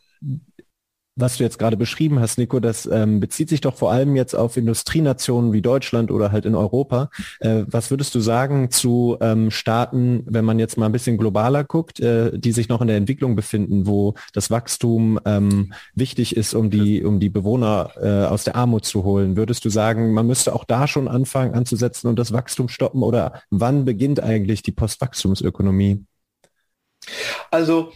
was 1.18 1.36
du 1.36 1.44
jetzt 1.44 1.58
gerade 1.58 1.76
beschrieben 1.76 2.20
hast, 2.20 2.38
Nico, 2.38 2.60
das 2.60 2.86
ähm, 2.86 3.20
bezieht 3.20 3.48
sich 3.48 3.60
doch 3.60 3.74
vor 3.74 3.90
allem 3.90 4.16
jetzt 4.16 4.34
auf 4.34 4.56
Industrienationen 4.56 5.52
wie 5.52 5.62
Deutschland 5.62 6.10
oder 6.10 6.32
halt 6.32 6.44
in 6.44 6.54
Europa. 6.54 7.10
Äh, 7.40 7.64
was 7.66 7.90
würdest 7.90 8.14
du 8.14 8.20
sagen 8.20 8.70
zu 8.70 9.16
ähm, 9.20 9.50
Staaten, 9.50 10.22
wenn 10.26 10.44
man 10.44 10.58
jetzt 10.58 10.76
mal 10.76 10.86
ein 10.86 10.92
bisschen 10.92 11.18
globaler 11.18 11.64
guckt, 11.64 12.00
äh, 12.00 12.38
die 12.38 12.52
sich 12.52 12.68
noch 12.68 12.80
in 12.80 12.86
der 12.86 12.96
Entwicklung 12.96 13.34
befinden, 13.34 13.86
wo 13.86 14.14
das 14.32 14.50
Wachstum 14.50 15.18
ähm, 15.24 15.72
wichtig 15.94 16.36
ist, 16.36 16.54
um 16.54 16.70
die, 16.70 17.04
um 17.04 17.18
die 17.18 17.30
Bewohner 17.30 17.90
äh, 18.00 18.26
aus 18.26 18.44
der 18.44 18.56
Armut 18.56 18.84
zu 18.84 19.04
holen? 19.04 19.36
Würdest 19.36 19.64
du 19.64 19.70
sagen, 19.70 20.12
man 20.12 20.26
müsste 20.26 20.54
auch 20.54 20.64
da 20.64 20.86
schon 20.86 21.08
anfangen 21.08 21.54
anzusetzen 21.54 22.08
und 22.08 22.18
das 22.18 22.32
Wachstum 22.32 22.68
stoppen 22.68 23.02
oder 23.02 23.42
wann 23.50 23.84
beginnt 23.84 24.22
eigentlich 24.22 24.62
die 24.62 24.72
Postwachstumsökonomie? 24.72 26.04
Also 27.50 27.92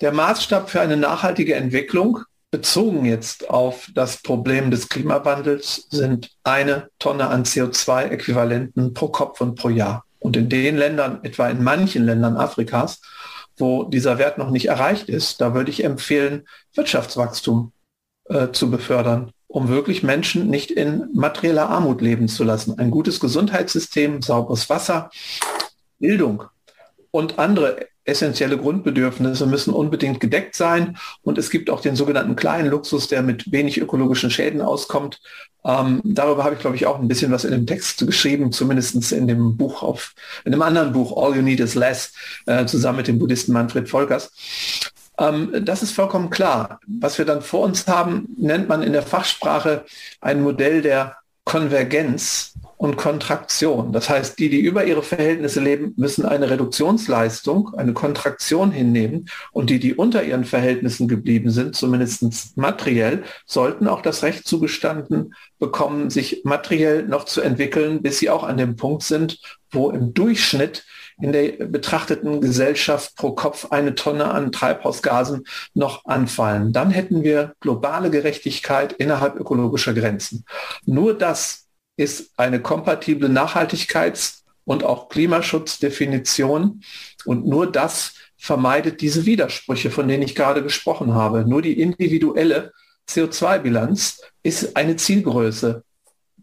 der 0.00 0.12
Maßstab 0.12 0.70
für 0.70 0.80
eine 0.80 0.96
nachhaltige 0.96 1.54
Entwicklung 1.54 2.20
bezogen 2.54 3.04
jetzt 3.04 3.50
auf 3.50 3.90
das 3.94 4.22
Problem 4.22 4.70
des 4.70 4.88
Klimawandels 4.88 5.88
sind 5.90 6.30
eine 6.44 6.88
Tonne 7.00 7.26
an 7.26 7.42
CO2-Äquivalenten 7.42 8.94
pro 8.94 9.08
Kopf 9.08 9.40
und 9.40 9.56
pro 9.56 9.70
Jahr. 9.70 10.04
Und 10.20 10.36
in 10.36 10.48
den 10.48 10.76
Ländern, 10.76 11.18
etwa 11.24 11.48
in 11.48 11.64
manchen 11.64 12.04
Ländern 12.04 12.36
Afrikas, 12.36 13.00
wo 13.56 13.82
dieser 13.82 14.18
Wert 14.18 14.38
noch 14.38 14.50
nicht 14.50 14.66
erreicht 14.66 15.08
ist, 15.08 15.40
da 15.40 15.52
würde 15.52 15.72
ich 15.72 15.82
empfehlen, 15.82 16.46
Wirtschaftswachstum 16.74 17.72
äh, 18.26 18.52
zu 18.52 18.70
befördern, 18.70 19.32
um 19.48 19.66
wirklich 19.68 20.04
Menschen 20.04 20.46
nicht 20.48 20.70
in 20.70 21.08
materieller 21.12 21.68
Armut 21.68 22.02
leben 22.02 22.28
zu 22.28 22.44
lassen. 22.44 22.78
Ein 22.78 22.92
gutes 22.92 23.18
Gesundheitssystem, 23.18 24.22
sauberes 24.22 24.70
Wasser, 24.70 25.10
Bildung 25.98 26.44
und 27.10 27.40
andere 27.40 27.88
essentielle 28.04 28.58
Grundbedürfnisse 28.58 29.46
müssen 29.46 29.72
unbedingt 29.72 30.20
gedeckt 30.20 30.54
sein. 30.54 30.96
Und 31.22 31.38
es 31.38 31.50
gibt 31.50 31.70
auch 31.70 31.80
den 31.80 31.96
sogenannten 31.96 32.36
kleinen 32.36 32.70
Luxus, 32.70 33.08
der 33.08 33.22
mit 33.22 33.50
wenig 33.50 33.80
ökologischen 33.80 34.30
Schäden 34.30 34.60
auskommt. 34.60 35.20
Ähm, 35.64 36.00
darüber 36.04 36.44
habe 36.44 36.54
ich, 36.54 36.60
glaube 36.60 36.76
ich, 36.76 36.86
auch 36.86 36.98
ein 36.98 37.08
bisschen 37.08 37.32
was 37.32 37.44
in 37.44 37.52
dem 37.52 37.66
Text 37.66 38.06
geschrieben, 38.06 38.52
zumindest 38.52 39.12
in 39.12 39.26
dem 39.26 39.56
Buch 39.56 39.82
auf, 39.82 40.14
in 40.44 40.52
einem 40.52 40.62
anderen 40.62 40.92
Buch, 40.92 41.16
All 41.16 41.34
You 41.34 41.42
Need 41.42 41.60
is 41.60 41.74
Less, 41.74 42.12
äh, 42.46 42.66
zusammen 42.66 42.98
mit 42.98 43.08
dem 43.08 43.18
Buddhisten 43.18 43.52
Manfred 43.52 43.88
Volkers. 43.88 44.30
Ähm, 45.18 45.64
das 45.64 45.82
ist 45.82 45.92
vollkommen 45.92 46.28
klar. 46.28 46.80
Was 46.86 47.16
wir 47.16 47.24
dann 47.24 47.40
vor 47.40 47.64
uns 47.64 47.86
haben, 47.86 48.28
nennt 48.36 48.68
man 48.68 48.82
in 48.82 48.92
der 48.92 49.02
Fachsprache 49.02 49.84
ein 50.20 50.42
Modell 50.42 50.82
der 50.82 51.16
Konvergenz 51.44 52.53
und 52.76 52.96
Kontraktion. 52.96 53.92
Das 53.92 54.08
heißt, 54.08 54.38
die, 54.38 54.48
die 54.48 54.60
über 54.60 54.84
ihre 54.84 55.02
Verhältnisse 55.02 55.60
leben, 55.60 55.94
müssen 55.96 56.26
eine 56.26 56.50
Reduktionsleistung, 56.50 57.74
eine 57.74 57.92
Kontraktion 57.92 58.72
hinnehmen 58.72 59.26
und 59.52 59.70
die, 59.70 59.78
die 59.78 59.94
unter 59.94 60.22
ihren 60.22 60.44
Verhältnissen 60.44 61.08
geblieben 61.08 61.50
sind, 61.50 61.76
zumindest 61.76 62.56
materiell, 62.56 63.22
sollten 63.46 63.88
auch 63.88 64.02
das 64.02 64.22
Recht 64.22 64.46
zugestanden 64.46 65.34
bekommen, 65.58 66.10
sich 66.10 66.42
materiell 66.44 67.06
noch 67.06 67.24
zu 67.24 67.40
entwickeln, 67.40 68.02
bis 68.02 68.18
sie 68.18 68.30
auch 68.30 68.44
an 68.44 68.56
dem 68.56 68.76
Punkt 68.76 69.02
sind, 69.02 69.40
wo 69.70 69.90
im 69.90 70.14
Durchschnitt 70.14 70.84
in 71.20 71.32
der 71.32 71.52
betrachteten 71.66 72.40
Gesellschaft 72.40 73.16
pro 73.16 73.32
Kopf 73.32 73.70
eine 73.70 73.94
Tonne 73.94 74.30
an 74.30 74.52
Treibhausgasen 74.52 75.44
noch 75.74 76.04
anfallen. 76.06 76.72
Dann 76.72 76.90
hätten 76.90 77.22
wir 77.22 77.54
globale 77.60 78.10
Gerechtigkeit 78.10 78.92
innerhalb 78.94 79.36
ökologischer 79.36 79.94
Grenzen. 79.94 80.44
Nur 80.86 81.16
das 81.16 81.63
ist 81.96 82.32
eine 82.36 82.60
kompatible 82.60 83.28
Nachhaltigkeits- 83.28 84.42
und 84.64 84.82
auch 84.84 85.08
Klimaschutzdefinition. 85.08 86.82
Und 87.24 87.46
nur 87.46 87.70
das 87.70 88.14
vermeidet 88.36 89.00
diese 89.00 89.26
Widersprüche, 89.26 89.90
von 89.90 90.08
denen 90.08 90.22
ich 90.22 90.34
gerade 90.34 90.62
gesprochen 90.62 91.14
habe. 91.14 91.44
Nur 91.46 91.62
die 91.62 91.80
individuelle 91.80 92.72
CO2-Bilanz 93.08 94.20
ist 94.42 94.76
eine 94.76 94.96
Zielgröße 94.96 95.83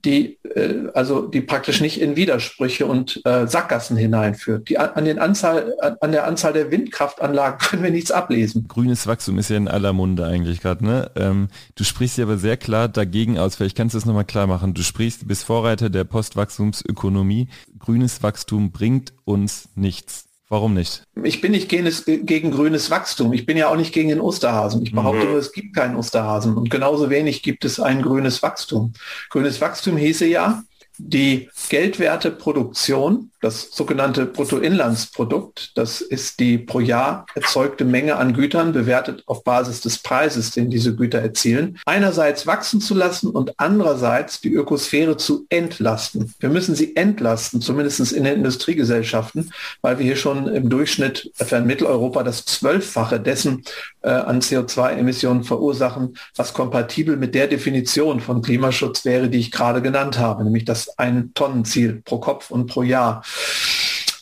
die 0.05 0.37
äh, 0.55 0.89
also 0.93 1.27
die 1.27 1.41
praktisch 1.41 1.81
nicht 1.81 1.99
in 1.99 2.15
Widersprüche 2.15 2.85
und 2.85 3.21
äh, 3.25 3.47
Sackgassen 3.47 3.97
hineinführt. 3.97 4.69
Die, 4.69 4.77
an, 4.77 5.05
den 5.05 5.19
Anzahl, 5.19 5.73
an 5.99 6.11
der 6.11 6.27
Anzahl 6.27 6.53
der 6.53 6.71
Windkraftanlagen 6.71 7.59
können 7.69 7.83
wir 7.83 7.91
nichts 7.91 8.11
ablesen. 8.11 8.67
Grünes 8.67 9.07
Wachstum 9.07 9.37
ist 9.37 9.49
ja 9.49 9.57
in 9.57 9.67
aller 9.67 9.93
Munde 9.93 10.25
eigentlich 10.25 10.61
gerade. 10.61 10.85
Ne? 10.85 11.11
Ähm, 11.15 11.47
du 11.75 11.83
sprichst 11.83 12.17
ja 12.17 12.25
aber 12.25 12.37
sehr 12.37 12.57
klar 12.57 12.87
dagegen 12.87 13.37
aus. 13.37 13.55
Vielleicht 13.55 13.77
kannst 13.77 13.93
du 13.93 13.97
es 13.97 14.05
nochmal 14.05 14.25
klar 14.25 14.47
machen. 14.47 14.73
Du 14.73 14.83
sprichst, 14.83 15.23
du 15.23 15.27
bist 15.27 15.43
Vorreiter 15.43 15.89
der 15.89 16.03
Postwachstumsökonomie. 16.03 17.47
Grünes 17.79 18.23
Wachstum 18.23 18.71
bringt 18.71 19.13
uns 19.25 19.69
nichts. 19.75 20.30
Warum 20.51 20.73
nicht? 20.73 21.03
Ich 21.23 21.39
bin 21.39 21.53
nicht 21.53 21.69
gegen, 21.69 21.89
gegen, 22.25 22.51
grünes 22.51 22.91
Wachstum. 22.91 23.31
Ich 23.31 23.45
bin 23.45 23.55
ja 23.55 23.69
auch 23.69 23.77
nicht 23.77 23.93
gegen 23.93 24.09
den 24.09 24.19
Osterhasen. 24.19 24.83
Ich 24.83 24.91
behaupte 24.91 25.23
mhm. 25.23 25.31
nur, 25.31 25.39
es 25.39 25.53
gibt 25.53 25.73
keinen 25.73 25.95
Osterhasen. 25.95 26.57
Und 26.57 26.69
genauso 26.69 27.09
wenig 27.09 27.41
gibt 27.41 27.63
es 27.63 27.79
ein 27.79 28.01
grünes 28.01 28.43
Wachstum. 28.43 28.91
Grünes 29.29 29.61
Wachstum 29.61 29.95
hieße 29.95 30.25
ja, 30.25 30.61
die 30.97 31.49
Geldwerteproduktion 31.69 33.30
das 33.41 33.71
sogenannte 33.71 34.25
Bruttoinlandsprodukt, 34.25 35.71
das 35.75 36.01
ist 36.01 36.39
die 36.39 36.57
pro 36.57 36.79
Jahr 36.79 37.25
erzeugte 37.33 37.85
Menge 37.85 38.15
an 38.15 38.33
Gütern, 38.33 38.71
bewertet 38.71 39.23
auf 39.25 39.43
Basis 39.43 39.81
des 39.81 39.99
Preises, 39.99 40.51
den 40.51 40.69
diese 40.69 40.95
Güter 40.95 41.19
erzielen, 41.19 41.79
einerseits 41.85 42.45
wachsen 42.45 42.81
zu 42.81 42.93
lassen 42.93 43.29
und 43.29 43.53
andererseits 43.57 44.41
die 44.41 44.53
Ökosphäre 44.53 45.17
zu 45.17 45.45
entlasten. 45.49 46.33
Wir 46.39 46.49
müssen 46.49 46.75
sie 46.75 46.95
entlasten, 46.95 47.61
zumindest 47.61 48.11
in 48.11 48.23
den 48.23 48.35
Industriegesellschaften, 48.35 49.51
weil 49.81 49.97
wir 49.97 50.05
hier 50.05 50.15
schon 50.15 50.47
im 50.47 50.69
Durchschnitt 50.69 51.31
in 51.51 51.65
Mitteleuropa 51.65 52.23
das 52.23 52.45
Zwölffache 52.45 53.19
dessen 53.19 53.63
äh, 54.01 54.09
an 54.09 54.41
CO2-Emissionen 54.41 55.43
verursachen, 55.43 56.17
was 56.35 56.53
kompatibel 56.53 57.17
mit 57.17 57.35
der 57.35 57.47
Definition 57.47 58.19
von 58.19 58.41
Klimaschutz 58.41 59.05
wäre, 59.05 59.29
die 59.29 59.39
ich 59.39 59.51
gerade 59.51 59.81
genannt 59.81 60.17
habe, 60.17 60.43
nämlich 60.43 60.65
das 60.65 60.97
Ein-Tonnen-Ziel 60.97 62.01
pro 62.05 62.19
Kopf 62.19 62.51
und 62.51 62.67
pro 62.67 62.83
Jahr. 62.83 63.23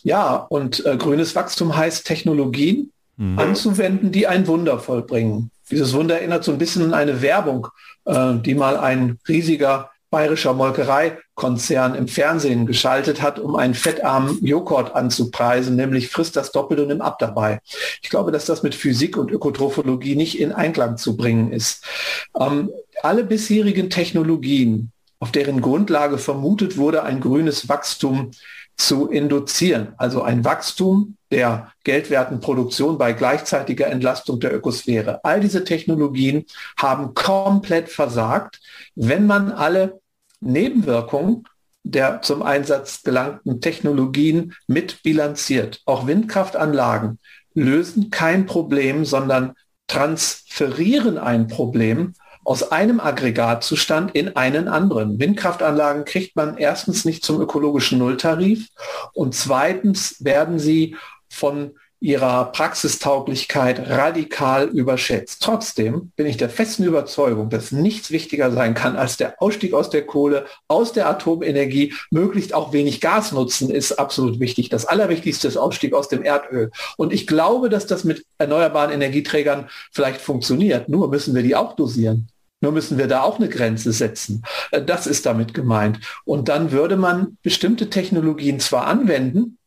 Ja, 0.03 0.35
und 0.35 0.85
äh, 0.85 0.97
grünes 0.97 1.35
Wachstum 1.35 1.75
heißt 1.75 2.05
Technologien 2.05 2.91
mhm. 3.17 3.37
anzuwenden, 3.37 4.11
die 4.11 4.27
ein 4.27 4.47
Wunder 4.47 4.79
vollbringen. 4.79 5.51
Dieses 5.69 5.93
Wunder 5.93 6.17
erinnert 6.17 6.43
so 6.43 6.51
ein 6.51 6.57
bisschen 6.57 6.83
an 6.83 6.93
eine 6.93 7.21
Werbung, 7.21 7.67
äh, 8.05 8.35
die 8.35 8.55
mal 8.55 8.77
ein 8.77 9.19
riesiger 9.27 9.91
bayerischer 10.09 10.53
Molkereikonzern 10.53 11.93
im 11.93 12.07
Fernsehen 12.07 12.65
geschaltet 12.65 13.21
hat, 13.21 13.37
um 13.37 13.55
einen 13.55 13.75
fettarmen 13.75 14.43
Joghurt 14.43 14.95
anzupreisen, 14.95 15.75
nämlich 15.75 16.09
frisst 16.09 16.35
das 16.35 16.51
doppelt 16.51 16.79
und 16.79 16.87
nimm 16.87 17.01
ab 17.01 17.19
dabei. 17.19 17.59
Ich 18.01 18.09
glaube, 18.09 18.31
dass 18.31 18.45
das 18.45 18.63
mit 18.63 18.73
Physik 18.73 19.17
und 19.17 19.29
Ökotrophologie 19.29 20.15
nicht 20.15 20.39
in 20.39 20.51
Einklang 20.51 20.97
zu 20.97 21.15
bringen 21.15 21.51
ist. 21.51 21.85
Ähm, 22.39 22.71
alle 23.03 23.23
bisherigen 23.23 23.89
Technologien, 23.89 24.91
auf 25.19 25.31
deren 25.31 25.61
Grundlage 25.61 26.17
vermutet 26.17 26.77
wurde, 26.77 27.03
ein 27.03 27.19
grünes 27.19 27.69
Wachstum 27.69 28.31
zu 28.79 29.09
induzieren. 29.09 29.93
Also 29.97 30.23
ein 30.23 30.45
Wachstum 30.45 31.17
der 31.31 31.73
geldwerten 31.83 32.39
Produktion 32.39 32.97
bei 32.97 33.11
gleichzeitiger 33.11 33.87
Entlastung 33.87 34.39
der 34.39 34.55
Ökosphäre. 34.55 35.19
All 35.23 35.41
diese 35.41 35.65
Technologien 35.65 36.45
haben 36.77 37.13
komplett 37.13 37.89
versagt, 37.89 38.61
wenn 38.95 39.27
man 39.27 39.51
alle 39.51 39.99
Nebenwirkungen 40.39 41.43
der 41.83 42.21
zum 42.21 42.41
Einsatz 42.41 43.03
gelangten 43.03 43.61
Technologien 43.61 44.53
mit 44.67 45.03
bilanziert. 45.03 45.81
Auch 45.85 46.07
Windkraftanlagen 46.07 47.19
lösen 47.53 48.09
kein 48.11 48.45
Problem, 48.45 49.03
sondern 49.05 49.55
transferieren 49.87 51.17
ein 51.17 51.47
Problem 51.47 52.13
aus 52.43 52.71
einem 52.71 52.99
Aggregatzustand 52.99 54.15
in 54.15 54.35
einen 54.35 54.67
anderen. 54.67 55.19
Windkraftanlagen 55.19 56.05
kriegt 56.05 56.35
man 56.35 56.57
erstens 56.57 57.05
nicht 57.05 57.23
zum 57.23 57.41
ökologischen 57.41 57.99
Nulltarif 57.99 58.67
und 59.13 59.35
zweitens 59.35 60.23
werden 60.23 60.59
sie 60.59 60.95
von 61.29 61.75
ihrer 62.01 62.45
Praxistauglichkeit 62.51 63.89
radikal 63.89 64.67
überschätzt. 64.67 65.43
Trotzdem 65.43 66.11
bin 66.15 66.27
ich 66.27 66.37
der 66.37 66.49
festen 66.49 66.83
Überzeugung, 66.83 67.49
dass 67.49 67.71
nichts 67.71 68.09
wichtiger 68.11 68.51
sein 68.51 68.73
kann 68.73 68.95
als 68.95 69.17
der 69.17 69.41
Ausstieg 69.41 69.73
aus 69.73 69.89
der 69.89 70.05
Kohle, 70.05 70.45
aus 70.67 70.93
der 70.93 71.09
Atomenergie, 71.09 71.93
möglichst 72.09 72.53
auch 72.53 72.71
wenig 72.71 73.01
Gas 73.01 73.33
nutzen, 73.33 73.69
ist 73.69 73.93
absolut 73.93 74.39
wichtig. 74.39 74.69
Das 74.69 74.85
Allerwichtigste 74.85 75.47
ist 75.47 75.57
Ausstieg 75.57 75.93
aus 75.93 76.07
dem 76.07 76.23
Erdöl. 76.23 76.71
Und 76.95 77.11
ich 77.11 77.27
glaube, 77.27 77.69
dass 77.69 77.85
das 77.85 78.05
mit 78.05 78.25
erneuerbaren 78.37 78.91
Energieträgern 78.91 79.69
vielleicht 79.91 80.21
funktioniert. 80.21 80.87
Nur 80.87 81.09
müssen 81.09 81.35
wir 81.35 81.43
die 81.43 81.55
auch 81.55 81.75
dosieren. 81.75 82.29
Nur 82.61 82.73
müssen 82.73 82.97
wir 82.97 83.07
da 83.07 83.21
auch 83.21 83.37
eine 83.37 83.47
Grenze 83.47 83.93
setzen. 83.93 84.43
Äh, 84.71 84.83
das 84.83 85.07
ist 85.07 85.25
damit 85.25 85.53
gemeint. 85.53 85.99
Und 86.25 86.49
dann 86.49 86.71
würde 86.71 86.97
man 86.97 87.37
bestimmte 87.41 87.89
Technologien 87.89 88.59
zwar 88.59 88.87
anwenden, 88.87 89.57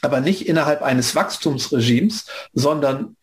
aber 0.00 0.20
nicht 0.20 0.48
innerhalb 0.48 0.82
eines 0.82 1.14
Wachstumsregimes, 1.14 2.26
sondern 2.52 3.16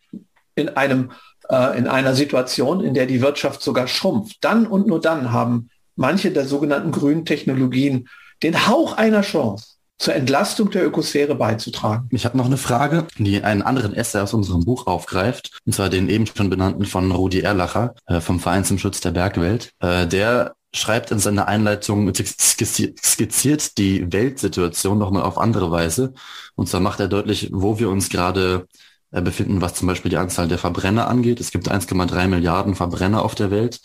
in 0.54 0.68
einem 0.70 1.12
äh, 1.48 1.76
in 1.76 1.86
einer 1.86 2.14
Situation, 2.14 2.82
in 2.82 2.94
der 2.94 3.06
die 3.06 3.20
Wirtschaft 3.20 3.62
sogar 3.62 3.88
schrumpft. 3.88 4.38
Dann 4.40 4.66
und 4.66 4.86
nur 4.86 5.00
dann 5.00 5.32
haben 5.32 5.70
manche 5.96 6.30
der 6.30 6.46
sogenannten 6.46 6.92
grünen 6.92 7.24
Technologien 7.24 8.08
den 8.42 8.68
Hauch 8.68 8.96
einer 8.96 9.20
Chance, 9.20 9.76
zur 9.98 10.14
Entlastung 10.14 10.70
der 10.70 10.86
Ökosphäre 10.86 11.34
beizutragen. 11.34 12.08
Ich 12.10 12.24
habe 12.24 12.38
noch 12.38 12.46
eine 12.46 12.56
Frage, 12.56 13.06
die 13.18 13.42
einen 13.42 13.60
anderen 13.60 13.92
Essay 13.92 14.20
aus 14.20 14.32
unserem 14.32 14.64
Buch 14.64 14.86
aufgreift, 14.86 15.58
und 15.66 15.74
zwar 15.74 15.90
den 15.90 16.08
eben 16.08 16.26
schon 16.26 16.48
benannten 16.48 16.86
von 16.86 17.12
Rudi 17.12 17.40
Erlacher 17.40 17.94
äh, 18.06 18.20
vom 18.20 18.40
Verein 18.40 18.64
zum 18.64 18.78
Schutz 18.78 19.00
der 19.00 19.10
Bergwelt. 19.10 19.72
Äh, 19.80 20.06
der 20.06 20.54
schreibt 20.74 21.10
in 21.10 21.18
seiner 21.18 21.48
Einleitung, 21.48 22.12
skizziert 22.14 23.78
die 23.78 24.12
Weltsituation 24.12 24.98
nochmal 24.98 25.22
auf 25.22 25.38
andere 25.38 25.70
Weise. 25.70 26.14
Und 26.54 26.68
zwar 26.68 26.80
macht 26.80 27.00
er 27.00 27.08
deutlich, 27.08 27.50
wo 27.52 27.78
wir 27.78 27.90
uns 27.90 28.08
gerade 28.08 28.68
äh, 29.10 29.22
befinden, 29.22 29.60
was 29.60 29.74
zum 29.74 29.88
Beispiel 29.88 30.10
die 30.10 30.16
Anzahl 30.16 30.48
der 30.48 30.58
Verbrenner 30.58 31.08
angeht. 31.08 31.40
Es 31.40 31.50
gibt 31.50 31.70
1,3 31.70 32.28
Milliarden 32.28 32.76
Verbrenner 32.76 33.22
auf 33.22 33.34
der 33.34 33.50
Welt. 33.50 33.80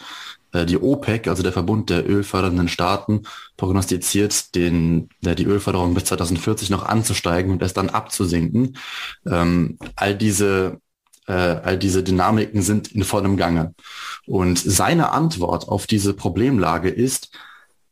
Äh, 0.51 0.65
die 0.65 0.77
OPEC, 0.77 1.27
also 1.27 1.43
der 1.43 1.51
Verbund 1.51 1.89
der 1.89 2.07
ölfördernden 2.07 2.69
Staaten, 2.69 3.23
prognostiziert 3.57 4.53
den, 4.55 5.09
die 5.21 5.45
Ölförderung 5.45 5.93
bis 5.93 6.05
2040 6.05 6.69
noch 6.69 6.83
anzusteigen 6.83 7.51
und 7.51 7.61
erst 7.61 7.77
dann 7.77 7.89
abzusinken. 7.89 8.77
Ähm, 9.25 9.79
all 9.95 10.15
diese 10.15 10.79
äh, 11.27 11.33
all 11.33 11.77
diese 11.77 12.03
Dynamiken 12.03 12.61
sind 12.61 12.91
in 12.91 13.03
vollem 13.03 13.37
Gange. 13.37 13.73
Und 14.25 14.59
seine 14.59 15.11
Antwort 15.11 15.67
auf 15.67 15.87
diese 15.87 16.13
Problemlage 16.13 16.89
ist, 16.89 17.29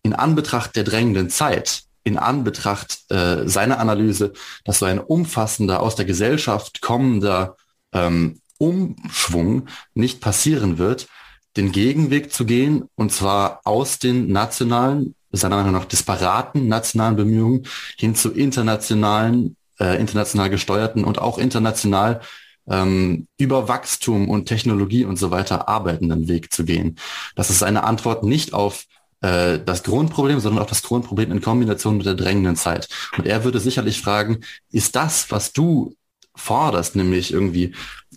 in 0.03 0.13
Anbetracht 0.13 0.75
der 0.75 0.83
drängenden 0.83 1.29
Zeit, 1.29 1.83
in 2.03 2.17
Anbetracht 2.17 3.09
äh, 3.09 3.47
seiner 3.47 3.79
Analyse, 3.79 4.33
dass 4.65 4.79
so 4.79 4.85
ein 4.85 4.99
umfassender, 4.99 5.81
aus 5.81 5.95
der 5.95 6.05
Gesellschaft 6.05 6.81
kommender 6.81 7.55
ähm, 7.93 8.39
Umschwung 8.57 9.67
nicht 9.93 10.21
passieren 10.21 10.77
wird, 10.77 11.07
den 11.55 11.71
Gegenweg 11.71 12.33
zu 12.33 12.45
gehen, 12.45 12.89
und 12.95 13.11
zwar 13.11 13.61
aus 13.63 13.99
den 13.99 14.31
nationalen, 14.31 15.15
seiner 15.31 15.57
Meinung 15.57 15.73
nach 15.73 15.85
disparaten 15.85 16.67
nationalen 16.67 17.15
Bemühungen 17.15 17.65
hin 17.97 18.15
zu 18.15 18.31
internationalen, 18.31 19.55
äh, 19.79 19.99
international 19.99 20.49
gesteuerten 20.49 21.03
und 21.03 21.19
auch 21.19 21.37
international 21.37 22.21
ähm, 22.67 23.27
über 23.37 23.67
Wachstum 23.67 24.29
und 24.29 24.45
Technologie 24.45 25.05
und 25.05 25.17
so 25.17 25.31
weiter 25.31 25.67
arbeitenden 25.67 26.27
Weg 26.27 26.53
zu 26.53 26.65
gehen. 26.65 26.97
Das 27.35 27.49
ist 27.49 27.63
eine 27.63 27.83
Antwort 27.83 28.23
nicht 28.23 28.53
auf 28.53 28.85
äh, 29.21 29.59
das 29.65 29.83
Grundproblem, 29.83 30.39
sondern 30.39 30.63
auch 30.63 30.69
das 30.69 30.83
Grundproblem 30.83 31.31
in 31.31 31.41
Kombination 31.41 31.97
mit 31.97 32.05
der 32.05 32.15
drängenden 32.15 32.55
Zeit. 32.55 32.87
Und 33.17 33.25
er 33.25 33.43
würde 33.43 33.59
sicherlich 33.59 34.01
fragen, 34.01 34.41
ist 34.71 34.95
das, 34.95 35.31
was 35.31 35.53
du 35.53 35.95
forderst, 36.35 36.95
nämlich 36.95 37.31
irgendwie 37.31 37.73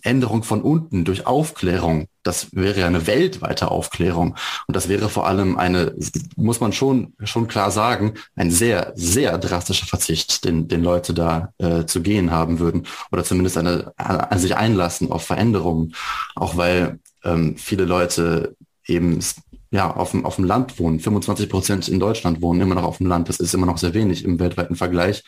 Änderung 0.07 0.43
von 0.43 0.61
unten 0.61 1.05
durch 1.05 1.27
Aufklärung, 1.27 2.07
das 2.23 2.53
wäre 2.53 2.85
eine 2.85 3.07
weltweite 3.07 3.69
Aufklärung. 3.71 4.35
Und 4.67 4.75
das 4.75 4.89
wäre 4.89 5.09
vor 5.09 5.27
allem 5.27 5.57
eine, 5.57 5.95
muss 6.35 6.59
man 6.59 6.73
schon, 6.73 7.13
schon 7.23 7.47
klar 7.47 7.71
sagen, 7.71 8.15
ein 8.35 8.51
sehr, 8.51 8.93
sehr 8.95 9.37
drastischer 9.37 9.85
Verzicht, 9.85 10.43
den, 10.43 10.67
den 10.67 10.83
Leute 10.83 11.13
da 11.13 11.53
äh, 11.57 11.85
zu 11.85 12.01
gehen 12.01 12.31
haben 12.31 12.59
würden. 12.59 12.87
Oder 13.11 13.23
zumindest 13.23 13.57
eine, 13.57 13.93
an 13.97 14.39
sich 14.39 14.55
einlassen 14.55 15.11
auf 15.11 15.25
Veränderungen. 15.25 15.93
Auch 16.35 16.57
weil 16.57 16.99
ähm, 17.23 17.55
viele 17.57 17.85
Leute 17.85 18.55
eben 18.85 19.19
ja, 19.71 19.91
auf 19.91 20.11
dem, 20.11 20.25
auf 20.25 20.35
dem 20.35 20.45
Land 20.45 20.79
wohnen. 20.79 20.99
25 20.99 21.49
Prozent 21.49 21.87
in 21.87 21.99
Deutschland 21.99 22.41
wohnen 22.41 22.61
immer 22.61 22.75
noch 22.75 22.83
auf 22.83 22.97
dem 22.97 23.07
Land. 23.07 23.29
Das 23.29 23.39
ist 23.39 23.53
immer 23.53 23.65
noch 23.65 23.77
sehr 23.77 23.93
wenig 23.93 24.23
im 24.23 24.39
weltweiten 24.39 24.75
Vergleich 24.75 25.23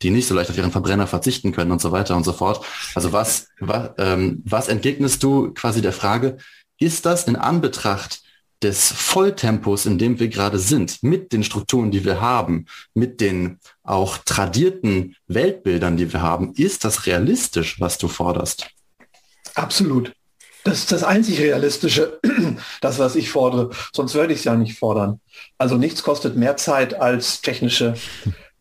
die 0.00 0.10
nicht 0.10 0.26
so 0.26 0.34
leicht 0.34 0.50
auf 0.50 0.56
ihren 0.56 0.72
Verbrenner 0.72 1.06
verzichten 1.06 1.52
können 1.52 1.72
und 1.72 1.80
so 1.80 1.92
weiter 1.92 2.16
und 2.16 2.24
so 2.24 2.32
fort. 2.32 2.64
Also 2.94 3.12
was, 3.12 3.48
was, 3.60 3.90
ähm, 3.98 4.42
was 4.44 4.68
entgegnest 4.68 5.22
du 5.22 5.52
quasi 5.52 5.82
der 5.82 5.92
Frage, 5.92 6.38
ist 6.78 7.06
das 7.06 7.24
in 7.24 7.36
Anbetracht 7.36 8.22
des 8.62 8.92
Volltempos, 8.92 9.86
in 9.86 9.98
dem 9.98 10.20
wir 10.20 10.28
gerade 10.28 10.58
sind, 10.58 11.02
mit 11.02 11.32
den 11.32 11.42
Strukturen, 11.42 11.90
die 11.90 12.04
wir 12.04 12.20
haben, 12.20 12.66
mit 12.94 13.20
den 13.20 13.58
auch 13.82 14.18
tradierten 14.18 15.16
Weltbildern, 15.26 15.96
die 15.96 16.12
wir 16.12 16.22
haben, 16.22 16.52
ist 16.54 16.84
das 16.84 17.06
realistisch, 17.06 17.80
was 17.80 17.98
du 17.98 18.08
forderst? 18.08 18.68
Absolut. 19.54 20.12
Das 20.64 20.78
ist 20.78 20.92
das 20.92 21.02
einzig 21.02 21.40
Realistische, 21.40 22.20
das, 22.80 23.00
was 23.00 23.16
ich 23.16 23.30
fordere. 23.30 23.70
Sonst 23.92 24.14
würde 24.14 24.32
ich 24.32 24.40
es 24.40 24.44
ja 24.44 24.54
nicht 24.54 24.78
fordern. 24.78 25.20
Also 25.58 25.76
nichts 25.76 26.04
kostet 26.04 26.36
mehr 26.36 26.56
Zeit 26.56 26.94
als 26.94 27.40
technische 27.40 27.94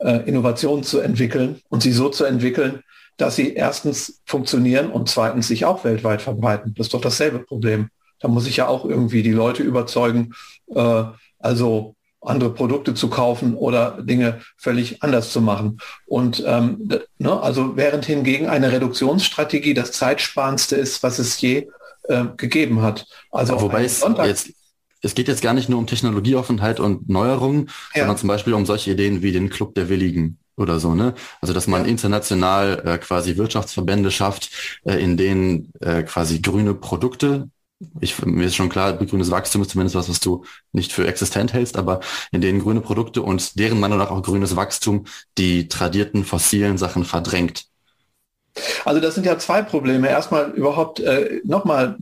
äh, 0.04 0.28
Innovationen 0.28 0.84
zu 0.84 1.00
entwickeln 1.00 1.62
und 1.70 1.82
sie 1.84 1.92
so 1.92 2.10
zu 2.10 2.26
entwickeln, 2.26 2.84
dass 3.18 3.36
sie 3.36 3.54
erstens 3.54 4.22
funktionieren 4.26 4.92
und 4.92 5.10
zweitens 5.10 5.48
sich 5.48 5.66
auch 5.66 5.84
weltweit 5.84 6.22
verbreiten. 6.22 6.74
Das 6.76 6.88
ist 6.88 6.94
doch 6.94 7.02
dasselbe 7.02 7.40
Problem. 7.40 7.90
Da 8.20 8.28
muss 8.28 8.48
ich 8.48 8.58
ja 8.58 8.68
auch 8.68 8.86
irgendwie 8.86 9.24
die 9.24 9.32
Leute 9.32 9.64
überzeugen, 9.64 10.34
äh, 10.74 11.04
also 11.40 11.96
andere 12.22 12.54
Produkte 12.54 12.94
zu 12.94 13.10
kaufen 13.10 13.56
oder 13.56 14.02
Dinge 14.02 14.42
völlig 14.58 15.02
anders 15.02 15.32
zu 15.32 15.42
machen. 15.42 15.80
Und 16.06 16.44
ähm, 16.46 16.90
ne, 17.18 17.42
also 17.42 17.76
während 17.78 18.06
hingegen 18.06 18.48
eine 18.48 18.72
Reduktionsstrategie 18.72 19.74
das 19.74 19.92
zeitsparendste 19.92 20.76
ist, 20.76 21.02
was 21.02 21.18
es 21.18 21.42
je 21.42 21.68
äh, 22.04 22.26
gegeben 22.38 22.82
hat. 22.82 23.08
Also 23.32 23.60
wobei 23.60 23.86
es 23.86 24.06
jetzt 24.24 24.54
es 25.02 25.16
geht 25.16 25.28
jetzt 25.28 25.42
gar 25.42 25.54
nicht 25.54 25.70
nur 25.70 25.80
um 25.80 25.88
Technologieoffenheit 25.88 26.80
und 26.80 27.10
Neuerungen, 27.10 27.70
ja. 27.94 28.02
sondern 28.02 28.18
zum 28.18 28.28
Beispiel 28.28 28.54
um 28.54 28.66
solche 28.66 28.92
Ideen 28.92 29.22
wie 29.22 29.32
den 29.32 29.50
Club 29.50 29.76
der 29.76 29.90
Willigen 29.90 30.38
oder 30.58 30.80
so, 30.80 30.94
ne? 30.94 31.14
Also 31.42 31.54
dass 31.54 31.68
man 31.68 31.86
international 31.86 32.82
äh, 32.86 32.98
quasi 32.98 33.38
Wirtschaftsverbände 33.38 34.12
schafft, 34.12 34.52
äh, 34.84 34.96
in 35.02 35.18
denen 35.18 35.72
äh, 35.80 36.04
quasi 36.04 36.40
grüne 36.40 36.74
Produkte 36.74 37.50
ich, 38.00 38.24
mir 38.26 38.46
ist 38.46 38.56
schon 38.56 38.70
klar, 38.70 38.94
grünes 38.94 39.32
Wachstum 39.32 39.62
ist 39.62 39.72
zumindest 39.72 39.96
was, 39.96 40.10
was 40.10 40.20
du 40.20 40.46
nicht 40.72 40.94
für 40.94 41.08
existent 41.08 41.54
hältst, 41.54 41.78
aber 41.78 42.00
in 42.32 42.42
denen 42.42 42.60
grüne 42.60 42.82
Produkte 42.82 43.22
und 43.22 43.58
deren 43.60 43.80
Meinung 43.80 43.98
nach 43.98 44.12
auch 44.12 44.22
grünes 44.22 44.56
Wachstum 44.56 45.06
die 45.38 45.68
tradierten 45.68 46.24
fossilen 46.24 46.78
Sachen 46.78 47.06
verdrängt. 47.06 47.66
Also 48.86 49.00
das 49.00 49.16
sind 49.16 49.26
ja 49.26 49.40
zwei 49.40 49.62
Probleme. 49.62 50.10
Erstmal 50.10 50.52
überhaupt, 50.52 51.00
äh, 51.00 51.42
nochmal, 51.44 51.98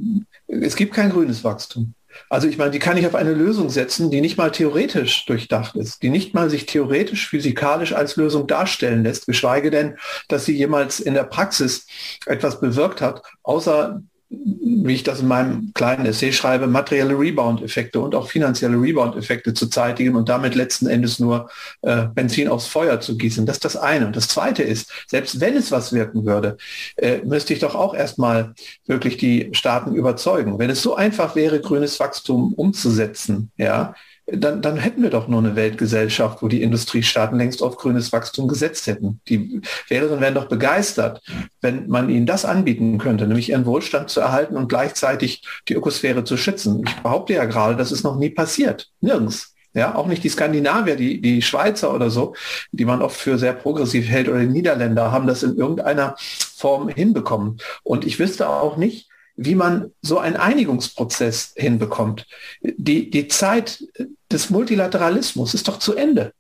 es 0.48 0.76
gibt 0.76 0.94
kein 0.94 1.12
grünes 1.12 1.44
Wachstum. 1.44 1.94
Also 2.30 2.48
ich 2.48 2.58
meine, 2.58 2.72
die 2.72 2.80
kann 2.80 2.98
ich 2.98 3.08
auf 3.08 3.16
eine 3.16 3.34
Lösung 3.34 3.70
setzen, 3.70 4.12
die 4.12 4.22
nicht 4.22 4.38
mal 4.38 4.52
theoretisch 4.52 5.26
durchdacht 5.26 5.76
ist, 5.76 6.04
die 6.04 6.10
nicht 6.10 6.34
mal 6.34 6.50
sich 6.50 6.66
theoretisch, 6.66 7.30
physikalisch 7.30 7.94
als 7.94 8.16
Lösung 8.16 8.48
darstellen 8.48 9.04
lässt, 9.04 9.28
geschweige 9.28 9.72
denn, 9.72 9.98
dass 10.28 10.46
sie 10.46 10.56
jemals 10.56 11.00
in 11.00 11.14
der 11.14 11.24
Praxis 11.24 11.88
etwas 12.26 12.60
bewirkt 12.60 13.02
hat, 13.02 13.24
außer 13.44 14.02
wie 14.30 14.94
ich 14.94 15.04
das 15.04 15.22
in 15.22 15.28
meinem 15.28 15.72
kleinen 15.74 16.06
Essay 16.06 16.32
schreibe, 16.32 16.68
materielle 16.68 17.18
Rebound-Effekte 17.18 18.00
und 18.00 18.14
auch 18.14 18.30
finanzielle 18.30 18.80
Rebound-Effekte 18.80 19.56
zu 19.56 19.68
zeitigen 19.68 20.16
und 20.16 20.30
damit 20.30 20.54
letzten 20.54 20.86
Endes 20.86 21.20
nur 21.20 21.50
äh, 21.82 22.04
Benzin 22.14 22.48
aufs 22.48 22.68
Feuer 22.68 23.00
zu 23.02 23.18
gießen. 23.18 23.48
Das 23.48 23.58
ist 23.58 23.66
das 23.66 23.76
eine. 23.76 24.06
Und 24.06 24.16
das 24.16 24.28
zweite 24.28 24.62
ist, 24.62 24.92
selbst 25.08 25.42
wenn 25.42 25.56
es 25.56 25.72
was 25.72 25.94
wirken 25.94 26.26
würde, 26.26 26.58
äh, 26.98 27.20
müsste 27.26 27.54
ich 27.54 27.60
doch 27.60 27.74
auch 27.74 27.96
erstmal 27.96 28.54
wirklich 28.86 29.18
die 29.18 29.50
Staaten 29.54 29.96
überzeugen. 29.96 30.60
Wenn 30.60 30.70
es 30.70 30.84
so 30.84 30.96
einfach 30.96 31.36
wäre, 31.36 31.60
grünes 31.60 32.00
Wachstum 32.00 32.54
umzusetzen, 32.54 33.52
ja, 33.58 33.96
dann, 34.34 34.62
dann 34.62 34.78
hätten 34.78 35.04
wir 35.04 35.10
doch 35.10 35.28
nur 35.28 35.40
eine 35.40 35.56
Weltgesellschaft, 35.56 36.42
wo 36.42 36.48
die 36.48 36.62
Industriestaaten 36.62 37.38
längst 37.38 37.62
auf 37.62 37.78
grünes 37.78 38.12
Wachstum 38.12 38.48
gesetzt 38.48 38.88
hätten. 38.88 39.20
Die 39.28 39.62
Wählerinnen 39.88 40.22
wären 40.22 40.36
doch 40.36 40.48
begeistert, 40.48 41.22
wenn 41.62 41.88
man 41.88 42.10
ihnen 42.10 42.26
das 42.26 42.46
anbieten 42.46 42.98
könnte, 42.98 43.28
nämlich 43.28 43.50
ihren 43.50 43.66
Wohlstand 43.66 44.10
zu 44.10 44.20
erhalten 44.20 44.56
und 44.56 44.70
gleichzeitig 44.70 45.44
die 45.68 45.74
Ökosphäre 45.74 46.24
zu 46.24 46.38
schützen. 46.38 46.84
Ich 46.88 46.96
behaupte 46.96 47.34
ja 47.34 47.46
gerade, 47.46 47.76
das 47.76 47.92
ist 47.92 48.04
noch 48.04 48.18
nie 48.18 48.30
passiert. 48.30 48.90
Nirgends. 49.02 49.56
Ja, 49.74 49.94
auch 49.94 50.08
nicht 50.08 50.24
die 50.24 50.30
Skandinavier, 50.30 50.96
die, 50.96 51.22
die 51.22 51.44
Schweizer 51.44 51.94
oder 51.94 52.10
so, 52.10 52.34
die 52.72 52.86
man 52.86 53.04
oft 53.04 53.16
für 53.16 53.38
sehr 53.38 53.54
progressiv 53.54 54.10
hält 54.10 54.28
oder 54.28 54.40
die 54.40 54.48
Niederländer 54.48 55.12
haben 55.12 55.28
das 55.28 55.44
in 55.44 55.56
irgendeiner 55.56 56.16
Form 56.18 56.90
hinbekommen. 56.90 57.58
Und 57.84 58.04
ich 58.04 58.18
wüsste 58.18 58.50
auch 58.50 58.78
nicht, 58.78 59.09
wie 59.42 59.56
man 59.56 59.92
so 60.02 60.20
einen 60.20 60.36
Einigungsprozess 60.36 61.54
hinbekommt. 61.56 62.28
Die, 62.62 63.10
die 63.10 63.30
Zeit 63.30 63.86
des 64.30 64.50
Multilateralismus 64.50 65.54
ist 65.54 65.70
doch 65.70 65.80
zu 65.80 65.96
Ende. 65.96 66.34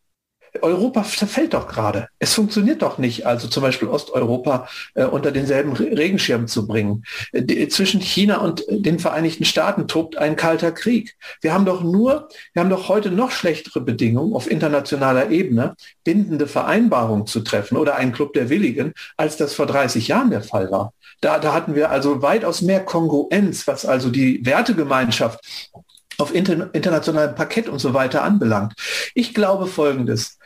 Europa 0.61 1.03
verfällt 1.03 1.53
doch 1.53 1.67
gerade. 1.67 2.07
Es 2.19 2.33
funktioniert 2.33 2.81
doch 2.81 2.97
nicht, 2.97 3.25
also 3.25 3.47
zum 3.47 3.63
Beispiel 3.63 3.87
Osteuropa 3.87 4.67
äh, 4.95 5.05
unter 5.05 5.31
denselben 5.31 5.73
Regenschirm 5.73 6.47
zu 6.47 6.67
bringen. 6.67 7.03
Die, 7.33 7.67
zwischen 7.67 8.01
China 8.01 8.37
und 8.37 8.63
den 8.69 8.99
Vereinigten 8.99 9.45
Staaten 9.45 9.87
tobt 9.87 10.17
ein 10.17 10.35
kalter 10.35 10.71
Krieg. 10.71 11.15
Wir 11.41 11.53
haben 11.53 11.65
doch 11.65 11.83
nur, 11.83 12.29
wir 12.53 12.61
haben 12.61 12.69
doch 12.69 12.89
heute 12.89 13.11
noch 13.11 13.31
schlechtere 13.31 13.81
Bedingungen 13.81 14.33
auf 14.33 14.49
internationaler 14.49 15.29
Ebene, 15.29 15.75
bindende 16.03 16.47
Vereinbarungen 16.47 17.27
zu 17.27 17.41
treffen 17.41 17.77
oder 17.77 17.95
einen 17.95 18.11
Club 18.11 18.33
der 18.33 18.49
Willigen, 18.49 18.93
als 19.17 19.37
das 19.37 19.53
vor 19.53 19.65
30 19.65 20.07
Jahren 20.07 20.29
der 20.29 20.41
Fall 20.41 20.71
war. 20.71 20.93
Da, 21.21 21.37
da 21.39 21.53
hatten 21.53 21.75
wir 21.75 21.91
also 21.91 22.21
weitaus 22.21 22.61
mehr 22.61 22.79
Kongruenz, 22.79 23.67
was 23.67 23.85
also 23.85 24.09
die 24.09 24.45
Wertegemeinschaft 24.45 25.69
auf 26.17 26.33
inter, 26.33 26.73
internationalem 26.73 27.35
Parkett 27.35 27.69
und 27.69 27.79
so 27.79 27.93
weiter 27.93 28.23
anbelangt. 28.23 28.73
Ich 29.13 29.33
glaube 29.33 29.67
Folgendes. 29.67 30.38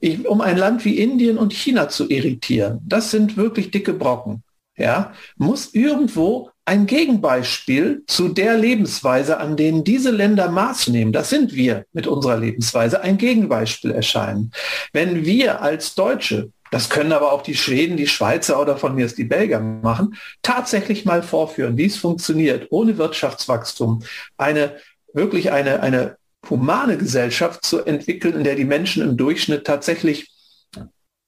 Um 0.00 0.40
ein 0.40 0.56
Land 0.56 0.84
wie 0.84 0.98
Indien 0.98 1.38
und 1.38 1.52
China 1.52 1.88
zu 1.88 2.08
irritieren, 2.08 2.80
das 2.84 3.10
sind 3.10 3.36
wirklich 3.36 3.70
dicke 3.70 3.92
Brocken, 3.92 4.42
ja, 4.76 5.12
muss 5.36 5.74
irgendwo 5.74 6.50
ein 6.64 6.86
Gegenbeispiel 6.86 8.02
zu 8.06 8.28
der 8.28 8.56
Lebensweise, 8.56 9.38
an 9.38 9.56
denen 9.56 9.82
diese 9.82 10.10
Länder 10.10 10.50
Maß 10.50 10.88
nehmen. 10.88 11.12
Das 11.12 11.30
sind 11.30 11.54
wir 11.54 11.86
mit 11.92 12.06
unserer 12.06 12.36
Lebensweise, 12.36 13.00
ein 13.00 13.16
Gegenbeispiel 13.16 13.90
erscheinen. 13.90 14.52
Wenn 14.92 15.24
wir 15.24 15.62
als 15.62 15.94
Deutsche 15.94 16.52
das 16.70 16.90
können 16.90 17.12
aber 17.12 17.32
auch 17.32 17.42
die 17.42 17.54
Schweden, 17.54 17.96
die 17.96 18.06
Schweizer 18.06 18.60
oder 18.60 18.76
von 18.76 18.94
mir 18.94 19.06
ist 19.06 19.18
die 19.18 19.24
Belgier 19.24 19.60
machen, 19.60 20.16
tatsächlich 20.42 21.04
mal 21.04 21.22
vorführen, 21.22 21.76
wie 21.76 21.86
es 21.86 21.96
funktioniert, 21.96 22.66
ohne 22.70 22.98
Wirtschaftswachstum, 22.98 24.02
eine 24.36 24.76
wirklich 25.14 25.50
eine, 25.50 25.80
eine 25.80 26.17
humane 26.48 26.96
Gesellschaft 26.98 27.64
zu 27.64 27.84
entwickeln, 27.84 28.34
in 28.34 28.44
der 28.44 28.54
die 28.54 28.64
Menschen 28.64 29.02
im 29.02 29.16
Durchschnitt 29.16 29.66
tatsächlich 29.66 30.30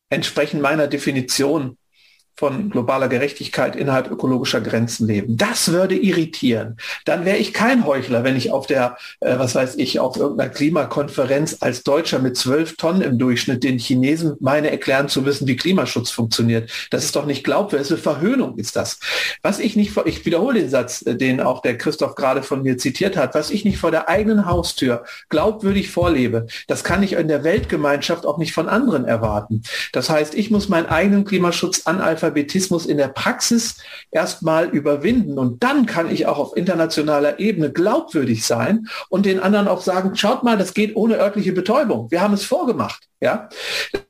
entsprechend 0.09 0.63
meiner 0.63 0.87
Definition 0.87 1.77
von 2.41 2.71
globaler 2.71 3.09
Gerechtigkeit 3.09 3.77
innerhalb 3.77 4.11
ökologischer 4.11 4.63
Grenzen 4.63 5.07
leben. 5.07 5.37
Das 5.37 5.73
würde 5.73 5.95
irritieren. 5.95 6.79
Dann 7.05 7.27
wäre 7.27 7.37
ich 7.37 7.53
kein 7.53 7.85
Heuchler, 7.85 8.25
wenn 8.25 8.35
ich 8.35 8.51
auf 8.51 8.67
der, 8.67 8.97
äh, 9.21 9.39
was 9.39 9.55
weiß 9.55 9.75
ich, 9.77 10.01
auf 10.01 10.17
irgendeiner 10.17 10.49
Klimakonferenz 10.49 11.59
als 11.61 11.83
Deutscher 11.83 12.19
mit 12.19 12.39
zwölf 12.39 12.79
Tonnen 12.79 13.03
im 13.03 13.19
Durchschnitt 13.19 13.63
den 13.63 13.79
Chinesen 13.79 14.39
meine 14.41 14.71
erklären 14.71 15.11
zu 15.11 15.21
müssen, 15.21 15.47
wie 15.49 15.57
Klimaschutz 15.57 16.09
funktioniert. 16.09 16.71
Das 16.89 17.05
ist 17.05 17.15
doch 17.15 17.27
nicht 17.27 17.45
glaubwürdig, 17.45 17.91
eine 17.91 17.99
Verhöhnung 17.99 18.57
ist 18.57 18.75
das. 18.75 19.01
Was 19.43 19.59
ich 19.59 19.77
nicht, 19.77 19.95
ich 20.07 20.25
wiederhole 20.25 20.61
den 20.61 20.71
Satz, 20.71 21.03
äh, 21.03 21.17
den 21.17 21.43
auch 21.43 21.61
der 21.61 21.77
Christoph 21.77 22.15
gerade 22.15 22.43
von 22.43 22.63
mir 22.63 22.79
zitiert 22.79 23.19
hat, 23.19 23.35
was 23.35 23.51
ich 23.51 23.67
nicht 23.67 23.77
vor 23.77 23.91
der 23.91 24.09
eigenen 24.09 24.47
Haustür 24.47 25.05
glaubwürdig 25.29 25.91
vorlebe, 25.91 26.47
das 26.69 26.85
kann 26.85 27.03
ich 27.03 27.13
in 27.13 27.29
der 27.29 27.45
Weltgemeinschaft 27.45 28.25
auch 28.25 28.39
nicht 28.39 28.55
von 28.55 28.67
anderen 28.67 29.05
erwarten. 29.05 29.63
Das 29.93 30.09
heißt, 30.09 30.35
ich 30.35 30.51
muss 30.51 30.71
meinen 30.71 30.87
eigenen 30.87 31.27
Klimaschutz 31.27 31.83
analphabetisieren 31.85 32.30
Analphabetismus 32.31 32.87
in 32.87 32.97
der 32.97 33.09
Praxis 33.09 33.77
erstmal 34.11 34.69
überwinden. 34.69 35.39
Und 35.39 35.63
dann 35.63 35.87
kann 35.87 36.11
ich 36.11 36.27
auch 36.27 36.39
auf 36.39 36.57
internationaler 36.57 37.39
Ebene 37.39 37.71
glaubwürdig 37.71 38.47
sein 38.47 38.87
und 39.09 39.27
den 39.27 39.41
anderen 39.41 39.69
auch 39.69 39.83
sagen, 39.83 40.17
schaut 40.17 40.43
mal, 40.43 40.57
das 40.57 40.75
geht 40.75 40.97
ohne 40.97 41.19
örtliche 41.19 41.53
Betäubung. 41.53 42.11
Wir 42.11 42.21
haben 42.21 42.35
es 42.35 42.45
vorgemacht. 42.45 43.11
Ja, 43.23 43.51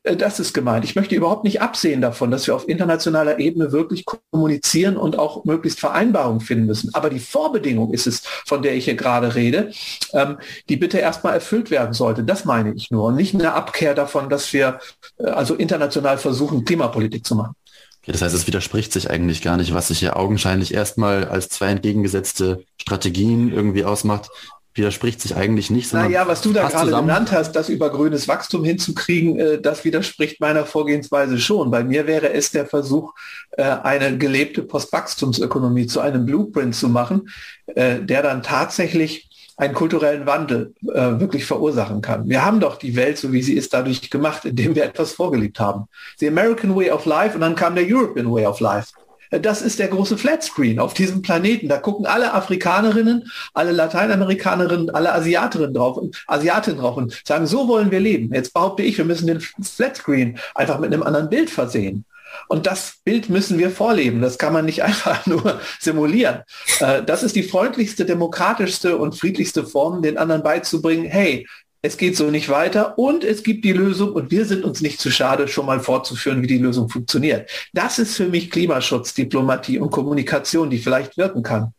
äh, 0.04 0.16
das 0.16 0.38
ist 0.38 0.54
gemeint. 0.54 0.84
Ich 0.84 0.94
möchte 0.94 1.16
überhaupt 1.16 1.42
nicht 1.42 1.60
absehen 1.60 2.00
davon, 2.00 2.30
dass 2.30 2.46
wir 2.46 2.54
auf 2.54 2.68
internationaler 2.68 3.40
Ebene 3.40 3.72
wirklich 3.72 4.04
kommunizieren 4.04 4.96
und 4.96 5.18
auch 5.18 5.44
möglichst 5.44 5.80
Vereinbarungen 5.80 6.40
finden 6.40 6.66
müssen. 6.66 6.94
Aber 6.94 7.10
die 7.10 7.18
Vorbedingung 7.18 7.92
ist 7.92 8.06
es, 8.06 8.20
von 8.46 8.62
der 8.62 8.76
ich 8.76 8.84
hier 8.84 8.94
gerade 8.94 9.34
rede, 9.34 9.72
ähm, 10.12 10.38
die 10.68 10.76
bitte 10.76 10.98
erstmal 10.98 11.34
erfüllt 11.34 11.72
werden 11.72 11.92
sollte. 11.92 12.22
Das 12.22 12.44
meine 12.44 12.72
ich 12.72 12.92
nur. 12.92 13.06
Und 13.06 13.16
nicht 13.16 13.34
eine 13.34 13.52
Abkehr 13.52 13.94
davon, 13.94 14.28
dass 14.28 14.52
wir 14.52 14.78
äh, 15.18 15.24
also 15.24 15.56
international 15.56 16.18
versuchen, 16.18 16.64
Klimapolitik 16.64 17.26
zu 17.26 17.34
machen. 17.34 17.54
Okay, 18.02 18.12
das 18.12 18.22
heißt, 18.22 18.34
es 18.34 18.46
widerspricht 18.46 18.92
sich 18.92 19.10
eigentlich 19.10 19.42
gar 19.42 19.56
nicht, 19.56 19.74
was 19.74 19.88
sich 19.88 19.98
hier 19.98 20.16
augenscheinlich 20.16 20.72
erstmal 20.72 21.26
als 21.26 21.48
zwei 21.48 21.68
entgegengesetzte 21.68 22.64
Strategien 22.78 23.52
irgendwie 23.52 23.84
ausmacht, 23.84 24.30
widerspricht 24.74 25.20
sich 25.20 25.36
eigentlich 25.36 25.70
nicht. 25.70 25.92
Naja, 25.92 26.26
was 26.26 26.42
du 26.42 26.52
da 26.52 26.68
gerade 26.68 26.90
genannt 26.90 27.32
hast, 27.32 27.52
das 27.52 27.68
über 27.68 27.90
grünes 27.90 28.28
Wachstum 28.28 28.64
hinzukriegen, 28.64 29.38
äh, 29.38 29.60
das 29.60 29.84
widerspricht 29.84 30.40
meiner 30.40 30.64
Vorgehensweise 30.64 31.38
schon. 31.38 31.70
Bei 31.70 31.82
mir 31.82 32.06
wäre 32.06 32.32
es 32.32 32.52
der 32.52 32.66
Versuch, 32.66 33.12
äh, 33.52 33.62
eine 33.62 34.16
gelebte 34.16 34.62
Postwachstumsökonomie 34.62 35.86
zu 35.86 36.00
einem 36.00 36.24
Blueprint 36.24 36.74
zu 36.74 36.88
machen, 36.88 37.28
äh, 37.66 38.00
der 38.00 38.22
dann 38.22 38.42
tatsächlich 38.42 39.29
einen 39.60 39.74
kulturellen 39.74 40.26
Wandel 40.26 40.74
äh, 40.88 41.20
wirklich 41.20 41.44
verursachen 41.44 42.00
kann. 42.00 42.28
Wir 42.28 42.44
haben 42.44 42.60
doch 42.60 42.76
die 42.76 42.96
Welt, 42.96 43.18
so 43.18 43.30
wie 43.30 43.42
sie 43.42 43.54
ist, 43.54 43.74
dadurch 43.74 44.08
gemacht, 44.08 44.46
indem 44.46 44.74
wir 44.74 44.84
etwas 44.84 45.12
vorgelebt 45.12 45.60
haben. 45.60 45.84
The 46.18 46.28
American 46.28 46.74
Way 46.74 46.90
of 46.90 47.04
Life 47.04 47.34
und 47.34 47.42
dann 47.42 47.54
kam 47.54 47.74
der 47.74 47.84
European 47.86 48.32
Way 48.32 48.46
of 48.46 48.60
Life. 48.60 48.92
Äh, 49.30 49.38
das 49.38 49.60
ist 49.60 49.78
der 49.78 49.88
große 49.88 50.16
Flatscreen 50.16 50.78
auf 50.78 50.94
diesem 50.94 51.20
Planeten. 51.20 51.68
Da 51.68 51.76
gucken 51.76 52.06
alle 52.06 52.32
Afrikanerinnen, 52.32 53.30
alle 53.52 53.72
Lateinamerikanerinnen, 53.72 54.88
alle 54.90 55.12
Asiaterinnen 55.12 55.74
drauf 55.74 55.98
und 55.98 56.16
Asiatinnen 56.26 56.80
drauf 56.80 56.96
und 56.96 57.20
sagen, 57.26 57.46
so 57.46 57.68
wollen 57.68 57.90
wir 57.90 58.00
leben. 58.00 58.32
Jetzt 58.32 58.54
behaupte 58.54 58.82
ich, 58.82 58.96
wir 58.96 59.04
müssen 59.04 59.26
den 59.26 59.40
Flatscreen 59.40 60.38
einfach 60.54 60.78
mit 60.78 60.90
einem 60.90 61.02
anderen 61.02 61.28
Bild 61.28 61.50
versehen. 61.50 62.06
Und 62.48 62.66
das 62.66 62.98
Bild 63.04 63.28
müssen 63.28 63.58
wir 63.58 63.70
vorleben. 63.70 64.20
Das 64.20 64.38
kann 64.38 64.52
man 64.52 64.64
nicht 64.64 64.82
einfach 64.82 65.26
nur 65.26 65.60
simulieren. 65.78 66.42
Äh, 66.80 67.02
das 67.02 67.22
ist 67.22 67.36
die 67.36 67.42
freundlichste, 67.42 68.04
demokratischste 68.04 68.96
und 68.96 69.16
friedlichste 69.16 69.64
Form, 69.64 70.02
den 70.02 70.18
anderen 70.18 70.42
beizubringen, 70.42 71.06
hey, 71.06 71.46
es 71.82 71.96
geht 71.96 72.14
so 72.14 72.30
nicht 72.30 72.50
weiter 72.50 72.98
und 72.98 73.24
es 73.24 73.42
gibt 73.42 73.64
die 73.64 73.72
Lösung 73.72 74.12
und 74.12 74.30
wir 74.30 74.44
sind 74.44 74.64
uns 74.64 74.82
nicht 74.82 75.00
zu 75.00 75.10
schade, 75.10 75.48
schon 75.48 75.64
mal 75.64 75.80
fortzuführen, 75.80 76.42
wie 76.42 76.46
die 76.46 76.58
Lösung 76.58 76.90
funktioniert. 76.90 77.48
Das 77.72 77.98
ist 77.98 78.16
für 78.16 78.28
mich 78.28 78.50
Klimaschutz, 78.50 79.14
Diplomatie 79.14 79.78
und 79.78 79.90
Kommunikation, 79.90 80.68
die 80.68 80.78
vielleicht 80.78 81.16
wirken 81.16 81.42
kann. 81.42 81.72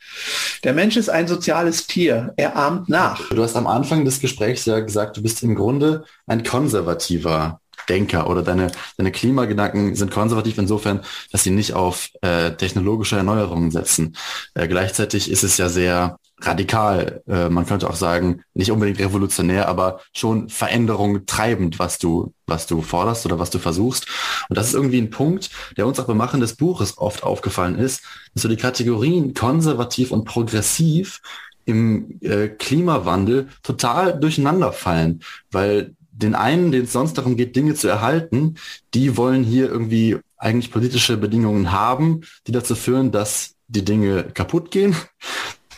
Der 0.63 0.73
Mensch 0.73 0.97
ist 0.97 1.09
ein 1.09 1.27
soziales 1.27 1.85
Tier. 1.85 2.33
Er 2.35 2.55
ahmt 2.55 2.89
nach. 2.89 3.29
Du 3.29 3.43
hast 3.43 3.55
am 3.55 3.67
Anfang 3.67 4.03
des 4.03 4.19
Gesprächs 4.19 4.65
ja 4.65 4.79
gesagt, 4.79 5.17
du 5.17 5.21
bist 5.21 5.43
im 5.43 5.53
Grunde 5.53 6.03
ein 6.25 6.43
konservativer 6.43 7.60
Denker 7.91 8.29
oder 8.29 8.41
deine, 8.41 8.71
deine 8.95 9.11
Klimagedanken 9.11 9.95
sind 9.95 10.11
konservativ 10.11 10.57
insofern, 10.57 11.01
dass 11.33 11.43
sie 11.43 11.51
nicht 11.51 11.73
auf 11.73 12.07
äh, 12.21 12.51
technologische 12.51 13.17
Erneuerungen 13.17 13.69
setzen. 13.69 14.15
Äh, 14.53 14.69
gleichzeitig 14.69 15.29
ist 15.29 15.43
es 15.43 15.57
ja 15.57 15.67
sehr 15.67 16.17
radikal, 16.39 17.21
äh, 17.27 17.49
man 17.49 17.65
könnte 17.65 17.89
auch 17.89 17.95
sagen, 17.95 18.43
nicht 18.53 18.71
unbedingt 18.71 18.99
revolutionär, 18.99 19.67
aber 19.67 19.99
schon 20.13 20.47
Veränderung 20.47 21.25
treibend, 21.25 21.79
was 21.79 21.99
du, 21.99 22.33
was 22.47 22.65
du 22.65 22.81
forderst 22.81 23.25
oder 23.25 23.39
was 23.39 23.49
du 23.49 23.59
versuchst. 23.59 24.07
Und 24.47 24.57
das 24.57 24.67
ist 24.67 24.73
irgendwie 24.73 24.99
ein 24.99 25.09
Punkt, 25.09 25.49
der 25.75 25.85
uns 25.85 25.99
auch 25.99 26.05
beim 26.05 26.17
Machen 26.17 26.39
des 26.39 26.55
Buches 26.55 26.97
oft 26.97 27.23
aufgefallen 27.23 27.77
ist, 27.77 28.03
dass 28.33 28.43
so 28.43 28.49
die 28.49 28.55
Kategorien 28.55 29.33
konservativ 29.33 30.11
und 30.11 30.23
progressiv 30.23 31.21
im 31.65 32.19
äh, 32.21 32.47
Klimawandel 32.47 33.49
total 33.63 34.19
durcheinander 34.19 34.71
fallen, 34.71 35.21
weil 35.51 35.95
den 36.11 36.35
einen, 36.35 36.71
denen 36.71 36.85
es 36.85 36.93
sonst 36.93 37.17
darum 37.17 37.35
geht, 37.35 37.55
Dinge 37.55 37.73
zu 37.73 37.87
erhalten, 37.87 38.55
die 38.93 39.17
wollen 39.17 39.43
hier 39.43 39.69
irgendwie 39.69 40.17
eigentlich 40.37 40.71
politische 40.71 41.17
Bedingungen 41.17 41.71
haben, 41.71 42.21
die 42.47 42.51
dazu 42.51 42.75
führen, 42.75 43.11
dass 43.11 43.55
die 43.67 43.85
Dinge 43.85 44.23
kaputt 44.23 44.71
gehen. 44.71 44.95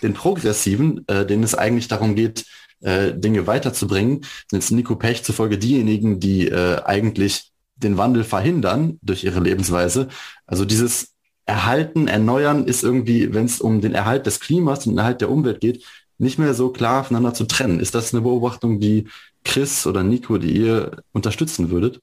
Den 0.02 0.14
Progressiven, 0.14 1.08
äh, 1.08 1.26
denen 1.26 1.44
es 1.44 1.56
eigentlich 1.56 1.88
darum 1.88 2.16
geht, 2.16 2.46
äh, 2.82 3.14
Dinge 3.14 3.48
weiterzubringen, 3.48 4.26
sind 4.50 4.72
Nico 4.72 4.96
Pech 4.96 5.24
zufolge 5.24 5.58
diejenigen, 5.58 6.20
die 6.20 6.48
äh, 6.48 6.82
eigentlich 6.84 7.52
den 7.76 7.98
Wandel 7.98 8.24
verhindern 8.24 9.00
durch 9.02 9.24
ihre 9.24 9.40
Lebensweise. 9.40 10.08
Also 10.46 10.66
dieses 10.66 11.14
Erhalten, 11.46 12.08
Erneuern 12.08 12.66
ist 12.66 12.84
irgendwie, 12.84 13.34
wenn 13.34 13.46
es 13.46 13.60
um 13.60 13.82
den 13.82 13.94
Erhalt 13.94 14.26
des 14.26 14.40
Klimas 14.40 14.86
und 14.86 14.94
den 14.94 15.00
Erhalt 15.00 15.22
der 15.22 15.30
Umwelt 15.30 15.60
geht, 15.60 15.84
nicht 16.18 16.40
mehr 16.40 16.54
so 16.54 16.70
klar 16.70 17.04
voneinander 17.04 17.34
zu 17.34 17.46
trennen. 17.46 17.80
Ist 17.80 17.96
das 17.96 18.14
eine 18.14 18.22
Beobachtung, 18.22 18.80
die 18.80 19.08
Chris 19.44 19.86
oder 19.86 20.04
Nico, 20.04 20.38
die 20.38 20.58
ihr 20.58 21.04
unterstützen 21.12 21.70
würdet? 21.70 22.00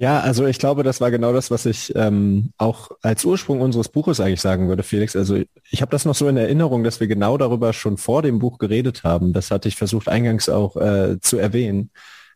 Ja, 0.00 0.20
also 0.20 0.46
ich 0.46 0.60
glaube, 0.60 0.84
das 0.84 1.00
war 1.00 1.10
genau 1.10 1.32
das, 1.32 1.50
was 1.50 1.66
ich 1.66 1.92
ähm, 1.96 2.52
auch 2.56 2.92
als 3.02 3.24
Ursprung 3.24 3.60
unseres 3.60 3.88
Buches 3.88 4.20
eigentlich 4.20 4.40
sagen 4.40 4.68
würde, 4.68 4.84
Felix. 4.84 5.16
Also 5.16 5.42
ich 5.70 5.82
habe 5.82 5.90
das 5.90 6.04
noch 6.04 6.14
so 6.14 6.28
in 6.28 6.36
Erinnerung, 6.36 6.84
dass 6.84 7.00
wir 7.00 7.08
genau 7.08 7.36
darüber 7.36 7.72
schon 7.72 7.96
vor 7.96 8.22
dem 8.22 8.38
Buch 8.38 8.58
geredet 8.58 9.02
haben. 9.02 9.32
Das 9.32 9.50
hatte 9.50 9.66
ich 9.66 9.74
versucht 9.74 10.08
eingangs 10.08 10.48
auch 10.48 10.76
äh, 10.76 11.18
zu 11.20 11.38
erwähnen. 11.38 11.90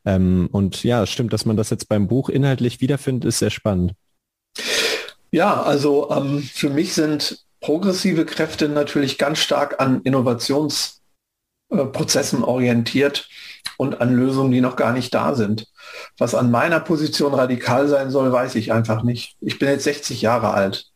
Ähm, 0.04 0.48
und 0.50 0.82
ja, 0.82 1.06
stimmt, 1.06 1.32
dass 1.32 1.44
man 1.44 1.56
das 1.56 1.70
jetzt 1.70 1.88
beim 1.88 2.08
Buch 2.08 2.28
inhaltlich 2.28 2.80
wiederfindet, 2.80 3.28
ist 3.28 3.38
sehr 3.38 3.50
spannend. 3.50 3.92
Ja, 5.30 5.62
also 5.62 6.10
ähm, 6.10 6.42
für 6.42 6.68
mich 6.68 6.94
sind 6.94 7.44
progressive 7.60 8.26
Kräfte 8.26 8.68
natürlich 8.68 9.18
ganz 9.18 9.38
stark 9.38 9.80
an 9.80 10.00
Innovationsprozessen 10.02 12.42
äh, 12.42 12.44
orientiert 12.44 13.28
und 13.76 14.00
an 14.00 14.14
Lösungen, 14.14 14.52
die 14.52 14.60
noch 14.60 14.76
gar 14.76 14.92
nicht 14.92 15.12
da 15.14 15.34
sind. 15.34 15.68
Was 16.18 16.34
an 16.34 16.50
meiner 16.50 16.80
Position 16.80 17.34
radikal 17.34 17.88
sein 17.88 18.10
soll, 18.10 18.32
weiß 18.32 18.54
ich 18.56 18.72
einfach 18.72 19.02
nicht. 19.02 19.36
Ich 19.40 19.58
bin 19.58 19.68
jetzt 19.68 19.84
60 19.84 20.22
Jahre 20.22 20.52
alt 20.54 20.92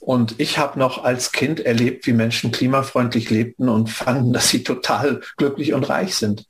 und 0.00 0.36
ich 0.38 0.58
habe 0.58 0.78
noch 0.78 1.04
als 1.04 1.32
Kind 1.32 1.60
erlebt, 1.60 2.06
wie 2.06 2.12
Menschen 2.12 2.52
klimafreundlich 2.52 3.30
lebten 3.30 3.68
und 3.68 3.90
fanden, 3.90 4.32
dass 4.32 4.48
sie 4.48 4.62
total 4.62 5.20
glücklich 5.36 5.74
und 5.74 5.88
reich 5.88 6.14
sind. 6.14 6.46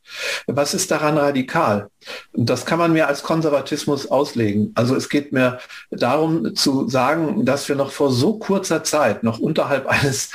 Was 0.47 0.75
ist 0.75 0.91
daran 0.91 1.19
radikal? 1.19 1.89
Und 2.33 2.51
das 2.51 2.67
kann 2.67 2.79
man 2.79 2.93
mir 2.93 3.09
als 3.09 3.23
Konservatismus 3.23 4.11
auslegen. 4.11 4.73
Also 4.75 4.95
es 4.95 5.09
geht 5.09 5.33
mir 5.33 5.59
darum 5.91 6.55
zu 6.55 6.89
sagen, 6.89 7.45
dass 7.45 7.69
wir 7.69 7.77
noch 7.77 7.91
vor 7.91 8.13
so 8.13 8.39
kurzer 8.39 8.85
Zeit, 8.85 9.23
noch 9.23 9.39
unterhalb 9.39 9.87
eines 9.87 10.31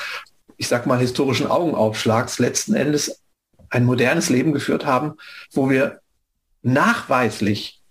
ich 0.58 0.68
sag 0.68 0.86
mal, 0.86 1.00
historischen 1.00 1.48
Augenaufschlags 1.48 2.40
letzten 2.40 2.76
Endes 2.76 3.23
ein 3.74 3.86
modernes 3.86 4.30
Leben 4.30 4.54
geführt 4.54 4.86
haben, 4.86 5.14
wo 5.52 5.70
wir 5.70 6.00
nachweislich 6.62 7.82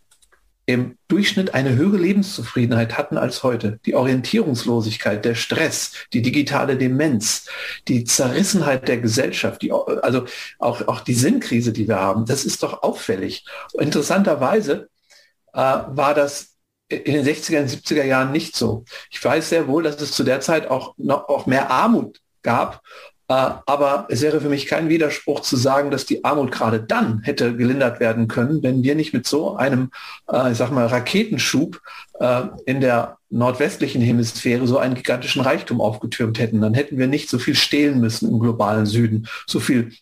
im 0.64 0.96
Durchschnitt 1.08 1.54
eine 1.54 1.74
höhere 1.74 1.96
Lebenszufriedenheit 1.96 2.96
hatten 2.96 3.18
als 3.18 3.42
heute. 3.42 3.80
Die 3.84 3.96
Orientierungslosigkeit, 3.96 5.24
der 5.24 5.34
Stress, 5.34 5.92
die 6.12 6.22
digitale 6.22 6.76
Demenz, 6.76 7.48
die 7.88 8.04
Zerrissenheit 8.04 8.86
der 8.86 8.98
Gesellschaft, 8.98 9.60
die, 9.62 9.72
also 9.72 10.24
auch, 10.60 10.86
auch 10.86 11.00
die 11.00 11.14
Sinnkrise, 11.14 11.72
die 11.72 11.88
wir 11.88 11.98
haben, 11.98 12.26
das 12.26 12.44
ist 12.44 12.62
doch 12.62 12.84
auffällig. 12.84 13.44
Interessanterweise 13.74 14.88
äh, 15.52 15.58
war 15.58 16.14
das 16.14 16.56
in 16.88 17.14
den 17.14 17.26
60er 17.26 17.62
und 17.62 17.70
70er 17.70 18.04
Jahren 18.04 18.30
nicht 18.30 18.54
so. 18.54 18.84
Ich 19.10 19.22
weiß 19.22 19.48
sehr 19.48 19.66
wohl, 19.66 19.82
dass 19.82 20.00
es 20.00 20.12
zu 20.12 20.22
der 20.22 20.40
Zeit 20.40 20.70
auch 20.70 20.94
noch 20.96 21.28
auch 21.28 21.46
mehr 21.46 21.70
Armut 21.70 22.20
gab. 22.42 22.82
Äh, 23.28 23.50
aber 23.66 24.06
es 24.08 24.22
wäre 24.22 24.40
für 24.40 24.48
mich 24.48 24.66
kein 24.66 24.88
Widerspruch 24.88 25.40
zu 25.40 25.56
sagen, 25.56 25.90
dass 25.90 26.06
die 26.06 26.24
Armut 26.24 26.52
gerade 26.52 26.80
dann 26.80 27.22
hätte 27.22 27.56
gelindert 27.56 28.00
werden 28.00 28.28
können, 28.28 28.62
wenn 28.62 28.82
wir 28.82 28.94
nicht 28.94 29.14
mit 29.14 29.26
so 29.26 29.56
einem, 29.56 29.90
äh, 30.30 30.52
ich 30.52 30.58
sag 30.58 30.70
mal, 30.70 30.86
Raketenschub 30.86 31.80
äh, 32.20 32.42
in 32.66 32.80
der 32.80 33.18
nordwestlichen 33.30 34.02
Hemisphäre 34.02 34.66
so 34.66 34.78
einen 34.78 34.94
gigantischen 34.94 35.42
Reichtum 35.42 35.80
aufgetürmt 35.80 36.38
hätten. 36.38 36.60
Dann 36.60 36.74
hätten 36.74 36.98
wir 36.98 37.06
nicht 37.06 37.30
so 37.30 37.38
viel 37.38 37.54
stehlen 37.54 38.00
müssen 38.00 38.28
im 38.28 38.38
globalen 38.40 38.86
Süden, 38.86 39.26
so 39.46 39.60
viel 39.60 39.92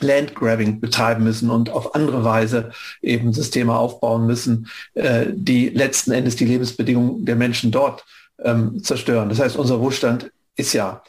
Landgrabbing 0.00 0.78
betreiben 0.78 1.24
müssen 1.24 1.50
und 1.50 1.70
auf 1.70 1.96
andere 1.96 2.22
Weise 2.22 2.70
eben 3.02 3.32
Systeme 3.32 3.74
aufbauen 3.74 4.26
müssen, 4.26 4.68
die 4.94 5.70
letzten 5.70 6.12
Endes 6.12 6.36
die 6.36 6.44
Lebensbedingungen 6.44 7.24
der 7.24 7.34
Menschen 7.34 7.72
dort 7.72 8.04
ähm, 8.44 8.80
zerstören. 8.82 9.28
Das 9.28 9.40
heißt, 9.40 9.56
unser 9.56 9.80
Wohlstand 9.80 10.30
ist 10.56 10.72
ja 10.72 11.02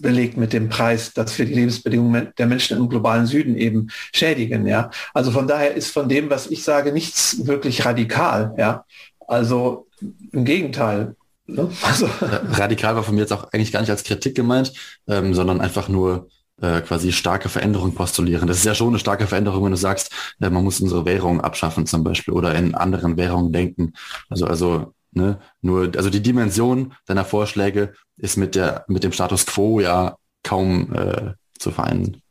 belegt 0.00 0.36
mit 0.36 0.52
dem 0.52 0.68
Preis, 0.68 1.12
dass 1.12 1.38
wir 1.38 1.46
die 1.46 1.54
Lebensbedingungen 1.54 2.32
der 2.38 2.46
Menschen 2.46 2.76
im 2.76 2.88
globalen 2.88 3.26
Süden 3.26 3.56
eben 3.56 3.88
schädigen. 4.12 4.66
Ja, 4.66 4.90
also 5.14 5.30
von 5.30 5.46
daher 5.46 5.74
ist 5.74 5.90
von 5.90 6.08
dem, 6.08 6.30
was 6.30 6.46
ich 6.48 6.62
sage, 6.62 6.92
nichts 6.92 7.46
wirklich 7.46 7.84
radikal. 7.84 8.54
Ja, 8.58 8.84
also 9.26 9.86
im 10.32 10.44
Gegenteil. 10.44 11.16
Ne? 11.46 11.70
Also. 11.82 12.08
Radikal 12.20 12.96
war 12.96 13.02
von 13.02 13.14
mir 13.14 13.22
jetzt 13.22 13.32
auch 13.32 13.52
eigentlich 13.52 13.72
gar 13.72 13.80
nicht 13.80 13.90
als 13.90 14.04
Kritik 14.04 14.34
gemeint, 14.34 14.72
ähm, 15.06 15.32
sondern 15.32 15.60
einfach 15.60 15.88
nur 15.88 16.28
äh, 16.60 16.80
quasi 16.80 17.12
starke 17.12 17.48
Veränderung 17.48 17.94
postulieren. 17.94 18.48
Das 18.48 18.58
ist 18.58 18.64
ja 18.64 18.74
schon 18.74 18.88
eine 18.88 18.98
starke 18.98 19.26
Veränderung, 19.26 19.64
wenn 19.64 19.70
du 19.70 19.76
sagst, 19.76 20.10
äh, 20.40 20.50
man 20.50 20.64
muss 20.64 20.80
unsere 20.80 21.04
Währung 21.04 21.40
abschaffen 21.40 21.86
zum 21.86 22.02
Beispiel 22.02 22.34
oder 22.34 22.54
in 22.54 22.74
anderen 22.74 23.16
Währungen 23.16 23.52
denken. 23.52 23.92
Also, 24.28 24.46
also 24.46 24.92
Ne? 25.16 25.38
Nur, 25.62 25.92
also 25.96 26.10
die 26.10 26.22
Dimension 26.22 26.92
deiner 27.06 27.24
Vorschläge 27.24 27.94
ist 28.16 28.36
mit 28.36 28.54
der, 28.54 28.84
mit 28.88 29.04
dem 29.04 29.12
Status 29.12 29.46
quo 29.46 29.80
ja 29.80 30.16
kaum 30.42 30.92
äh, 30.94 31.32
zu 31.58 31.70
vereinen. 31.70 32.22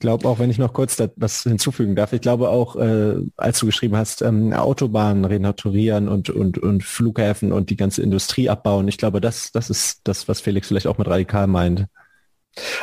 Ich 0.00 0.02
glaube 0.02 0.26
auch, 0.28 0.38
wenn 0.38 0.48
ich 0.48 0.56
noch 0.56 0.72
kurz 0.72 0.96
was 1.16 1.42
hinzufügen 1.42 1.94
darf, 1.94 2.14
ich 2.14 2.22
glaube 2.22 2.48
auch, 2.48 2.76
äh, 2.76 3.16
als 3.36 3.58
du 3.58 3.66
geschrieben 3.66 3.96
hast, 3.96 4.22
ähm, 4.22 4.52
Autobahnen 4.54 5.26
renaturieren 5.26 6.08
und, 6.08 6.30
und, 6.30 6.56
und 6.56 6.84
Flughäfen 6.84 7.52
und 7.52 7.68
die 7.68 7.76
ganze 7.76 8.02
Industrie 8.02 8.48
abbauen, 8.48 8.88
ich 8.88 8.96
glaube, 8.96 9.20
das, 9.20 9.52
das 9.52 9.68
ist 9.68 10.00
das, 10.04 10.26
was 10.26 10.40
Felix 10.40 10.68
vielleicht 10.68 10.86
auch 10.86 10.96
mit 10.96 11.06
radikal 11.06 11.46
meint. 11.46 11.86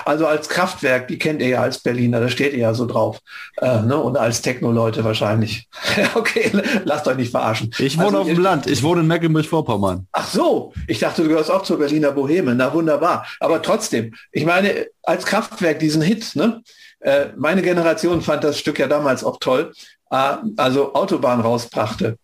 Also 0.06 0.26
als 0.26 0.48
Kraftwerk, 0.50 1.08
die 1.08 1.20
kennt 1.20 1.42
ihr 1.42 1.50
ja 1.50 1.62
als 1.62 1.80
Berliner, 1.80 2.20
da 2.20 2.30
steht 2.30 2.54
ihr 2.54 2.60
ja 2.60 2.74
so 2.74 2.86
drauf. 2.86 3.20
Äh, 3.58 3.82
ne? 3.82 3.98
Und 3.98 4.18
als 4.18 4.42
Techno-Leute 4.42 5.04
wahrscheinlich. 5.04 5.68
okay, 6.16 6.52
lasst 6.86 7.08
euch 7.08 7.18
nicht 7.18 7.32
verarschen. 7.32 7.72
Ich 7.78 7.98
wohne 7.98 8.08
also, 8.08 8.20
auf 8.20 8.28
dem 8.28 8.40
Land, 8.40 8.68
ich 8.68 8.82
wohne 8.82 9.02
in 9.02 9.08
Mecklenburg-Vorpommern. 9.08 10.08
Ach 10.14 10.28
so, 10.28 10.74
ich 10.88 11.00
dachte, 11.00 11.24
du 11.24 11.30
gehörst 11.30 11.52
auch 11.52 11.64
zur 11.64 11.78
Berliner 11.80 12.12
Boheme. 12.12 12.56
Na 12.56 12.74
wunderbar. 12.74 13.28
Aber 13.40 13.62
trotzdem, 13.62 14.14
ich 14.32 14.46
meine, 14.46 14.88
als 15.04 15.26
Kraftwerk 15.26 15.80
diesen 15.80 16.02
Hit, 16.02 16.36
ne? 16.36 16.62
Äh, 17.00 17.28
meine 17.38 17.62
Generation 17.62 18.22
fand 18.22 18.44
das 18.44 18.58
Stück 18.58 18.80
ja 18.80 18.88
damals 18.88 19.24
auch 19.24 19.38
toll, 19.40 19.72
äh, 20.10 20.36
also 20.56 20.94
Autobahn 20.94 21.42
rausbrachte. 21.42 22.18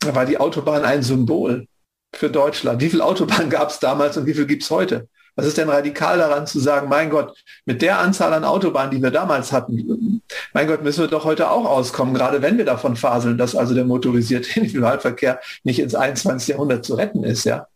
Da 0.00 0.14
war 0.14 0.26
die 0.26 0.38
Autobahn 0.38 0.84
ein 0.84 1.02
Symbol 1.02 1.66
für 2.14 2.30
Deutschland. 2.30 2.80
Wie 2.80 2.90
viele 2.90 3.04
Autobahnen 3.04 3.50
gab 3.50 3.70
es 3.70 3.78
damals 3.78 4.16
und 4.16 4.26
wie 4.26 4.34
viel 4.34 4.46
gibt 4.46 4.62
es 4.62 4.70
heute? 4.70 5.08
Was 5.36 5.46
ist 5.46 5.58
denn 5.58 5.68
radikal 5.68 6.18
daran 6.18 6.46
zu 6.46 6.60
sagen, 6.60 6.88
mein 6.88 7.10
Gott, 7.10 7.36
mit 7.64 7.82
der 7.82 7.98
Anzahl 7.98 8.32
an 8.32 8.44
Autobahnen, 8.44 8.90
die 8.92 9.02
wir 9.02 9.10
damals 9.10 9.52
hatten, 9.52 10.22
mein 10.52 10.66
Gott, 10.66 10.82
müssen 10.82 11.00
wir 11.00 11.08
doch 11.08 11.24
heute 11.24 11.50
auch 11.50 11.64
auskommen, 11.64 12.14
gerade 12.14 12.40
wenn 12.42 12.58
wir 12.58 12.64
davon 12.64 12.96
faseln, 12.96 13.36
dass 13.38 13.56
also 13.56 13.74
der 13.74 13.84
motorisierte 13.84 14.48
Individualverkehr 14.60 15.40
nicht 15.64 15.80
ins 15.80 15.94
21. 15.94 16.48
Jahrhundert 16.48 16.84
zu 16.84 16.94
retten 16.94 17.24
ist, 17.24 17.44
ja. 17.44 17.66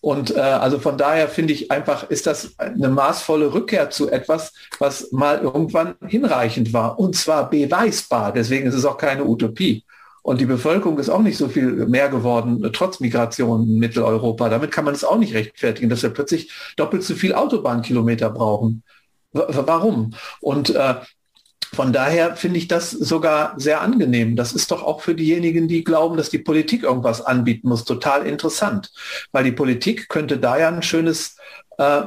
Und 0.00 0.36
äh, 0.36 0.40
also 0.40 0.78
von 0.78 0.96
daher 0.96 1.28
finde 1.28 1.52
ich 1.52 1.70
einfach, 1.72 2.08
ist 2.08 2.26
das 2.26 2.58
eine 2.58 2.88
maßvolle 2.88 3.52
Rückkehr 3.52 3.90
zu 3.90 4.08
etwas, 4.08 4.52
was 4.78 5.10
mal 5.10 5.38
irgendwann 5.40 5.96
hinreichend 6.06 6.72
war 6.72 7.00
und 7.00 7.16
zwar 7.16 7.50
beweisbar. 7.50 8.32
Deswegen 8.32 8.68
ist 8.68 8.74
es 8.74 8.84
auch 8.84 8.96
keine 8.96 9.24
Utopie. 9.24 9.84
Und 10.28 10.42
die 10.42 10.44
Bevölkerung 10.44 10.98
ist 10.98 11.08
auch 11.08 11.22
nicht 11.22 11.38
so 11.38 11.48
viel 11.48 11.86
mehr 11.86 12.10
geworden, 12.10 12.62
trotz 12.74 13.00
Migration 13.00 13.62
in 13.62 13.78
Mitteleuropa. 13.78 14.50
Damit 14.50 14.70
kann 14.70 14.84
man 14.84 14.92
es 14.92 15.02
auch 15.02 15.16
nicht 15.16 15.32
rechtfertigen, 15.32 15.88
dass 15.88 16.02
wir 16.02 16.10
plötzlich 16.10 16.52
doppelt 16.76 17.02
so 17.02 17.14
viel 17.14 17.32
Autobahnkilometer 17.32 18.28
brauchen. 18.28 18.82
W 19.32 19.40
warum? 19.48 20.12
Und 20.42 20.68
äh, 20.68 20.96
von 21.74 21.92
daher 21.92 22.36
finde 22.36 22.58
ich 22.58 22.68
das 22.68 22.90
sogar 22.90 23.54
sehr 23.56 23.80
angenehm. 23.80 24.36
Das 24.36 24.52
ist 24.52 24.70
doch 24.70 24.82
auch 24.82 25.00
für 25.02 25.14
diejenigen, 25.14 25.68
die 25.68 25.84
glauben, 25.84 26.16
dass 26.16 26.30
die 26.30 26.38
Politik 26.38 26.82
irgendwas 26.82 27.20
anbieten 27.20 27.68
muss, 27.68 27.84
total 27.84 28.26
interessant. 28.26 28.92
Weil 29.32 29.44
die 29.44 29.52
Politik 29.52 30.08
könnte 30.08 30.38
da 30.38 30.58
ja 30.58 30.68
ein 30.68 30.82
schönes 30.82 31.36
äh, 31.78 32.02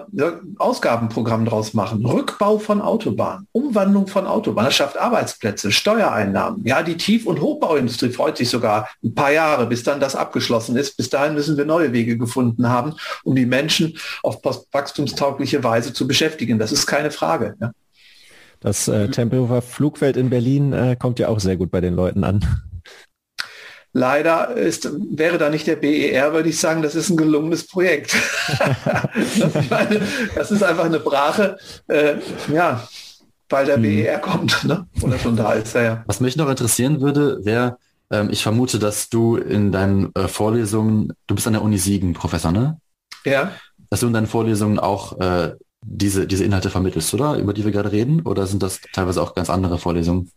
Ausgabenprogramm 0.58 1.46
draus 1.46 1.74
machen. 1.74 2.06
Rückbau 2.06 2.60
von 2.60 2.82
Autobahnen, 2.82 3.48
Umwandlung 3.54 4.08
von 4.08 4.28
Autobahnen, 4.28 4.68
das 4.68 4.76
schafft 4.76 4.98
Arbeitsplätze, 4.98 5.72
Steuereinnahmen. 5.72 6.66
Ja, 6.66 6.84
die 6.84 6.98
Tief- 6.98 7.26
und 7.26 7.40
Hochbauindustrie 7.40 8.10
freut 8.10 8.38
sich 8.38 8.50
sogar 8.50 8.90
ein 9.04 9.16
paar 9.16 9.32
Jahre, 9.32 9.68
bis 9.68 9.84
dann 9.84 10.02
das 10.02 10.16
abgeschlossen 10.16 10.76
ist. 10.76 10.98
Bis 10.98 11.10
dahin 11.10 11.36
müssen 11.36 11.58
wir 11.58 11.66
neue 11.66 11.94
Wege 11.94 12.18
gefunden 12.18 12.68
haben, 12.68 12.96
um 13.24 13.36
die 13.36 13.46
Menschen 13.46 13.98
auf 14.24 14.42
postwachstumstaugliche 14.42 15.64
Weise 15.64 15.94
zu 15.94 16.06
beschäftigen. 16.06 16.60
Das 16.60 16.74
ist 16.74 16.86
keine 16.86 17.12
Frage. 17.12 17.56
Ja. 17.62 17.72
Das 18.62 18.88
äh, 18.88 19.10
Tempelhofer 19.10 19.62
Flugfeld 19.62 20.16
in 20.16 20.30
Berlin 20.30 20.72
äh, 20.72 20.96
kommt 20.98 21.20
ja 21.20 21.28
auch 21.28 21.40
sehr 21.40 21.58
gut 21.58 21.72
bei 21.72 21.82
den 21.82 21.96
Leuten 21.96 22.24
an. 22.24 22.46
Leider 23.94 24.56
ist, 24.56 24.90
wäre 25.18 25.38
da 25.38 25.50
nicht 25.50 25.68
der 25.68 25.76
BER, 25.76 26.32
würde 26.32 26.48
ich 26.48 26.60
sagen, 26.60 26.82
das 26.82 26.96
ist 26.96 27.10
ein 27.10 27.18
gelungenes 27.18 27.68
Projekt. 27.68 28.16
meine, 29.70 30.02
das 30.34 30.50
ist 30.50 30.64
einfach 30.64 30.86
eine 30.86 31.00
Brache, 31.00 31.58
äh, 31.88 32.16
ja, 32.54 32.88
weil 33.50 33.66
der 33.66 33.76
hm. 33.76 33.82
BER 33.82 34.20
kommt, 34.20 34.64
ne? 34.64 34.88
oder 35.02 35.20
schon 35.20 35.36
da 35.36 35.54
ist. 35.54 35.76
Ja. 35.76 36.04
Was 36.06 36.22
mich 36.22 36.38
noch 36.38 36.50
interessieren 36.50 37.02
würde, 37.02 37.44
wäre, 37.44 37.78
ähm, 38.12 38.30
ich 38.32 38.44
vermute, 38.44 38.80
dass 38.80 39.10
du 39.10 39.36
in 39.36 39.74
deinen 39.74 40.16
äh, 40.16 40.30
Vorlesungen, 40.30 41.12
du 41.28 41.36
bist 41.36 41.48
an 41.48 41.54
der 41.54 41.64
Uni 41.64 41.78
Siegen 41.78 42.14
Professor, 42.14 42.54
ne? 42.54 42.80
Ja. 43.26 43.52
Dass 43.90 44.00
du 44.00 44.08
in 44.08 44.14
deinen 44.14 44.28
Vorlesungen 44.28 44.80
auch 44.80 45.20
äh, 45.20 45.56
diese, 45.82 46.28
diese 46.28 46.44
Inhalte 46.44 46.70
vermittelst, 46.70 47.14
oder? 47.14 47.38
Über 47.38 47.54
die 47.54 47.66
wir 47.66 47.72
gerade 47.72 47.92
reden? 47.92 48.22
Oder 48.22 48.48
sind 48.48 48.64
das 48.64 48.82
teilweise 48.94 49.22
auch 49.22 49.36
ganz 49.36 49.50
andere 49.50 49.78
Vorlesungen? 49.78 50.32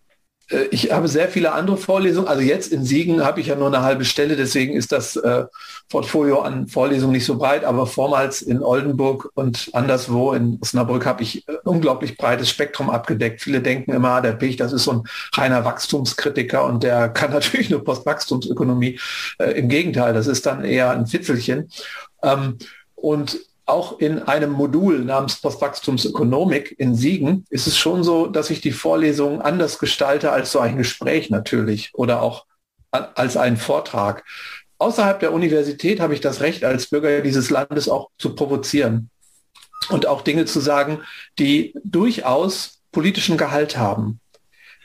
Äh, 0.49 0.65
ich 0.71 0.93
habe 0.93 1.09
sehr 1.09 1.29
viele 1.29 1.53
andere 1.53 1.77
Vorlesungen. 1.77 2.29
Also 2.29 2.43
jetzt 2.43 2.73
in 2.73 2.85
Siegen 2.85 3.25
habe 3.25 3.41
ich 3.41 3.49
ja 3.49 3.57
nur 3.57 3.69
eine 3.69 3.83
halbe 3.83 4.05
Stelle, 4.05 4.37
deswegen 4.37 4.75
ist 4.75 4.93
das 4.93 5.17
äh, 5.17 5.45
Portfolio 5.89 6.41
an 6.41 6.69
Vorlesungen 6.69 7.13
nicht 7.13 7.25
so 7.25 7.37
breit. 7.37 7.65
Aber 7.65 7.87
vormals 7.87 8.43
in 8.43 8.63
Oldenburg 8.63 9.31
und 9.35 9.71
anderswo 9.73 10.33
in 10.33 10.59
Osnabrück 10.61 11.07
habe 11.07 11.23
ich 11.23 11.47
äh, 11.49 11.57
unglaublich 11.65 12.17
breites 12.17 12.49
Spektrum 12.49 12.91
abgedeckt. 12.91 13.43
Viele 13.43 13.61
denken 13.61 13.93
immer, 13.93 14.21
der 14.21 14.33
Pich, 14.33 14.57
das 14.57 14.73
ist 14.73 14.85
so 14.85 14.93
ein 14.93 15.03
reiner 15.35 15.65
Wachstumskritiker 15.65 16.65
und 16.65 16.83
der 16.83 17.09
kann 17.11 17.33
natürlich 17.33 17.71
nur 17.71 17.85
Postwachstumsökonomie. 17.85 18.99
Äh, 19.39 19.53
Im 19.53 19.69
Gegenteil, 19.69 20.15
das 20.15 20.27
ist 20.27 20.47
dann 20.47 20.65
eher 20.65 20.91
ein 20.91 21.07
Fitzelchen. 21.07 21.69
Ähm, 22.23 22.59
und 22.95 23.39
auch 23.67 23.99
in 23.99 24.23
einem 24.23 24.51
Modul 24.51 25.05
namens 25.05 25.37
Postwachstumsökonomik 25.41 26.75
in 26.79 26.95
Siegen 26.95 27.47
ist 27.49 27.67
es 27.67 27.79
schon 27.79 28.05
so, 28.05 28.27
dass 28.27 28.51
ich 28.51 28.61
die 28.61 28.73
Vorlesungen 28.73 29.41
anders 29.41 29.79
gestalte 29.79 30.33
als 30.33 30.53
so 30.53 30.59
ein 30.59 30.77
Gespräch 30.77 31.31
natürlich 31.31 31.91
oder 31.95 32.23
auch 32.23 32.45
als 32.91 33.37
einen 33.37 33.57
Vortrag. 33.57 34.25
Außerhalb 34.79 35.19
der 35.21 35.33
Universität 35.33 36.01
habe 36.01 36.15
ich 36.15 36.21
das 36.21 36.41
Recht 36.41 36.65
als 36.65 36.89
Bürger 36.89 37.23
dieses 37.23 37.51
Landes 37.51 37.89
auch 37.89 38.11
zu 38.19 38.35
provozieren 38.35 39.09
und 39.89 40.07
auch 40.07 40.23
Dinge 40.23 40.45
zu 40.45 40.61
sagen, 40.61 41.01
die 41.39 41.75
durchaus 41.85 42.83
politischen 42.93 43.37
Gehalt 43.39 43.77
haben. 43.77 44.21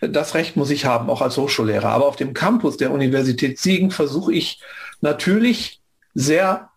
Das 0.01 0.33
Recht 0.33 0.55
muss 0.55 0.69
ich 0.69 0.85
haben, 0.85 1.09
auch 1.09 1.21
als 1.21 1.37
Hochschullehrer. 1.37 1.89
Aber 1.89 2.05
auf 2.05 2.15
dem 2.15 2.33
Campus 2.33 2.77
der 2.77 2.91
Universität 2.91 3.59
Siegen 3.59 3.91
versuche 3.91 4.33
ich 4.33 4.61
natürlich 5.01 5.81
sehr 6.13 6.68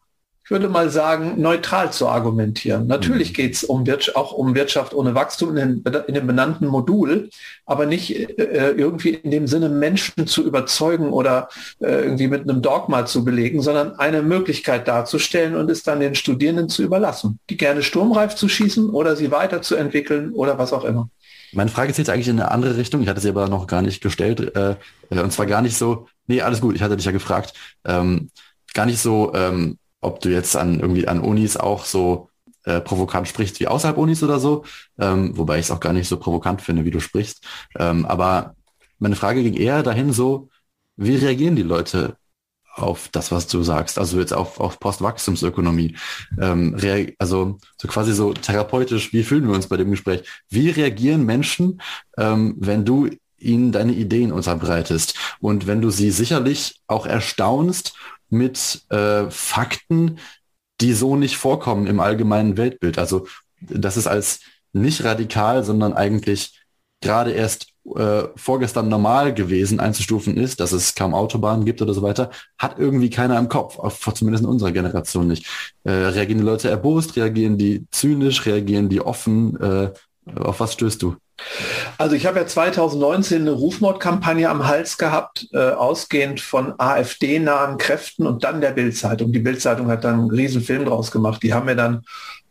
würde 0.52 0.68
mal 0.68 0.90
sagen, 0.90 1.40
neutral 1.40 1.92
zu 1.92 2.06
argumentieren. 2.08 2.86
Natürlich 2.86 3.30
mhm. 3.30 3.34
geht 3.34 3.54
es 3.54 3.64
um 3.64 3.84
auch 4.14 4.32
um 4.32 4.54
Wirtschaft 4.54 4.94
ohne 4.94 5.14
Wachstum 5.14 5.56
in, 5.56 5.82
den, 5.82 5.94
in 6.06 6.14
dem 6.14 6.26
benannten 6.26 6.66
Modul, 6.66 7.30
aber 7.66 7.86
nicht 7.86 8.14
äh, 8.38 8.70
irgendwie 8.70 9.10
in 9.10 9.30
dem 9.32 9.46
Sinne, 9.48 9.68
Menschen 9.68 10.26
zu 10.26 10.44
überzeugen 10.44 11.10
oder 11.10 11.48
äh, 11.80 12.04
irgendwie 12.04 12.28
mit 12.28 12.42
einem 12.42 12.62
Dogma 12.62 13.06
zu 13.06 13.24
belegen, 13.24 13.62
sondern 13.62 13.98
eine 13.98 14.22
Möglichkeit 14.22 14.86
darzustellen 14.86 15.56
und 15.56 15.70
es 15.70 15.82
dann 15.82 15.98
den 15.98 16.14
Studierenden 16.14 16.68
zu 16.68 16.82
überlassen, 16.82 17.40
die 17.50 17.56
gerne 17.56 17.82
sturmreif 17.82 18.36
zu 18.36 18.48
schießen 18.48 18.90
oder 18.90 19.16
sie 19.16 19.32
weiterzuentwickeln 19.32 20.32
oder 20.34 20.58
was 20.58 20.72
auch 20.72 20.84
immer. 20.84 21.08
Meine 21.52 21.70
Frage 21.70 21.92
zählt 21.92 22.08
eigentlich 22.08 22.28
in 22.28 22.40
eine 22.40 22.50
andere 22.50 22.76
Richtung. 22.76 23.02
Ich 23.02 23.08
hatte 23.08 23.20
sie 23.20 23.28
aber 23.28 23.48
noch 23.48 23.66
gar 23.66 23.82
nicht 23.82 24.02
gestellt. 24.02 24.56
Äh, 24.56 24.76
und 25.10 25.32
zwar 25.32 25.46
gar 25.46 25.60
nicht 25.60 25.76
so, 25.76 26.06
nee, 26.26 26.40
alles 26.40 26.60
gut, 26.60 26.74
ich 26.74 26.82
hatte 26.82 26.96
dich 26.96 27.04
ja 27.04 27.12
gefragt. 27.12 27.52
Ähm, 27.84 28.30
gar 28.72 28.86
nicht 28.86 29.00
so, 29.00 29.32
ähm, 29.34 29.78
ob 30.02 30.20
du 30.20 30.28
jetzt 30.28 30.56
an 30.56 30.80
irgendwie 30.80 31.08
an 31.08 31.20
Unis 31.20 31.56
auch 31.56 31.84
so 31.84 32.28
äh, 32.64 32.80
provokant 32.80 33.26
sprichst 33.26 33.58
wie 33.60 33.68
außerhalb 33.68 33.96
Unis 33.96 34.22
oder 34.22 34.38
so, 34.38 34.64
ähm, 34.98 35.36
wobei 35.36 35.58
ich 35.58 35.66
es 35.66 35.70
auch 35.70 35.80
gar 35.80 35.92
nicht 35.92 36.08
so 36.08 36.18
provokant 36.18 36.60
finde, 36.60 36.84
wie 36.84 36.90
du 36.90 37.00
sprichst. 37.00 37.44
Ähm, 37.78 38.04
aber 38.06 38.54
meine 38.98 39.16
Frage 39.16 39.42
ging 39.42 39.54
eher 39.54 39.82
dahin 39.82 40.12
so, 40.12 40.48
wie 40.96 41.16
reagieren 41.16 41.56
die 41.56 41.62
Leute 41.62 42.16
auf 42.74 43.08
das, 43.08 43.30
was 43.32 43.46
du 43.48 43.62
sagst, 43.62 43.98
also 43.98 44.18
jetzt 44.18 44.32
auf, 44.32 44.58
auf 44.58 44.80
Postwachstumsökonomie. 44.80 45.96
Ähm, 46.40 46.76
also 47.18 47.58
so 47.76 47.88
quasi 47.88 48.12
so 48.12 48.32
therapeutisch, 48.32 49.12
wie 49.12 49.24
fühlen 49.24 49.46
wir 49.46 49.54
uns 49.54 49.66
bei 49.66 49.76
dem 49.76 49.90
Gespräch? 49.90 50.22
Wie 50.48 50.70
reagieren 50.70 51.26
Menschen, 51.26 51.80
ähm, 52.16 52.54
wenn 52.58 52.84
du 52.84 53.10
ihnen 53.38 53.72
deine 53.72 53.92
Ideen 53.92 54.32
unterbreitest 54.32 55.18
und 55.40 55.66
wenn 55.66 55.80
du 55.82 55.90
sie 55.90 56.10
sicherlich 56.10 56.80
auch 56.86 57.06
erstaunst 57.06 57.94
mit 58.32 58.82
äh, 58.90 59.30
Fakten, 59.30 60.18
die 60.80 60.92
so 60.92 61.16
nicht 61.16 61.36
vorkommen 61.36 61.86
im 61.86 62.00
allgemeinen 62.00 62.56
Weltbild. 62.56 62.98
Also 62.98 63.26
das 63.60 63.96
ist 63.96 64.06
als 64.06 64.40
nicht 64.72 65.04
radikal, 65.04 65.64
sondern 65.64 65.92
eigentlich 65.92 66.58
gerade 67.00 67.32
erst 67.32 67.68
äh, 67.96 68.22
vorgestern 68.36 68.88
normal 68.88 69.34
gewesen 69.34 69.80
einzustufen 69.80 70.36
ist, 70.36 70.60
dass 70.60 70.72
es 70.72 70.94
kaum 70.94 71.14
Autobahnen 71.14 71.64
gibt 71.64 71.82
oder 71.82 71.94
so 71.94 72.02
weiter, 72.02 72.30
hat 72.56 72.78
irgendwie 72.78 73.10
keiner 73.10 73.38
im 73.38 73.48
Kopf, 73.48 73.76
zumindest 74.14 74.44
in 74.44 74.50
unserer 74.50 74.72
Generation 74.72 75.26
nicht. 75.26 75.46
Äh, 75.84 75.90
reagieren 75.90 76.38
die 76.38 76.46
Leute 76.46 76.70
erbost, 76.70 77.16
reagieren 77.16 77.58
die 77.58 77.86
zynisch, 77.90 78.46
reagieren 78.46 78.88
die 78.88 79.00
offen? 79.00 79.60
Äh, 79.60 79.92
auf 80.36 80.60
was 80.60 80.74
stößt 80.74 81.02
du? 81.02 81.16
Also 81.98 82.14
ich 82.14 82.26
habe 82.26 82.38
ja 82.38 82.46
2019 82.46 83.42
eine 83.42 83.50
Rufmordkampagne 83.52 84.48
am 84.48 84.66
Hals 84.66 84.98
gehabt, 84.98 85.48
äh, 85.52 85.70
ausgehend 85.70 86.40
von 86.40 86.74
AfD-nahen 86.78 87.78
Kräften 87.78 88.26
und 88.26 88.44
dann 88.44 88.60
der 88.60 88.70
Bildzeitung. 88.70 89.32
Die 89.32 89.40
Bildzeitung 89.40 89.88
hat 89.88 90.04
dann 90.04 90.20
einen 90.20 90.30
riesen 90.30 90.62
Film 90.62 90.84
draus 90.84 91.10
gemacht. 91.10 91.42
Die 91.42 91.52
haben 91.52 91.66
mir 91.66 91.76
dann 91.76 92.04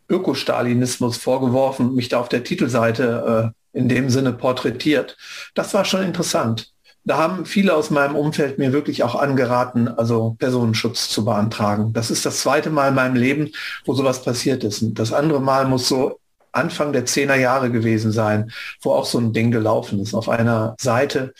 Ökostalinismus 0.08 1.16
vorgeworfen, 1.16 1.94
mich 1.94 2.08
da 2.08 2.20
auf 2.20 2.28
der 2.28 2.44
Titelseite 2.44 3.52
äh, 3.74 3.78
in 3.78 3.88
dem 3.88 4.10
Sinne 4.10 4.32
porträtiert. 4.32 5.16
Das 5.54 5.72
war 5.72 5.84
schon 5.84 6.02
interessant. 6.02 6.72
Da 7.04 7.16
haben 7.16 7.46
viele 7.46 7.74
aus 7.74 7.90
meinem 7.90 8.14
Umfeld 8.14 8.58
mir 8.58 8.72
wirklich 8.72 9.02
auch 9.02 9.16
angeraten, 9.16 9.88
also 9.88 10.36
Personenschutz 10.38 11.08
zu 11.08 11.24
beantragen. 11.24 11.92
Das 11.92 12.12
ist 12.12 12.24
das 12.24 12.40
zweite 12.40 12.70
Mal 12.70 12.88
in 12.88 12.94
meinem 12.94 13.16
Leben, 13.16 13.50
wo 13.84 13.94
sowas 13.94 14.22
passiert 14.22 14.62
ist. 14.62 14.82
Und 14.82 14.98
das 14.98 15.12
andere 15.12 15.40
Mal 15.40 15.66
muss 15.66 15.88
so 15.88 16.20
Anfang 16.52 16.92
der 16.92 17.06
zehner 17.06 17.36
Jahre 17.36 17.70
gewesen 17.70 18.12
sein, 18.12 18.52
wo 18.80 18.92
auch 18.92 19.06
so 19.06 19.18
ein 19.18 19.32
Ding 19.32 19.50
gelaufen 19.50 20.00
ist. 20.00 20.14
Auf 20.14 20.28
einer 20.28 20.76
Seite 20.80 21.32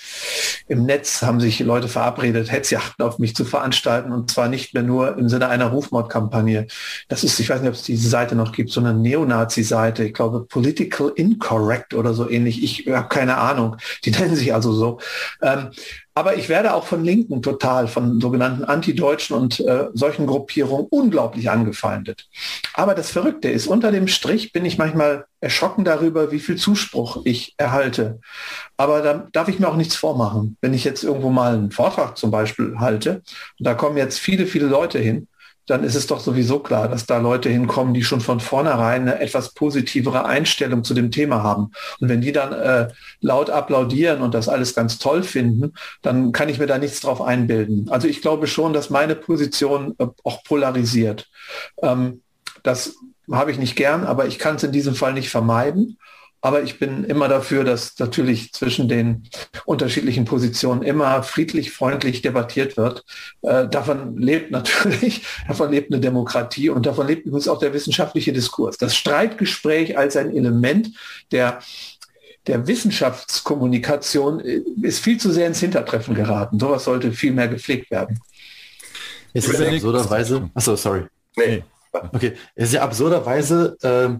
im 0.68 0.84
Netz 0.84 1.22
haben 1.22 1.40
sich 1.40 1.60
Leute 1.60 1.88
verabredet, 1.88 2.50
Hetzjachten 2.50 3.04
auf 3.04 3.18
mich 3.18 3.36
zu 3.36 3.44
veranstalten 3.44 4.12
und 4.12 4.30
zwar 4.30 4.48
nicht 4.48 4.74
mehr 4.74 4.82
nur 4.82 5.18
im 5.18 5.28
Sinne 5.28 5.48
einer 5.48 5.66
Rufmordkampagne. 5.66 6.66
Das 7.08 7.24
ist, 7.24 7.38
ich 7.40 7.48
weiß 7.48 7.60
nicht, 7.60 7.68
ob 7.68 7.74
es 7.74 7.82
diese 7.82 8.08
Seite 8.08 8.34
noch 8.34 8.52
gibt, 8.52 8.70
sondern 8.70 9.02
Neonazi-Seite. 9.02 10.04
Ich 10.04 10.14
glaube, 10.14 10.44
Political 10.46 11.12
Incorrect 11.14 11.94
oder 11.94 12.14
so 12.14 12.28
ähnlich. 12.28 12.62
Ich 12.62 12.86
habe 12.86 13.08
keine 13.08 13.36
Ahnung. 13.38 13.76
Die 14.04 14.10
nennen 14.10 14.36
sich 14.36 14.54
also 14.54 14.72
so. 14.72 14.98
Ähm, 15.42 15.70
aber 16.14 16.36
ich 16.36 16.48
werde 16.48 16.74
auch 16.74 16.86
von 16.86 17.04
Linken 17.04 17.40
total, 17.42 17.88
von 17.88 18.20
sogenannten 18.20 18.64
Antideutschen 18.64 19.36
und 19.36 19.60
äh, 19.60 19.86
solchen 19.94 20.26
Gruppierungen 20.26 20.86
unglaublich 20.90 21.50
angefeindet. 21.50 22.28
Aber 22.74 22.94
das 22.94 23.10
Verrückte 23.10 23.48
ist, 23.48 23.66
unter 23.66 23.90
dem 23.92 24.08
Strich 24.08 24.52
bin 24.52 24.64
ich 24.64 24.76
manchmal 24.76 25.24
erschrocken 25.40 25.84
darüber, 25.84 26.30
wie 26.30 26.40
viel 26.40 26.56
Zuspruch 26.56 27.22
ich 27.24 27.54
erhalte. 27.56 28.20
Aber 28.76 29.00
da 29.00 29.28
darf 29.32 29.48
ich 29.48 29.58
mir 29.58 29.68
auch 29.68 29.76
nichts 29.76 29.96
vormachen. 29.96 30.56
Wenn 30.60 30.74
ich 30.74 30.84
jetzt 30.84 31.02
irgendwo 31.02 31.30
mal 31.30 31.54
einen 31.54 31.70
Vortrag 31.70 32.18
zum 32.18 32.30
Beispiel 32.30 32.76
halte, 32.78 33.22
und 33.58 33.66
da 33.66 33.74
kommen 33.74 33.96
jetzt 33.96 34.18
viele, 34.18 34.46
viele 34.46 34.66
Leute 34.66 34.98
hin, 34.98 35.28
dann 35.66 35.84
ist 35.84 35.94
es 35.94 36.06
doch 36.06 36.20
sowieso 36.20 36.58
klar, 36.58 36.88
dass 36.88 37.06
da 37.06 37.18
Leute 37.18 37.48
hinkommen, 37.48 37.94
die 37.94 38.02
schon 38.02 38.20
von 38.20 38.40
vornherein 38.40 39.02
eine 39.02 39.20
etwas 39.20 39.54
positivere 39.54 40.24
Einstellung 40.24 40.84
zu 40.84 40.94
dem 40.94 41.10
Thema 41.10 41.42
haben. 41.42 41.70
Und 42.00 42.08
wenn 42.08 42.20
die 42.20 42.32
dann 42.32 42.52
äh, 42.52 42.88
laut 43.20 43.50
applaudieren 43.50 44.22
und 44.22 44.34
das 44.34 44.48
alles 44.48 44.74
ganz 44.74 44.98
toll 44.98 45.22
finden, 45.22 45.74
dann 46.02 46.32
kann 46.32 46.48
ich 46.48 46.58
mir 46.58 46.66
da 46.66 46.78
nichts 46.78 47.00
drauf 47.00 47.22
einbilden. 47.22 47.88
Also 47.90 48.08
ich 48.08 48.22
glaube 48.22 48.46
schon, 48.46 48.72
dass 48.72 48.90
meine 48.90 49.14
Position 49.14 49.94
äh, 49.98 50.06
auch 50.24 50.42
polarisiert. 50.44 51.28
Ähm, 51.82 52.22
das 52.62 52.94
habe 53.30 53.50
ich 53.52 53.58
nicht 53.58 53.76
gern, 53.76 54.04
aber 54.04 54.26
ich 54.26 54.38
kann 54.38 54.56
es 54.56 54.62
in 54.64 54.72
diesem 54.72 54.94
Fall 54.94 55.12
nicht 55.12 55.30
vermeiden. 55.30 55.98
Aber 56.44 56.64
ich 56.64 56.80
bin 56.80 57.04
immer 57.04 57.28
dafür, 57.28 57.62
dass 57.62 57.96
natürlich 58.00 58.52
zwischen 58.52 58.88
den 58.88 59.28
unterschiedlichen 59.64 60.24
Positionen 60.24 60.82
immer 60.82 61.22
friedlich, 61.22 61.70
freundlich 61.70 62.20
debattiert 62.20 62.76
wird. 62.76 63.04
Äh, 63.42 63.68
davon 63.68 64.18
lebt 64.18 64.50
natürlich, 64.50 65.24
davon 65.48 65.70
lebt 65.70 65.92
eine 65.92 66.00
Demokratie 66.00 66.68
und 66.68 66.84
davon 66.84 67.06
lebt 67.06 67.26
übrigens 67.26 67.46
auch 67.46 67.60
der 67.60 67.72
wissenschaftliche 67.72 68.32
Diskurs. 68.32 68.76
Das 68.76 68.96
Streitgespräch 68.96 69.96
als 69.96 70.16
ein 70.16 70.36
Element 70.36 70.90
der 71.30 71.60
der 72.48 72.66
Wissenschaftskommunikation 72.66 74.40
äh, 74.40 74.62
ist 74.82 74.98
viel 74.98 75.18
zu 75.18 75.30
sehr 75.30 75.46
ins 75.46 75.60
Hintertreffen 75.60 76.14
geraten. 76.14 76.58
Sowas 76.58 76.82
sollte 76.82 77.12
viel 77.12 77.32
mehr 77.32 77.46
gepflegt 77.46 77.88
werden. 77.92 78.18
Es 79.32 79.46
ist 79.46 79.60
ja 79.60 79.68
absurderweise, 79.70 80.50
achso, 80.54 80.74
sorry. 80.74 81.04
Nee. 81.36 81.62
Okay, 81.92 82.32
es 82.54 82.68
ist 82.68 82.74
ja 82.74 82.82
absurderweise, 82.82 83.76
ähm, 83.82 84.18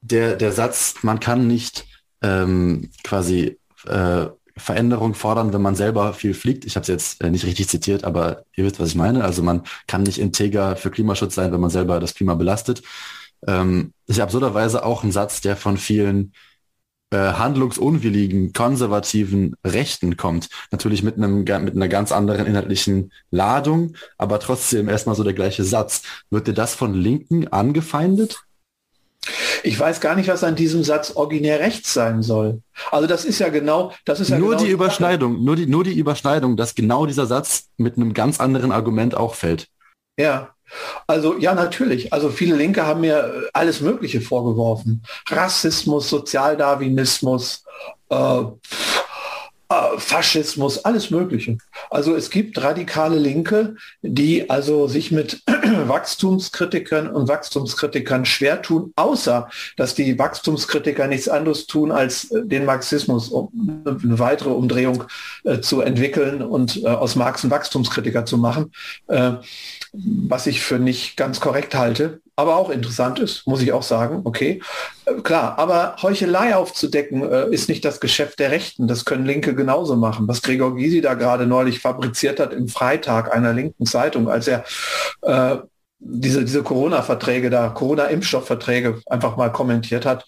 der, 0.00 0.36
der 0.36 0.52
Satz, 0.52 0.96
man 1.02 1.20
kann 1.20 1.46
nicht 1.46 1.86
ähm, 2.22 2.90
quasi 3.04 3.58
äh, 3.86 4.26
Veränderung 4.56 5.14
fordern, 5.14 5.52
wenn 5.52 5.62
man 5.62 5.74
selber 5.74 6.12
viel 6.12 6.34
fliegt. 6.34 6.64
Ich 6.64 6.76
habe 6.76 6.82
es 6.82 6.88
jetzt 6.88 7.22
äh, 7.22 7.30
nicht 7.30 7.46
richtig 7.46 7.68
zitiert, 7.68 8.04
aber 8.04 8.44
ihr 8.56 8.64
wisst, 8.64 8.78
was 8.78 8.90
ich 8.90 8.94
meine. 8.94 9.24
Also 9.24 9.42
man 9.42 9.62
kann 9.86 10.02
nicht 10.02 10.18
integer 10.18 10.76
für 10.76 10.90
Klimaschutz 10.90 11.34
sein, 11.34 11.52
wenn 11.52 11.60
man 11.60 11.70
selber 11.70 12.00
das 12.00 12.14
Klima 12.14 12.34
belastet. 12.34 12.82
Ähm, 13.46 13.92
ist 14.06 14.20
absurderweise 14.20 14.84
auch 14.84 15.02
ein 15.02 15.12
Satz, 15.12 15.40
der 15.40 15.56
von 15.56 15.78
vielen 15.78 16.32
äh, 17.10 17.16
handlungsunwilligen, 17.16 18.52
konservativen 18.52 19.56
Rechten 19.66 20.16
kommt. 20.16 20.48
Natürlich 20.70 21.02
mit 21.02 21.16
einem 21.16 21.38
mit 21.38 21.74
einer 21.74 21.88
ganz 21.88 22.12
anderen 22.12 22.46
inhaltlichen 22.46 23.12
Ladung, 23.30 23.94
aber 24.18 24.38
trotzdem 24.40 24.88
erstmal 24.88 25.16
so 25.16 25.24
der 25.24 25.32
gleiche 25.32 25.64
Satz. 25.64 26.02
Wird 26.30 26.46
dir 26.46 26.54
das 26.54 26.74
von 26.74 26.94
Linken 26.94 27.48
angefeindet? 27.48 28.44
Ich 29.62 29.78
weiß 29.78 30.00
gar 30.00 30.16
nicht, 30.16 30.28
was 30.28 30.44
an 30.44 30.56
diesem 30.56 30.82
Satz 30.82 31.12
originär 31.14 31.60
rechts 31.60 31.92
sein 31.92 32.22
soll. 32.22 32.62
Also 32.90 33.06
das 33.06 33.24
ist 33.24 33.38
ja 33.38 33.50
genau, 33.50 33.92
das 34.04 34.20
ist 34.20 34.30
ja 34.30 34.38
nur 34.38 34.50
genau 34.50 34.64
die 34.64 34.70
Überschneidung, 34.70 35.44
nur 35.44 35.56
die, 35.56 35.66
nur 35.66 35.84
die 35.84 35.92
Überschneidung, 35.92 36.56
dass 36.56 36.74
genau 36.74 37.04
dieser 37.06 37.26
Satz 37.26 37.68
mit 37.76 37.96
einem 37.96 38.14
ganz 38.14 38.40
anderen 38.40 38.72
Argument 38.72 39.14
auch 39.14 39.34
fällt. 39.34 39.68
Ja, 40.18 40.54
also 41.06 41.36
ja, 41.38 41.54
natürlich. 41.54 42.12
Also 42.12 42.30
viele 42.30 42.56
Linke 42.56 42.86
haben 42.86 43.02
mir 43.02 43.48
alles 43.52 43.80
Mögliche 43.80 44.20
vorgeworfen. 44.20 45.02
Rassismus, 45.28 46.08
Sozialdarwinismus, 46.08 47.64
äh, 48.08 48.42
Faschismus, 49.98 50.84
alles 50.84 51.10
Mögliche. 51.10 51.58
Also 51.90 52.16
es 52.16 52.30
gibt 52.30 52.60
radikale 52.60 53.18
Linke, 53.18 53.76
die 54.02 54.50
also 54.50 54.88
sich 54.88 55.12
mit 55.12 55.42
Wachstumskritikern 55.86 57.06
und 57.08 57.28
Wachstumskritikern 57.28 58.24
schwer 58.24 58.62
tun, 58.62 58.92
außer 58.96 59.48
dass 59.76 59.94
die 59.94 60.18
Wachstumskritiker 60.18 61.06
nichts 61.06 61.28
anderes 61.28 61.68
tun, 61.68 61.92
als 61.92 62.32
äh, 62.32 62.44
den 62.44 62.64
Marxismus 62.64 63.28
um 63.28 63.50
eine 63.84 64.18
weitere 64.18 64.50
Umdrehung 64.50 65.04
äh, 65.44 65.60
zu 65.60 65.82
entwickeln 65.82 66.42
und 66.42 66.82
äh, 66.82 66.88
aus 66.88 67.14
Marx 67.14 67.44
einen 67.44 67.52
Wachstumskritiker 67.52 68.24
zu 68.24 68.38
machen, 68.38 68.72
äh, 69.06 69.34
was 69.92 70.48
ich 70.48 70.62
für 70.62 70.80
nicht 70.80 71.16
ganz 71.16 71.38
korrekt 71.38 71.76
halte 71.76 72.20
aber 72.40 72.56
auch 72.56 72.70
interessant 72.70 73.18
ist, 73.18 73.46
muss 73.46 73.60
ich 73.60 73.72
auch 73.74 73.82
sagen. 73.82 74.22
Okay, 74.24 74.62
äh, 75.04 75.20
klar, 75.20 75.58
aber 75.58 75.96
Heuchelei 76.00 76.56
aufzudecken 76.56 77.22
äh, 77.22 77.50
ist 77.50 77.68
nicht 77.68 77.84
das 77.84 78.00
Geschäft 78.00 78.38
der 78.38 78.50
Rechten. 78.50 78.88
Das 78.88 79.04
können 79.04 79.26
Linke 79.26 79.54
genauso 79.54 79.94
machen. 79.94 80.26
Was 80.26 80.40
Gregor 80.40 80.74
Gysi 80.74 81.02
da 81.02 81.12
gerade 81.14 81.46
neulich 81.46 81.80
fabriziert 81.80 82.40
hat 82.40 82.54
im 82.54 82.68
Freitag 82.68 83.34
einer 83.34 83.52
linken 83.52 83.84
Zeitung, 83.84 84.30
als 84.30 84.48
er 84.48 84.64
äh, 85.20 85.58
diese, 85.98 86.46
diese 86.46 86.62
Corona-Verträge 86.62 87.50
da, 87.50 87.68
Corona-Impfstoffverträge 87.68 89.02
einfach 89.04 89.36
mal 89.36 89.52
kommentiert 89.52 90.06
hat, 90.06 90.24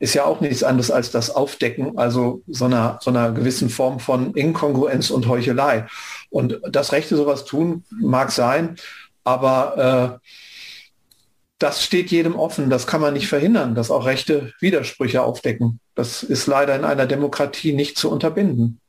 ist 0.00 0.14
ja 0.14 0.24
auch 0.24 0.40
nichts 0.40 0.64
anderes 0.64 0.90
als 0.90 1.12
das 1.12 1.30
Aufdecken, 1.30 1.96
also 1.96 2.42
so 2.48 2.64
einer, 2.64 2.98
so 3.00 3.10
einer 3.10 3.30
gewissen 3.30 3.70
Form 3.70 4.00
von 4.00 4.34
Inkongruenz 4.34 5.10
und 5.10 5.28
Heuchelei. 5.28 5.86
Und 6.28 6.60
das 6.68 6.90
Rechte 6.90 7.14
sowas 7.14 7.44
tun 7.44 7.84
mag 8.02 8.32
sein, 8.32 8.76
aber 9.22 10.18
äh, 10.20 10.28
das 11.58 11.84
steht 11.84 12.10
jedem 12.10 12.36
offen. 12.36 12.70
Das 12.70 12.86
kann 12.86 13.00
man 13.00 13.14
nicht 13.14 13.28
verhindern, 13.28 13.74
dass 13.74 13.90
auch 13.90 14.06
rechte 14.06 14.52
Widersprüche 14.60 15.22
aufdecken. 15.22 15.80
Das 15.94 16.22
ist 16.22 16.46
leider 16.46 16.74
in 16.76 16.84
einer 16.84 17.06
Demokratie 17.06 17.72
nicht 17.72 17.96
zu 17.96 18.10
unterbinden. 18.10 18.80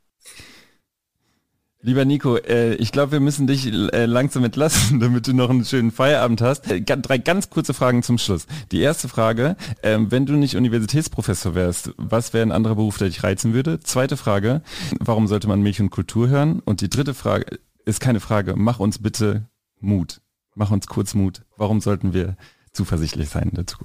Lieber 1.85 2.03
Nico, 2.03 2.37
äh, 2.37 2.73
ich 2.75 2.91
glaube, 2.91 3.11
wir 3.11 3.19
müssen 3.19 3.45
dich 3.45 3.67
äh, 3.67 4.07
langsam 4.07 4.43
entlassen, 4.43 4.99
damit 5.01 5.27
du 5.27 5.33
noch 5.33 5.51
einen 5.51 5.63
schönen 5.63 5.91
Feierabend 5.91 6.41
hast. 6.41 6.71
Äh, 6.71 6.81
drei 6.81 7.19
ganz 7.19 7.51
kurze 7.51 7.75
Fragen 7.75 8.01
zum 8.01 8.17
Schluss. 8.17 8.47
Die 8.71 8.79
erste 8.81 9.07
Frage, 9.07 9.55
ähm, 9.83 10.09
wenn 10.09 10.25
du 10.25 10.33
nicht 10.33 10.55
Universitätsprofessor 10.55 11.53
wärst, 11.53 11.91
was 11.97 12.33
wäre 12.33 12.43
ein 12.43 12.51
anderer 12.51 12.73
Beruf, 12.73 12.97
der 12.97 13.09
dich 13.09 13.23
reizen 13.23 13.53
würde? 13.53 13.79
Zweite 13.81 14.17
Frage, 14.17 14.63
warum 14.99 15.27
sollte 15.27 15.47
man 15.47 15.61
Milch 15.61 15.79
und 15.79 15.91
Kultur 15.91 16.27
hören? 16.27 16.59
Und 16.65 16.81
die 16.81 16.89
dritte 16.89 17.13
Frage 17.13 17.59
ist 17.85 17.99
keine 17.99 18.19
Frage, 18.19 18.55
mach 18.57 18.79
uns 18.79 18.97
bitte 18.97 19.45
Mut. 19.79 20.21
Mach 20.55 20.71
uns 20.71 20.87
kurz 20.87 21.13
Mut. 21.13 21.41
Warum 21.57 21.81
sollten 21.81 22.13
wir 22.13 22.37
zuversichtlich 22.75 23.29
sein 23.29 23.51
dazu. 23.53 23.77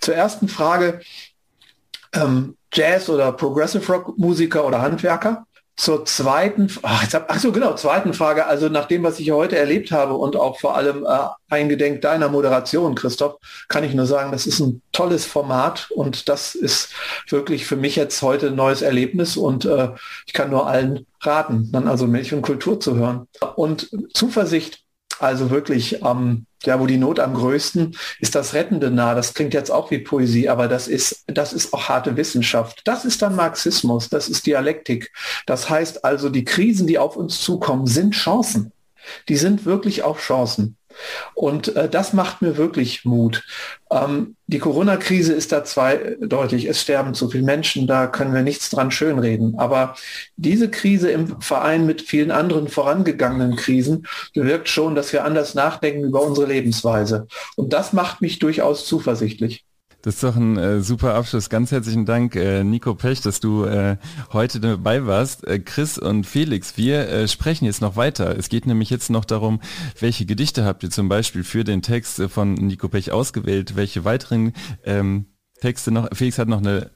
Zur 0.00 0.14
ersten 0.14 0.48
Frage, 0.48 1.00
ähm, 2.14 2.56
Jazz 2.72 3.08
oder 3.08 3.32
Progressive 3.32 3.92
Rock 3.92 4.18
Musiker 4.18 4.66
oder 4.66 4.80
Handwerker? 4.80 5.46
zur 5.74 6.04
zweiten, 6.04 6.68
ach, 6.82 7.12
hab, 7.12 7.32
so 7.38 7.50
genau, 7.50 7.74
zweiten 7.74 8.12
Frage. 8.12 8.46
Also 8.46 8.68
nach 8.68 8.84
dem, 8.84 9.02
was 9.02 9.18
ich 9.18 9.30
heute 9.30 9.56
erlebt 9.56 9.90
habe 9.90 10.14
und 10.14 10.36
auch 10.36 10.60
vor 10.60 10.76
allem 10.76 11.04
äh, 11.04 11.18
eingedenk 11.48 12.02
deiner 12.02 12.28
Moderation, 12.28 12.94
Christoph, 12.94 13.36
kann 13.68 13.82
ich 13.82 13.94
nur 13.94 14.06
sagen, 14.06 14.32
das 14.32 14.46
ist 14.46 14.60
ein 14.60 14.82
tolles 14.92 15.24
Format 15.24 15.90
und 15.90 16.28
das 16.28 16.54
ist 16.54 16.90
wirklich 17.28 17.66
für 17.66 17.76
mich 17.76 17.96
jetzt 17.96 18.20
heute 18.22 18.48
ein 18.48 18.54
neues 18.54 18.82
Erlebnis 18.82 19.36
und 19.36 19.64
äh, 19.64 19.88
ich 20.26 20.34
kann 20.34 20.50
nur 20.50 20.66
allen 20.66 21.06
raten, 21.20 21.70
dann 21.72 21.88
also 21.88 22.06
Milch 22.06 22.34
und 22.34 22.42
Kultur 22.42 22.78
zu 22.78 22.96
hören. 22.96 23.26
Und 23.56 23.90
Zuversicht, 24.12 24.81
also 25.22 25.50
wirklich 25.50 26.02
ähm, 26.02 26.46
ja, 26.64 26.80
wo 26.80 26.86
die 26.86 26.96
Not 26.96 27.20
am 27.20 27.34
größten 27.34 27.96
ist 28.20 28.34
das 28.34 28.54
Rettende 28.54 28.90
nah. 28.90 29.14
Das 29.14 29.34
klingt 29.34 29.54
jetzt 29.54 29.70
auch 29.70 29.90
wie 29.90 29.98
Poesie, 29.98 30.48
aber 30.48 30.68
das 30.68 30.88
ist, 30.88 31.24
das 31.26 31.52
ist 31.52 31.72
auch 31.72 31.88
harte 31.88 32.16
Wissenschaft. 32.16 32.82
Das 32.84 33.04
ist 33.04 33.22
dann 33.22 33.36
Marxismus, 33.36 34.08
das 34.08 34.28
ist 34.28 34.46
Dialektik. 34.46 35.12
Das 35.46 35.68
heißt 35.68 36.04
also, 36.04 36.28
die 36.28 36.44
Krisen, 36.44 36.86
die 36.86 36.98
auf 36.98 37.16
uns 37.16 37.40
zukommen, 37.40 37.86
sind 37.86 38.14
Chancen. 38.14 38.72
Die 39.28 39.36
sind 39.36 39.64
wirklich 39.64 40.04
auch 40.04 40.18
Chancen. 40.18 40.76
Und 41.34 41.74
äh, 41.76 41.88
das 41.88 42.12
macht 42.12 42.42
mir 42.42 42.56
wirklich 42.56 43.04
Mut. 43.04 43.44
Ähm, 43.90 44.36
die 44.46 44.58
Corona-Krise 44.58 45.32
ist 45.32 45.52
da 45.52 45.64
zweideutig. 45.64 46.66
Es 46.66 46.80
sterben 46.82 47.14
zu 47.14 47.30
viele 47.30 47.44
Menschen, 47.44 47.86
da 47.86 48.06
können 48.06 48.34
wir 48.34 48.42
nichts 48.42 48.70
dran 48.70 48.90
schönreden. 48.90 49.58
Aber 49.58 49.94
diese 50.36 50.70
Krise 50.70 51.10
im 51.10 51.40
Verein 51.40 51.86
mit 51.86 52.02
vielen 52.02 52.30
anderen 52.30 52.68
vorangegangenen 52.68 53.56
Krisen 53.56 54.06
bewirkt 54.34 54.68
schon, 54.68 54.94
dass 54.94 55.12
wir 55.12 55.24
anders 55.24 55.54
nachdenken 55.54 56.04
über 56.04 56.22
unsere 56.22 56.46
Lebensweise. 56.46 57.26
Und 57.56 57.72
das 57.72 57.92
macht 57.92 58.20
mich 58.20 58.38
durchaus 58.38 58.86
zuversichtlich. 58.86 59.64
Das 60.02 60.14
ist 60.14 60.24
doch 60.24 60.34
ein 60.34 60.56
äh, 60.56 60.80
super 60.80 61.14
Abschluss. 61.14 61.48
Ganz 61.48 61.70
herzlichen 61.70 62.04
Dank, 62.04 62.34
äh, 62.34 62.64
Nico 62.64 62.96
Pech, 62.96 63.20
dass 63.20 63.38
du 63.38 63.64
äh, 63.64 63.98
heute 64.32 64.58
dabei 64.58 65.06
warst. 65.06 65.46
Äh, 65.46 65.60
Chris 65.60 65.96
und 65.96 66.26
Felix, 66.26 66.76
wir 66.76 67.08
äh, 67.08 67.28
sprechen 67.28 67.66
jetzt 67.66 67.80
noch 67.80 67.94
weiter. 67.94 68.36
Es 68.36 68.48
geht 68.48 68.66
nämlich 68.66 68.90
jetzt 68.90 69.10
noch 69.10 69.24
darum, 69.24 69.60
welche 70.00 70.26
Gedichte 70.26 70.64
habt 70.64 70.82
ihr 70.82 70.90
zum 70.90 71.08
Beispiel 71.08 71.44
für 71.44 71.62
den 71.62 71.82
Text 71.82 72.20
von 72.20 72.54
Nico 72.54 72.88
Pech 72.88 73.12
ausgewählt, 73.12 73.76
welche 73.76 74.04
weiteren 74.04 74.54
ähm, 74.82 75.26
Texte 75.60 75.92
noch. 75.92 76.08
Felix 76.12 76.36
hat 76.36 76.48
noch 76.48 76.58
eine 76.58 76.90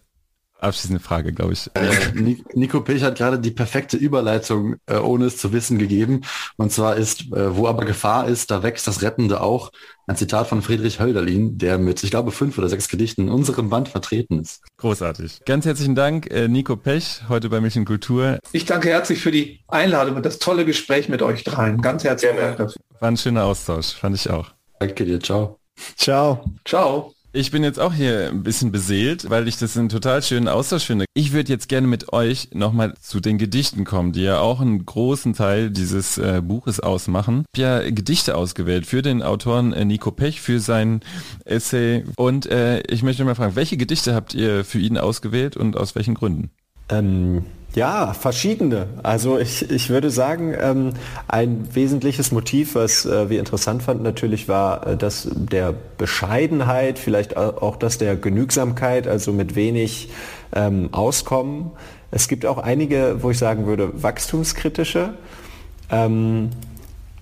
abschließende 0.59 1.03
Frage, 1.03 1.33
glaube 1.33 1.53
ich. 1.53 1.71
Äh, 1.75 2.37
Nico 2.55 2.81
Pech 2.81 3.03
hat 3.03 3.19
gerade 3.19 3.39
die 3.39 3.51
perfekte 3.51 3.97
Überleitung, 3.97 4.77
äh, 4.87 4.97
ohne 4.97 5.27
es 5.27 5.37
zu 5.37 5.53
wissen, 5.53 5.79
gegeben. 5.79 6.23
Und 6.57 6.73
zwar 6.73 6.97
ist, 6.97 7.33
äh, 7.33 7.57
wo 7.57 7.67
aber 7.67 7.85
Gefahr 7.85 8.29
ist, 8.29 8.51
da 8.51 8.63
wächst 8.63 8.87
das 8.87 9.03
Rettende 9.03 9.41
auch. 9.41 9.71
Ein 10.07 10.17
Zitat 10.17 10.47
von 10.47 10.63
Friedrich 10.63 11.01
Hölderlin, 11.01 11.59
der 11.59 11.79
mit, 11.79 12.03
ich 12.05 12.11
glaube, 12.11 12.31
fünf 12.31 12.57
oder 12.59 12.69
sechs 12.69 12.89
Gedichten 12.89 13.23
in 13.23 13.29
unserem 13.29 13.71
Band 13.71 13.89
vertreten 13.89 14.41
ist. 14.41 14.63
Großartig. 14.79 15.41
Ganz 15.45 15.67
herzlichen 15.67 15.95
Dank, 15.95 16.31
äh, 16.31 16.49
Nico 16.49 16.77
Pech, 16.77 17.23
heute 17.29 17.49
bei 17.49 17.61
Mission 17.61 17.85
Kultur. 17.85 18.39
Ich 18.53 18.65
danke 18.65 18.89
herzlich 18.89 19.21
für 19.21 19.33
die 19.33 19.61
Einladung 19.69 20.17
und 20.17 20.25
das 20.25 20.39
tolle 20.39 20.65
Gespräch 20.65 21.09
mit 21.09 21.23
euch 21.23 21.45
dreien. 21.45 21.81
Ganz 21.81 22.05
herzlichen 22.05 22.37
Dank 22.37 22.57
dafür. 22.59 22.81
War 23.01 23.09
ein 23.09 23.17
schöner 23.17 23.45
Austausch, 23.45 23.95
fand 23.95 24.15
ich 24.15 24.31
auch. 24.31 24.51
Danke 24.79 25.05
dir, 25.05 25.21
ciao. 25.21 25.59
Ciao. 25.97 26.45
Ciao. 26.65 27.16
Ich 27.37 27.51
bin 27.51 27.63
jetzt 27.63 27.79
auch 27.79 27.93
hier 27.93 28.31
ein 28.31 28.43
bisschen 28.43 28.73
beseelt, 28.73 29.29
weil 29.29 29.47
ich 29.47 29.59
das 29.59 29.77
einen 29.77 29.91
total 29.91 30.23
schönen 30.23 30.49
Austausch 30.49 30.85
finde. 30.85 31.05
Ich 31.13 31.35
würde 31.35 31.53
jetzt 31.53 31.69
gerne 31.69 31.87
mit 31.87 32.11
euch 32.15 32.49
nochmal 32.55 32.95
zu 32.99 33.21
den 33.21 33.37
Gedichten 33.37 33.85
kommen, 33.85 34.13
die 34.13 34.23
ja 34.23 34.41
auch 34.41 34.63
einen 34.63 34.87
großen 34.87 35.35
Teil 35.35 35.71
dieses 35.71 36.17
äh, 36.17 36.41
Buches 36.43 36.81
ausmachen. 36.81 37.45
Ich 37.55 37.63
habe 37.63 37.85
ja 37.85 37.91
Gedichte 37.91 38.39
ausgewählt 38.39 38.87
für 38.87 39.03
den 39.03 39.23
Autoren 39.23 39.75
äh, 39.75 39.85
Nico 39.85 40.13
Pech, 40.13 40.41
für 40.41 40.61
sein 40.61 41.01
Essay. 41.45 42.05
Und 42.17 42.47
äh, 42.47 42.81
ich 42.89 43.03
möchte 43.03 43.23
mal 43.27 43.35
fragen, 43.35 43.55
welche 43.55 43.77
Gedichte 43.77 44.15
habt 44.15 44.33
ihr 44.33 44.65
für 44.65 44.79
ihn 44.79 44.97
ausgewählt 44.97 45.59
und 45.59 45.77
aus 45.77 45.95
welchen 45.95 46.15
Gründen? 46.15 46.49
Ähm, 46.89 47.45
ja, 47.77 48.15
verschiedene. 48.15 48.89
Also 49.03 49.39
ich, 49.39 49.71
ich 49.71 49.91
würde 49.91 50.11
sagen, 50.11 50.55
ähm, 50.59 50.95
ein 51.29 51.69
wesentliches 51.75 52.33
Motiv, 52.33 52.75
was 52.75 53.05
äh, 53.05 53.29
wir 53.29 53.39
interessant 53.39 53.83
fanden 53.83 54.03
natürlich, 54.03 54.49
war 54.49 54.87
äh, 54.87 54.97
das 54.97 55.29
der 55.31 55.75
Bescheidenheit, 55.99 56.99
vielleicht 56.99 57.37
auch 57.37 57.77
das 57.77 57.99
der 57.99 58.17
Genügsamkeit, 58.17 59.07
also 59.07 59.31
mit 59.31 59.57
wenig 59.57 60.09
ähm, 60.55 60.89
Auskommen. 60.93 61.71
Es 62.11 62.29
gibt 62.29 62.47
auch 62.47 62.57
einige, 62.57 63.23
wo 63.23 63.31
ich 63.31 63.39
sagen 63.39 63.67
würde, 63.67 64.03
wachstumskritische. 64.03 65.13
Ähm, 65.91 66.49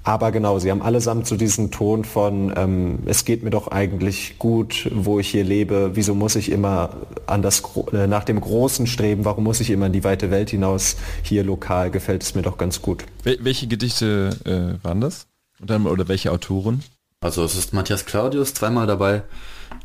aber 0.04 0.32
genau, 0.32 0.58
sie 0.58 0.70
haben 0.70 0.82
allesamt 0.82 1.26
so 1.26 1.34
diesen 1.36 1.70
Ton 1.70 2.04
von, 2.04 2.52
ähm, 2.56 2.98
es 3.06 3.24
geht 3.24 3.42
mir 3.42 3.48
doch 3.48 3.68
eigentlich 3.68 4.38
gut, 4.38 4.90
wo 4.94 5.18
ich 5.18 5.30
hier 5.30 5.44
lebe. 5.44 5.92
Wieso 5.94 6.14
muss 6.14 6.36
ich 6.36 6.52
immer 6.52 6.90
an 7.26 7.40
das, 7.40 7.62
äh, 7.90 8.06
nach 8.06 8.24
dem 8.24 8.38
Großen 8.38 8.86
streben? 8.86 9.24
Warum 9.24 9.44
muss 9.44 9.60
ich 9.60 9.70
immer 9.70 9.86
in 9.86 9.94
die 9.94 10.04
weite 10.04 10.30
Welt 10.30 10.50
hinaus? 10.50 10.96
Hier 11.22 11.42
lokal 11.42 11.90
gefällt 11.90 12.22
es 12.22 12.34
mir 12.34 12.42
doch 12.42 12.58
ganz 12.58 12.82
gut. 12.82 13.06
Wel 13.22 13.38
welche 13.40 13.66
Gedichte 13.66 14.36
äh, 14.44 14.84
waren 14.84 15.00
das? 15.00 15.26
Oder, 15.62 15.80
oder 15.86 16.06
welche 16.06 16.32
Autoren? 16.32 16.84
Also 17.22 17.42
es 17.42 17.56
ist 17.56 17.72
Matthias 17.72 18.04
Claudius 18.04 18.52
zweimal 18.52 18.86
dabei, 18.86 19.22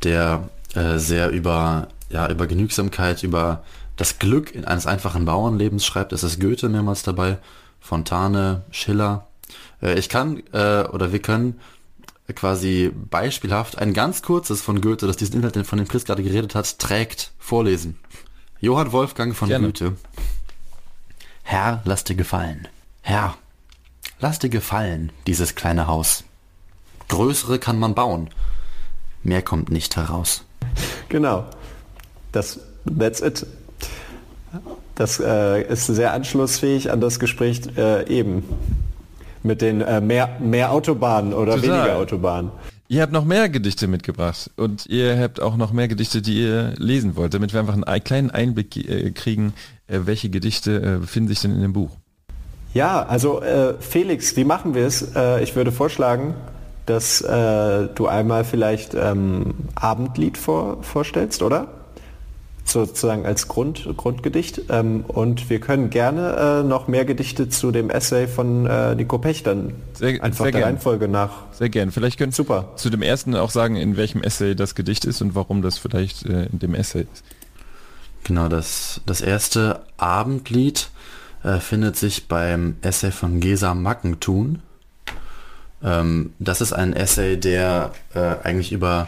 der 0.03 0.49
äh, 0.75 0.97
sehr 0.97 1.29
über, 1.29 1.87
ja, 2.09 2.29
über 2.29 2.45
Genügsamkeit, 2.45 3.23
über 3.23 3.63
das 3.95 4.19
Glück 4.19 4.53
in 4.53 4.65
eines 4.65 4.85
einfachen 4.85 5.23
Bauernlebens 5.23 5.85
schreibt. 5.85 6.11
Es 6.11 6.23
ist 6.23 6.41
Goethe 6.41 6.67
mehrmals 6.67 7.03
dabei, 7.03 7.37
Fontane, 7.79 8.63
Schiller, 8.71 9.28
ich 9.81 10.09
kann 10.09 10.43
äh, 10.51 10.83
oder 10.83 11.11
wir 11.11 11.19
können 11.19 11.59
quasi 12.35 12.91
beispielhaft 12.93 13.77
ein 13.77 13.93
ganz 13.93 14.21
kurzes 14.21 14.61
von 14.61 14.81
Goethe, 14.81 15.07
das 15.07 15.17
diesen 15.17 15.37
Inhalt, 15.37 15.65
von 15.65 15.79
dem 15.79 15.87
Chris 15.87 16.05
gerade 16.05 16.23
geredet 16.23 16.55
hat, 16.55 16.79
trägt, 16.79 17.31
vorlesen. 17.39 17.97
Johann 18.59 18.91
Wolfgang 18.91 19.35
von 19.35 19.49
Gerne. 19.49 19.67
Goethe. 19.67 19.95
Herr, 21.43 21.81
lass 21.85 22.03
dir 22.03 22.15
gefallen. 22.15 22.67
Herr, 23.01 23.35
lass 24.19 24.39
dir 24.39 24.49
gefallen, 24.49 25.11
dieses 25.25 25.55
kleine 25.55 25.87
Haus. 25.87 26.23
Größere 27.07 27.57
kann 27.57 27.79
man 27.79 27.95
bauen. 27.95 28.29
Mehr 29.23 29.41
kommt 29.41 29.71
nicht 29.71 29.95
heraus. 29.95 30.43
Genau. 31.09 31.45
Das, 32.31 32.59
that's 32.85 33.21
it. 33.21 33.45
Das 34.95 35.19
äh, 35.19 35.63
ist 35.63 35.87
sehr 35.87 36.13
anschlussfähig 36.13 36.91
an 36.91 37.01
das 37.01 37.19
Gespräch 37.19 37.61
äh, 37.77 38.07
eben 38.07 38.43
mit 39.43 39.61
den 39.61 39.81
äh, 39.81 40.01
mehr, 40.01 40.29
mehr 40.39 40.71
Autobahnen 40.71 41.33
oder 41.33 41.55
Total. 41.55 41.69
weniger 41.69 41.97
Autobahnen. 41.97 42.51
Ihr 42.91 43.03
habt 43.03 43.13
noch 43.13 43.23
mehr 43.23 43.49
Gedichte 43.49 43.87
mitgebracht 43.87 44.49
und 44.55 44.87
ihr 44.87 45.15
habt 45.19 45.39
auch 45.39 45.57
noch 45.57 45.71
mehr 45.71 45.87
Gedichte, 45.87 46.23
die 46.23 46.41
ihr 46.41 46.73
lesen 46.77 47.15
wollt, 47.15 47.35
damit 47.35 47.53
wir 47.53 47.59
einfach 47.59 47.75
einen 47.79 48.03
kleinen 48.03 48.31
Einblick 48.31 48.75
äh, 48.77 49.11
kriegen, 49.11 49.53
äh, 49.87 49.99
welche 50.05 50.31
Gedichte 50.31 50.77
äh, 50.77 50.97
befinden 50.97 51.29
sich 51.29 51.39
denn 51.39 51.51
in 51.51 51.61
dem 51.61 51.73
Buch. 51.73 51.91
Ja, 52.73 53.03
also 53.03 53.41
Felix, 53.79 54.35
wie 54.35 54.43
machen 54.43 54.75
wir 54.75 54.85
es? 54.85 55.01
Ich 55.41 55.55
würde 55.55 55.71
vorschlagen, 55.71 56.35
dass 56.85 57.17
du 57.17 58.05
einmal 58.05 58.43
vielleicht 58.43 58.93
ähm, 58.93 59.55
Abendlied 59.73 60.37
vor, 60.37 60.83
vorstellst, 60.83 61.41
oder? 61.41 61.78
Sozusagen 62.71 63.25
als 63.25 63.47
Grund, 63.47 63.87
Grundgedicht. 63.97 64.61
Ähm, 64.69 65.03
und 65.07 65.49
wir 65.49 65.59
können 65.59 65.89
gerne 65.89 66.61
äh, 66.61 66.63
noch 66.63 66.87
mehr 66.87 67.05
Gedichte 67.05 67.49
zu 67.49 67.71
dem 67.71 67.89
Essay 67.89 68.27
von 68.27 68.65
äh, 68.65 68.95
Nico 68.95 69.17
Pech 69.17 69.43
dann 69.43 69.73
sehr, 69.93 70.23
einfach 70.23 70.45
sehr 70.45 70.51
der 70.51 70.61
gern. 70.61 70.63
Reihenfolge 70.63 71.07
nach. 71.07 71.31
Sehr 71.51 71.69
gern. 71.69 71.91
Vielleicht 71.91 72.17
können 72.17 72.31
Super. 72.31 72.73
zu 72.75 72.89
dem 72.89 73.01
ersten 73.01 73.35
auch 73.35 73.49
sagen, 73.49 73.75
in 73.75 73.97
welchem 73.97 74.21
Essay 74.21 74.55
das 74.55 74.75
Gedicht 74.75 75.05
ist 75.05 75.21
und 75.21 75.35
warum 75.35 75.61
das 75.61 75.77
vielleicht 75.77 76.25
äh, 76.25 76.45
in 76.45 76.59
dem 76.59 76.75
Essay 76.75 77.05
ist. 77.11 77.23
Genau, 78.23 78.47
das, 78.47 79.01
das 79.05 79.21
erste 79.21 79.81
Abendlied 79.97 80.89
äh, 81.43 81.59
findet 81.59 81.95
sich 81.95 82.27
beim 82.27 82.75
Essay 82.81 83.11
von 83.11 83.39
Gesa 83.39 83.73
Mackentun. 83.73 84.61
Ähm, 85.83 86.33
das 86.39 86.61
ist 86.61 86.73
ein 86.73 86.93
Essay, 86.93 87.37
der 87.37 87.91
äh, 88.13 88.35
eigentlich 88.43 88.71
über 88.71 89.07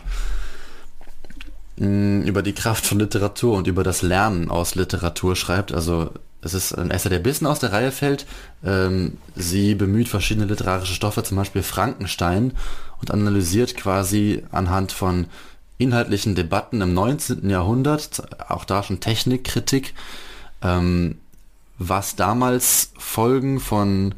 über 1.81 2.43
die 2.43 2.53
Kraft 2.53 2.85
von 2.85 2.99
Literatur 2.99 3.57
und 3.57 3.67
über 3.67 3.83
das 3.83 4.01
Lernen 4.01 4.49
aus 4.49 4.75
Literatur 4.75 5.35
schreibt. 5.35 5.71
Also 5.73 6.11
es 6.41 6.53
ist 6.53 6.73
ein 6.73 6.91
Essay, 6.91 7.09
der 7.09 7.19
ein 7.19 7.23
bisschen 7.23 7.47
aus 7.47 7.59
der 7.59 7.71
Reihe 7.71 7.91
fällt. 7.91 8.25
Ähm, 8.63 9.17
sie 9.35 9.75
bemüht 9.75 10.07
verschiedene 10.07 10.45
literarische 10.45 10.93
Stoffe, 10.93 11.23
zum 11.23 11.37
Beispiel 11.37 11.63
Frankenstein, 11.63 12.53
und 12.99 13.11
analysiert 13.11 13.75
quasi 13.75 14.43
anhand 14.51 14.91
von 14.91 15.25
inhaltlichen 15.79 16.35
Debatten 16.35 16.81
im 16.81 16.93
19. 16.93 17.49
Jahrhundert, 17.49 18.21
auch 18.49 18.65
da 18.65 18.83
schon 18.83 18.99
Technikkritik, 18.99 19.95
ähm, 20.61 21.17
was 21.79 22.15
damals 22.15 22.91
Folgen 22.99 23.59
von 23.59 24.13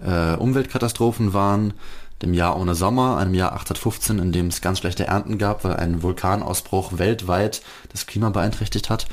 äh, 0.00 0.34
Umweltkatastrophen 0.34 1.32
waren, 1.32 1.74
dem 2.22 2.34
Jahr 2.34 2.58
ohne 2.58 2.74
Sommer, 2.74 3.16
einem 3.16 3.34
Jahr 3.34 3.52
1815, 3.52 4.18
in 4.18 4.32
dem 4.32 4.46
es 4.48 4.60
ganz 4.60 4.78
schlechte 4.78 5.06
Ernten 5.06 5.38
gab, 5.38 5.64
weil 5.64 5.76
ein 5.76 6.02
Vulkanausbruch 6.02 6.98
weltweit 6.98 7.62
das 7.90 8.06
Klima 8.06 8.30
beeinträchtigt 8.30 8.90
hat. 8.90 9.06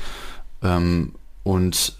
Ähm, 0.62 1.14
und 1.42 1.96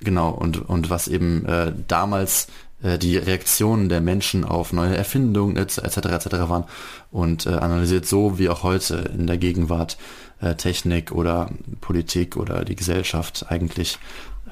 genau, 0.00 0.30
und, 0.30 0.68
und 0.68 0.90
was 0.90 1.08
eben 1.08 1.44
äh, 1.46 1.72
damals 1.88 2.48
äh, 2.82 2.98
die 2.98 3.16
Reaktionen 3.16 3.88
der 3.88 4.00
Menschen 4.00 4.44
auf 4.44 4.72
neue 4.72 4.96
Erfindungen 4.96 5.56
etc. 5.56 5.78
etc. 5.78 6.26
waren 6.48 6.64
und 7.10 7.46
äh, 7.46 7.50
analysiert 7.50 8.06
so 8.06 8.38
wie 8.38 8.48
auch 8.48 8.62
heute 8.62 9.10
in 9.12 9.26
der 9.26 9.38
Gegenwart 9.38 9.98
äh, 10.40 10.54
Technik 10.54 11.12
oder 11.12 11.50
Politik 11.80 12.36
oder 12.36 12.64
die 12.64 12.76
Gesellschaft 12.76 13.46
eigentlich 13.48 13.98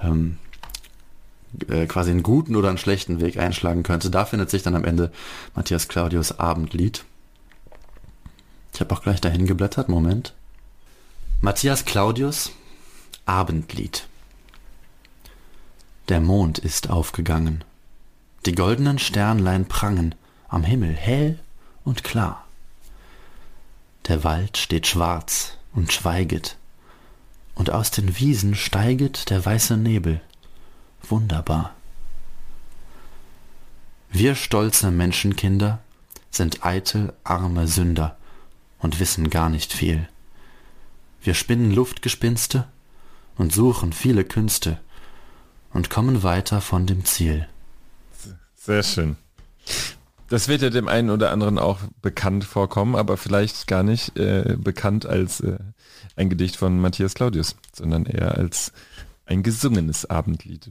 ähm, 0.03 0.39
äh, 1.69 1.87
quasi 1.87 2.11
einen 2.11 2.23
guten 2.23 2.57
oder 2.57 2.69
einen 2.69 2.79
schlechten 2.79 3.21
Weg 3.21 3.39
einschlagen 3.39 3.83
könnte. 3.83 4.11
Da 4.11 4.25
findet 4.25 4.51
sich 4.51 4.63
dann 4.63 4.75
am 4.75 4.85
Ende 4.85 5.13
Matthias 5.55 5.89
Claudius 5.89 6.39
Abendlied. 6.39 7.05
Ich 8.75 8.81
habe 8.81 8.95
auch 8.95 9.03
gleich 9.03 9.21
dahin 9.21 9.47
geblättert, 9.47 9.89
Moment. 9.89 10.35
Matthias 11.41 11.85
Claudius 11.85 12.53
Abendlied. 13.27 14.07
Der 16.09 16.21
Mond 16.21 16.59
ist 16.59 16.91
aufgegangen. 16.91 17.65
Die 18.47 18.55
goldenen 18.55 18.99
Sternlein 18.99 19.67
prangen 19.67 20.15
am 20.49 20.65
Himmel 20.65 20.95
hell 20.95 21.39
und 21.85 22.05
klar. 22.05 22.47
Der 24.07 24.25
Wald 24.25 24.57
steht 24.57 24.87
schwarz 24.87 25.59
und 25.75 25.93
schweiget, 25.93 26.57
und 27.55 27.71
aus 27.71 27.91
den 27.91 28.19
Wiesen 28.19 28.55
steiget 28.55 29.29
der 29.31 29.45
weiße 29.45 29.77
Nebel. 29.77 30.21
Wunderbar. 31.09 31.75
Wir 34.11 34.35
stolze 34.35 34.91
Menschenkinder 34.91 35.81
sind 36.31 36.65
eitel, 36.65 37.13
arme 37.25 37.67
Sünder 37.67 38.17
und 38.79 39.01
wissen 39.01 39.31
gar 39.31 39.49
nicht 39.49 39.73
viel. 39.73 40.09
Wir 41.21 41.35
spinnen 41.35 41.73
Luftgespinste 41.73 42.67
und 43.37 43.53
suchen 43.53 43.93
viele 43.93 44.25
Künste 44.25 44.79
und 45.73 45.91
kommen 45.91 46.23
weiter 46.23 46.61
von 46.61 46.87
dem 46.87 47.05
Ziel. 47.05 47.49
Sehr 48.55 48.83
schön. 48.83 49.17
Das 50.29 50.49
wird 50.49 50.63
ja 50.63 50.71
dem 50.71 50.89
einen 50.89 51.11
oder 51.11 51.31
anderen 51.31 51.59
auch 51.59 51.79
bekannt 52.03 52.45
vorkommen, 52.45 52.97
aber 52.97 53.17
vielleicht 53.17 53.67
gar 53.67 53.83
nicht 53.83 54.17
äh, 54.19 54.57
bekannt 54.59 55.07
als 55.07 55.41
äh, 55.41 55.59
ein 56.17 56.29
Gedicht 56.29 56.57
von 56.57 56.79
Matthias 56.81 57.15
Claudius, 57.15 57.57
sondern 57.75 58.05
eher 58.05 58.37
als 58.37 58.73
ein 59.25 59.43
gesungenes 59.43 60.05
Abendlied. 60.05 60.71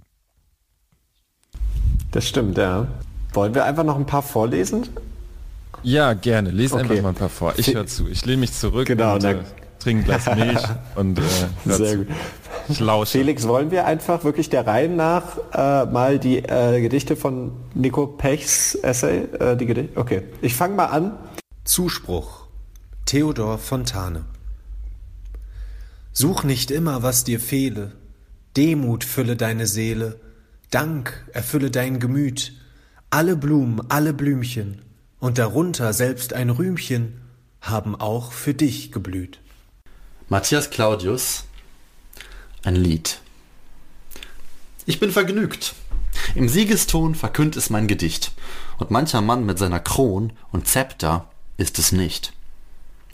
Das 2.12 2.28
stimmt, 2.28 2.58
ja. 2.58 2.88
Wollen 3.34 3.54
wir 3.54 3.66
einfach 3.66 3.84
noch 3.84 3.98
ein 3.98 4.06
paar 4.06 4.24
vorlesen? 4.24 4.88
Ja, 5.84 6.14
gerne. 6.14 6.50
Lese 6.52 6.76
okay. 6.76 6.84
einfach 6.84 7.02
mal 7.04 7.10
ein 7.10 7.16
paar 7.16 7.30
vor. 7.30 7.54
Ich 7.58 7.74
höre 7.74 7.86
zu. 7.86 8.08
Ich 8.08 8.26
lehne 8.26 8.42
mich 8.42 8.54
zurück 8.54 8.88
genau, 8.88 9.16
und 9.16 9.24
äh, 9.24 9.38
trinke 9.80 10.02
ein 10.02 10.06
Glas 10.06 10.26
Milch 10.36 10.64
und 10.96 11.20
äh, 11.20 11.24
Sehr 11.66 11.92
zu. 11.92 11.98
gut. 11.98 12.08
Ich 12.70 12.80
lausche. 12.80 13.20
Felix, 13.20 13.48
wollen 13.48 13.72
wir 13.72 13.86
einfach 13.86 14.24
wirklich 14.24 14.50
der 14.50 14.66
Reihe 14.66 14.90
nach 14.90 15.38
äh, 15.54 15.86
mal 15.86 16.20
die 16.20 16.40
äh, 16.40 16.82
Gedichte 16.82 17.16
von 17.16 17.52
Nico 17.74 18.08
Pechs 18.08 18.76
Essay, 18.76 19.26
äh, 19.40 19.56
die 19.56 19.66
Gedichte? 19.66 19.98
Okay, 20.00 20.24
ich 20.42 20.56
fange 20.56 20.76
mal 20.76 20.88
an. 20.88 21.14
Zuspruch. 21.64 22.48
Theodor 23.06 23.58
Fontane. 23.58 24.26
Such 26.12 26.44
nicht 26.44 26.72
immer, 26.72 27.04
was 27.04 27.24
dir 27.24 27.40
fehle. 27.40 27.92
Demut 28.58 29.04
fülle 29.04 29.36
deine 29.36 29.68
Seele. 29.68 30.20
Dank 30.72 31.26
erfülle 31.34 31.72
dein 31.72 31.99
Gemüt. 31.99 32.53
Alle 33.09 33.38
Blumen, 33.38 33.89
alle 33.89 34.13
Blümchen 34.13 34.82
und 35.20 35.38
darunter 35.38 35.93
selbst 35.93 36.34
ein 36.34 36.49
Rühmchen 36.49 37.22
haben 37.61 37.95
auch 37.95 38.32
für 38.34 38.53
dich 38.53 38.91
geblüht. 38.91 39.39
Matthias 40.30 40.70
Claudius 40.70 41.45
ein 42.63 42.76
Lied. 42.76 43.22
Ich 44.86 44.99
bin 44.99 45.11
vergnügt. 45.11 45.74
Im 46.36 46.49
Siegeston 46.49 47.15
verkündt 47.15 47.55
es 47.55 47.70
mein 47.70 47.88
Gedicht, 47.88 48.34
und 48.78 48.91
mancher 48.91 49.22
Mann 49.22 49.45
mit 49.45 49.57
seiner 49.57 49.80
Kron 49.80 50.34
und 50.51 50.68
Zepter 50.68 51.30
ist 51.55 51.80
es 51.80 51.91
nicht. 51.91 52.34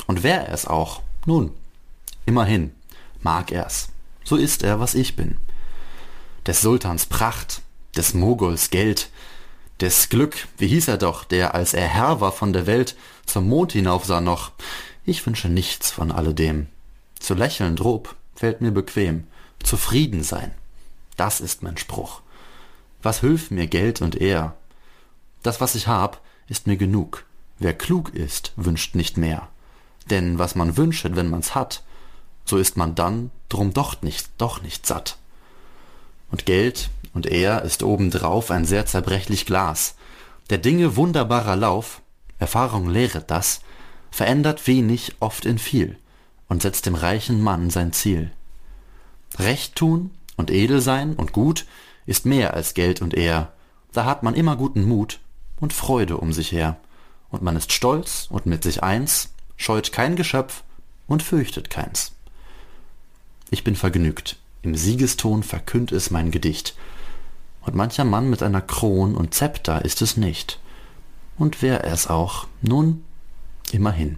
Und 0.07 0.23
wär 0.23 0.47
er 0.47 0.53
es 0.53 0.65
auch, 0.65 1.03
nun, 1.25 1.51
immerhin, 2.25 2.71
mag 3.21 3.51
er's, 3.51 3.89
so 4.23 4.35
ist 4.35 4.63
er, 4.63 4.79
was 4.79 4.95
ich 4.95 5.15
bin. 5.15 5.37
Des 6.45 6.61
Sultans 6.61 7.05
Pracht, 7.05 7.61
des 7.95 8.13
Moguls 8.13 8.69
Geld, 8.69 9.09
des 9.79 10.09
Glück, 10.09 10.47
wie 10.57 10.67
hieß 10.67 10.89
er 10.89 10.97
doch, 10.97 11.23
der, 11.23 11.55
als 11.55 11.73
er 11.73 11.87
Herr 11.87 12.19
war 12.19 12.31
von 12.31 12.51
der 12.51 12.67
Welt, 12.67 12.95
zum 13.25 13.47
Mond 13.47 13.71
hinauf 13.71 14.03
sah 14.05 14.19
noch. 14.19 14.51
Ich 15.05 15.25
wünsche 15.25 15.47
nichts 15.47 15.91
von 15.91 16.11
alledem. 16.11 16.67
Zu 17.19 17.33
lächeln 17.33 17.77
drob, 17.77 18.15
fällt 18.35 18.59
mir 18.59 18.71
bequem. 18.71 19.27
Zufrieden 19.63 20.23
sein. 20.23 20.51
Das 21.15 21.39
ist 21.39 21.63
mein 21.63 21.77
Spruch. 21.77 22.21
Was 23.01 23.21
hülf 23.21 23.49
mir 23.49 23.67
Geld 23.67 24.01
und 24.01 24.19
Ehr? 24.19 24.55
Das, 25.43 25.61
was 25.61 25.75
ich 25.75 25.87
hab, 25.87 26.21
ist 26.47 26.67
mir 26.67 26.77
genug. 26.77 27.25
Wer 27.57 27.73
klug 27.73 28.13
ist, 28.13 28.51
wünscht 28.57 28.95
nicht 28.95 29.17
mehr. 29.17 29.47
Denn 30.09 30.39
was 30.39 30.55
man 30.55 30.75
wünschet, 30.75 31.15
wenn 31.15 31.29
man's 31.29 31.55
hat, 31.55 31.83
so 32.43 32.57
ist 32.57 32.75
man 32.75 32.95
dann 32.95 33.31
drum 33.47 33.73
doch 33.73 34.01
nicht, 34.01 34.29
doch 34.37 34.61
nicht 34.61 34.85
satt. 34.85 35.17
Und 36.33 36.47
Geld 36.47 36.89
und 37.13 37.27
Ehr 37.27 37.61
ist 37.61 37.83
obendrauf 37.83 38.49
ein 38.49 38.65
sehr 38.65 38.87
zerbrechlich 38.87 39.45
Glas. 39.45 39.93
Der 40.49 40.57
Dinge 40.57 40.95
wunderbarer 40.95 41.55
Lauf, 41.55 42.01
Erfahrung 42.39 42.89
lehret 42.89 43.29
das, 43.29 43.61
verändert 44.09 44.65
wenig 44.65 45.13
oft 45.19 45.45
in 45.45 45.59
viel 45.59 45.95
und 46.49 46.63
setzt 46.63 46.87
dem 46.87 46.95
reichen 46.95 47.39
Mann 47.39 47.69
sein 47.69 47.93
Ziel. 47.93 48.31
Recht 49.37 49.75
tun 49.75 50.09
und 50.35 50.49
edel 50.49 50.81
sein 50.81 51.13
und 51.13 51.33
gut 51.33 51.67
ist 52.07 52.25
mehr 52.25 52.55
als 52.55 52.73
Geld 52.73 53.03
und 53.03 53.13
Ehr. 53.13 53.53
Da 53.91 54.05
hat 54.05 54.23
man 54.23 54.33
immer 54.33 54.55
guten 54.55 54.85
Mut 54.85 55.19
und 55.59 55.71
Freude 55.71 56.17
um 56.17 56.33
sich 56.33 56.51
her. 56.51 56.77
Und 57.29 57.43
man 57.43 57.55
ist 57.55 57.71
stolz 57.71 58.25
und 58.31 58.47
mit 58.47 58.63
sich 58.63 58.81
eins, 58.81 59.35
scheut 59.55 59.91
kein 59.91 60.15
Geschöpf 60.15 60.63
und 61.05 61.21
fürchtet 61.21 61.69
keins. 61.69 62.13
Ich 63.51 63.63
bin 63.63 63.75
vergnügt, 63.75 64.37
im 64.63 64.75
Siegeston 64.75 65.43
verkünd 65.43 65.91
es 65.91 66.09
mein 66.09 66.31
Gedicht. 66.31 66.75
Und 67.65 67.75
mancher 67.75 68.05
Mann 68.05 68.29
mit 68.29 68.41
einer 68.41 68.61
Kron 68.61 69.15
und 69.15 69.33
Zepter 69.33 69.85
ist 69.85 70.01
es 70.01 70.17
nicht. 70.17 70.59
Und 71.37 71.61
wär 71.61 71.83
er's 71.83 72.07
auch, 72.07 72.47
nun, 72.61 73.03
immerhin, 73.71 74.17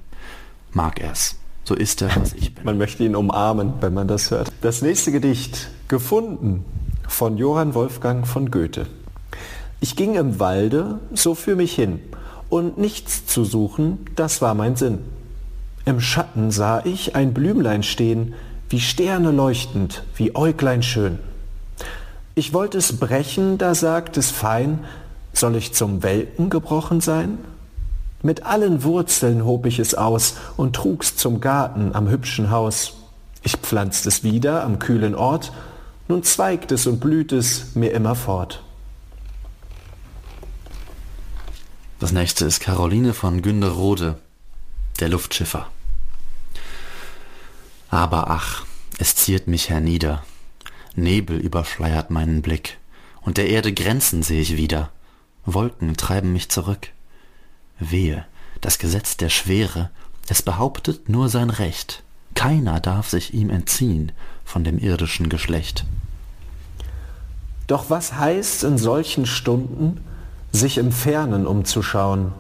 mag 0.72 1.00
er's. 1.00 1.36
So 1.64 1.74
ist 1.74 2.02
er, 2.02 2.16
was 2.16 2.34
ich 2.34 2.54
bin. 2.54 2.64
Man 2.64 2.78
möchte 2.78 3.04
ihn 3.04 3.16
umarmen, 3.16 3.74
wenn 3.82 3.94
man 3.94 4.08
das 4.08 4.30
hört. 4.32 4.52
Das 4.62 4.82
nächste 4.82 5.12
Gedicht, 5.12 5.70
gefunden, 5.88 6.64
von 7.08 7.38
Johann 7.38 7.74
Wolfgang 7.74 8.28
von 8.28 8.52
Goethe. 8.52 8.88
Ich 9.80 9.96
ging 9.96 10.16
im 10.16 10.40
Walde 10.40 11.00
so 11.14 11.36
für 11.36 11.56
mich 11.56 11.74
hin, 11.74 12.00
und 12.50 12.78
nichts 12.78 13.26
zu 13.26 13.44
suchen, 13.44 14.06
das 14.16 14.42
war 14.42 14.54
mein 14.54 14.76
Sinn. 14.76 15.00
Im 15.86 16.00
Schatten 16.00 16.52
sah 16.52 16.84
ich 16.86 17.16
ein 17.16 17.34
Blümlein 17.34 17.84
stehen, 17.84 18.34
wie 18.70 18.80
Sterne 18.80 19.32
leuchtend, 19.32 20.04
wie 20.16 20.36
Äuglein 20.36 20.84
schön. 20.84 21.20
Ich 22.34 22.54
wollte 22.54 22.78
es 22.78 22.98
brechen, 22.98 23.58
da 23.58 23.76
sagt 23.76 24.18
es 24.18 24.32
fein, 24.32 24.80
soll 25.34 25.56
ich 25.56 25.74
zum 25.74 26.04
Welken 26.04 26.50
gebrochen 26.50 27.02
sein? 27.02 27.38
Mit 28.22 28.44
allen 28.44 28.84
Wurzeln 28.84 29.46
hob 29.46 29.66
ich 29.66 29.80
es 29.80 29.94
aus 29.94 30.36
und 30.58 30.76
trug's 30.76 31.16
zum 31.16 31.42
Garten 31.42 31.94
am 31.94 32.10
hübschen 32.10 32.50
Haus. 32.50 32.94
Ich 33.44 33.58
pflanzt 33.58 34.08
es 34.08 34.24
wieder 34.24 34.64
am 34.64 34.80
kühlen 34.80 35.14
Ort, 35.14 35.52
nun 36.08 36.24
zweigt 36.24 36.72
es 36.72 36.88
und 36.88 37.00
blüht 37.00 37.32
es 37.32 37.76
mir 37.76 37.92
immer 37.92 38.16
fort. 38.16 38.64
Das 42.00 42.12
nächste 42.12 42.46
ist 42.46 42.60
Caroline 42.60 43.14
von 43.14 43.42
Günderode, 43.42 44.18
der 45.00 45.10
Luftschiffer. 45.10 45.68
Aber 47.96 48.30
ach, 48.30 48.66
es 48.98 49.16
ziert 49.16 49.48
mich 49.48 49.70
hernieder, 49.70 50.22
Nebel 50.96 51.38
überschleiert 51.38 52.12
meinen 52.12 52.42
Blick, 52.42 52.78
und 53.22 53.38
der 53.38 53.48
Erde 53.48 53.72
Grenzen 53.72 54.22
seh 54.22 54.42
ich 54.42 54.58
wieder, 54.58 54.90
Wolken 55.46 55.96
treiben 55.96 56.34
mich 56.34 56.50
zurück. 56.50 56.90
Wehe, 57.80 58.26
das 58.60 58.80
Gesetz 58.80 59.16
der 59.16 59.30
Schwere, 59.30 59.92
es 60.28 60.42
behauptet 60.42 61.08
nur 61.08 61.30
sein 61.30 61.50
Recht. 61.50 62.04
Keiner 62.34 62.82
darf 62.82 63.08
sich 63.08 63.34
ihm 63.34 63.50
entziehen 63.50 64.12
von 64.44 64.66
dem 64.66 64.78
irdischen 64.78 65.30
Geschlecht. 65.30 65.86
Doch 67.66 67.90
was 67.90 68.20
heißt 68.20 68.66
in 68.66 68.78
solchen 68.78 69.26
Stunden, 69.26 70.02
sich 70.52 70.80
im 70.80 70.92
Fernen 70.92 71.48
umzuschauen? 71.48 72.34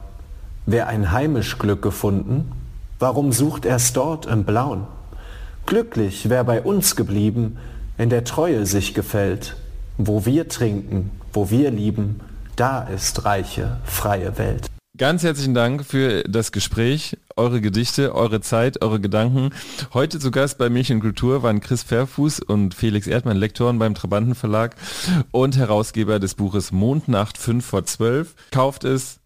Wer 0.65 0.88
ein 0.88 1.14
heimisch 1.14 1.57
Glück 1.60 1.82
gefunden, 1.82 2.52
warum 2.99 3.32
sucht 3.32 3.64
er's 3.64 3.94
dort 3.94 4.26
im 4.26 4.44
Blauen? 4.44 4.88
Glücklich, 5.66 6.30
wer 6.30 6.44
bei 6.44 6.62
uns 6.62 6.96
geblieben, 6.96 7.58
in 7.98 8.10
der 8.12 8.24
Treue 8.24 8.68
sich 8.68 8.94
gefällt, 8.94 9.56
wo 9.98 10.26
wir 10.26 10.48
trinken, 10.48 11.10
wo 11.34 11.50
wir 11.50 11.72
lieben, 11.72 12.20
da 12.56 12.84
ist 12.84 13.26
reiche, 13.26 13.78
freie 13.84 14.38
Welt. 14.38 14.68
Ganz 14.96 15.24
herzlichen 15.24 15.56
Dank 15.56 15.84
für 15.84 16.24
das 16.24 16.52
Gespräch, 16.52 17.18
eure 17.36 17.62
Gedichte, 17.62 18.14
eure 18.14 18.42
Zeit, 18.42 18.84
eure 18.84 19.02
Gedanken. 19.02 19.50
Heute 19.94 20.20
zu 20.20 20.30
Gast 20.30 20.60
bei 20.60 20.70
Milch 20.70 20.92
und 20.92 21.00
Kultur 21.00 21.42
waren 21.42 21.62
Chris 21.62 21.82
Fairfuß 21.82 22.42
und 22.42 22.76
Felix 22.76 23.08
Erdmann, 23.08 23.36
Lektoren 23.36 23.80
beim 23.80 23.96
Trabanten 23.96 24.36
Verlag 24.36 24.76
und 25.32 25.58
Herausgeber 25.58 26.20
des 26.20 26.36
Buches 26.36 26.72
Mondnacht 26.72 27.40
5 27.40 27.66
vor 27.66 27.84
12. 27.86 28.36
Kauft 28.52 28.84
es, 28.84 29.20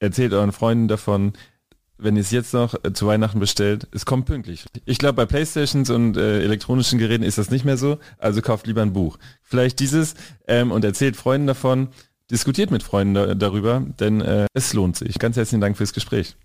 erzählt 0.00 0.32
euren 0.32 0.52
Freunden 0.52 0.88
davon. 0.88 1.32
Wenn 1.98 2.16
ihr 2.16 2.22
es 2.22 2.30
jetzt 2.30 2.52
noch 2.52 2.74
äh, 2.84 2.92
zu 2.92 3.06
Weihnachten 3.06 3.40
bestellt, 3.40 3.88
es 3.92 4.06
kommt 4.06 4.26
pünktlich. 4.26 4.66
Ich 4.84 4.98
glaube, 4.98 5.14
bei 5.14 5.26
Playstations 5.26 5.90
und 5.90 6.16
äh, 6.16 6.42
elektronischen 6.42 6.98
Geräten 6.98 7.24
ist 7.24 7.38
das 7.38 7.50
nicht 7.50 7.64
mehr 7.64 7.76
so, 7.76 7.98
also 8.18 8.42
kauft 8.42 8.66
lieber 8.66 8.82
ein 8.82 8.92
Buch. 8.92 9.18
Vielleicht 9.42 9.80
dieses 9.80 10.14
ähm, 10.46 10.70
und 10.70 10.84
erzählt 10.84 11.16
Freunden 11.16 11.46
davon, 11.46 11.88
diskutiert 12.30 12.70
mit 12.70 12.82
Freunden 12.82 13.14
da, 13.14 13.34
darüber, 13.34 13.82
denn 14.00 14.20
äh, 14.20 14.46
es 14.52 14.72
lohnt 14.72 14.96
sich. 14.96 15.18
Ganz 15.18 15.36
herzlichen 15.36 15.60
Dank 15.60 15.76
fürs 15.76 15.92
Gespräch. 15.92 16.36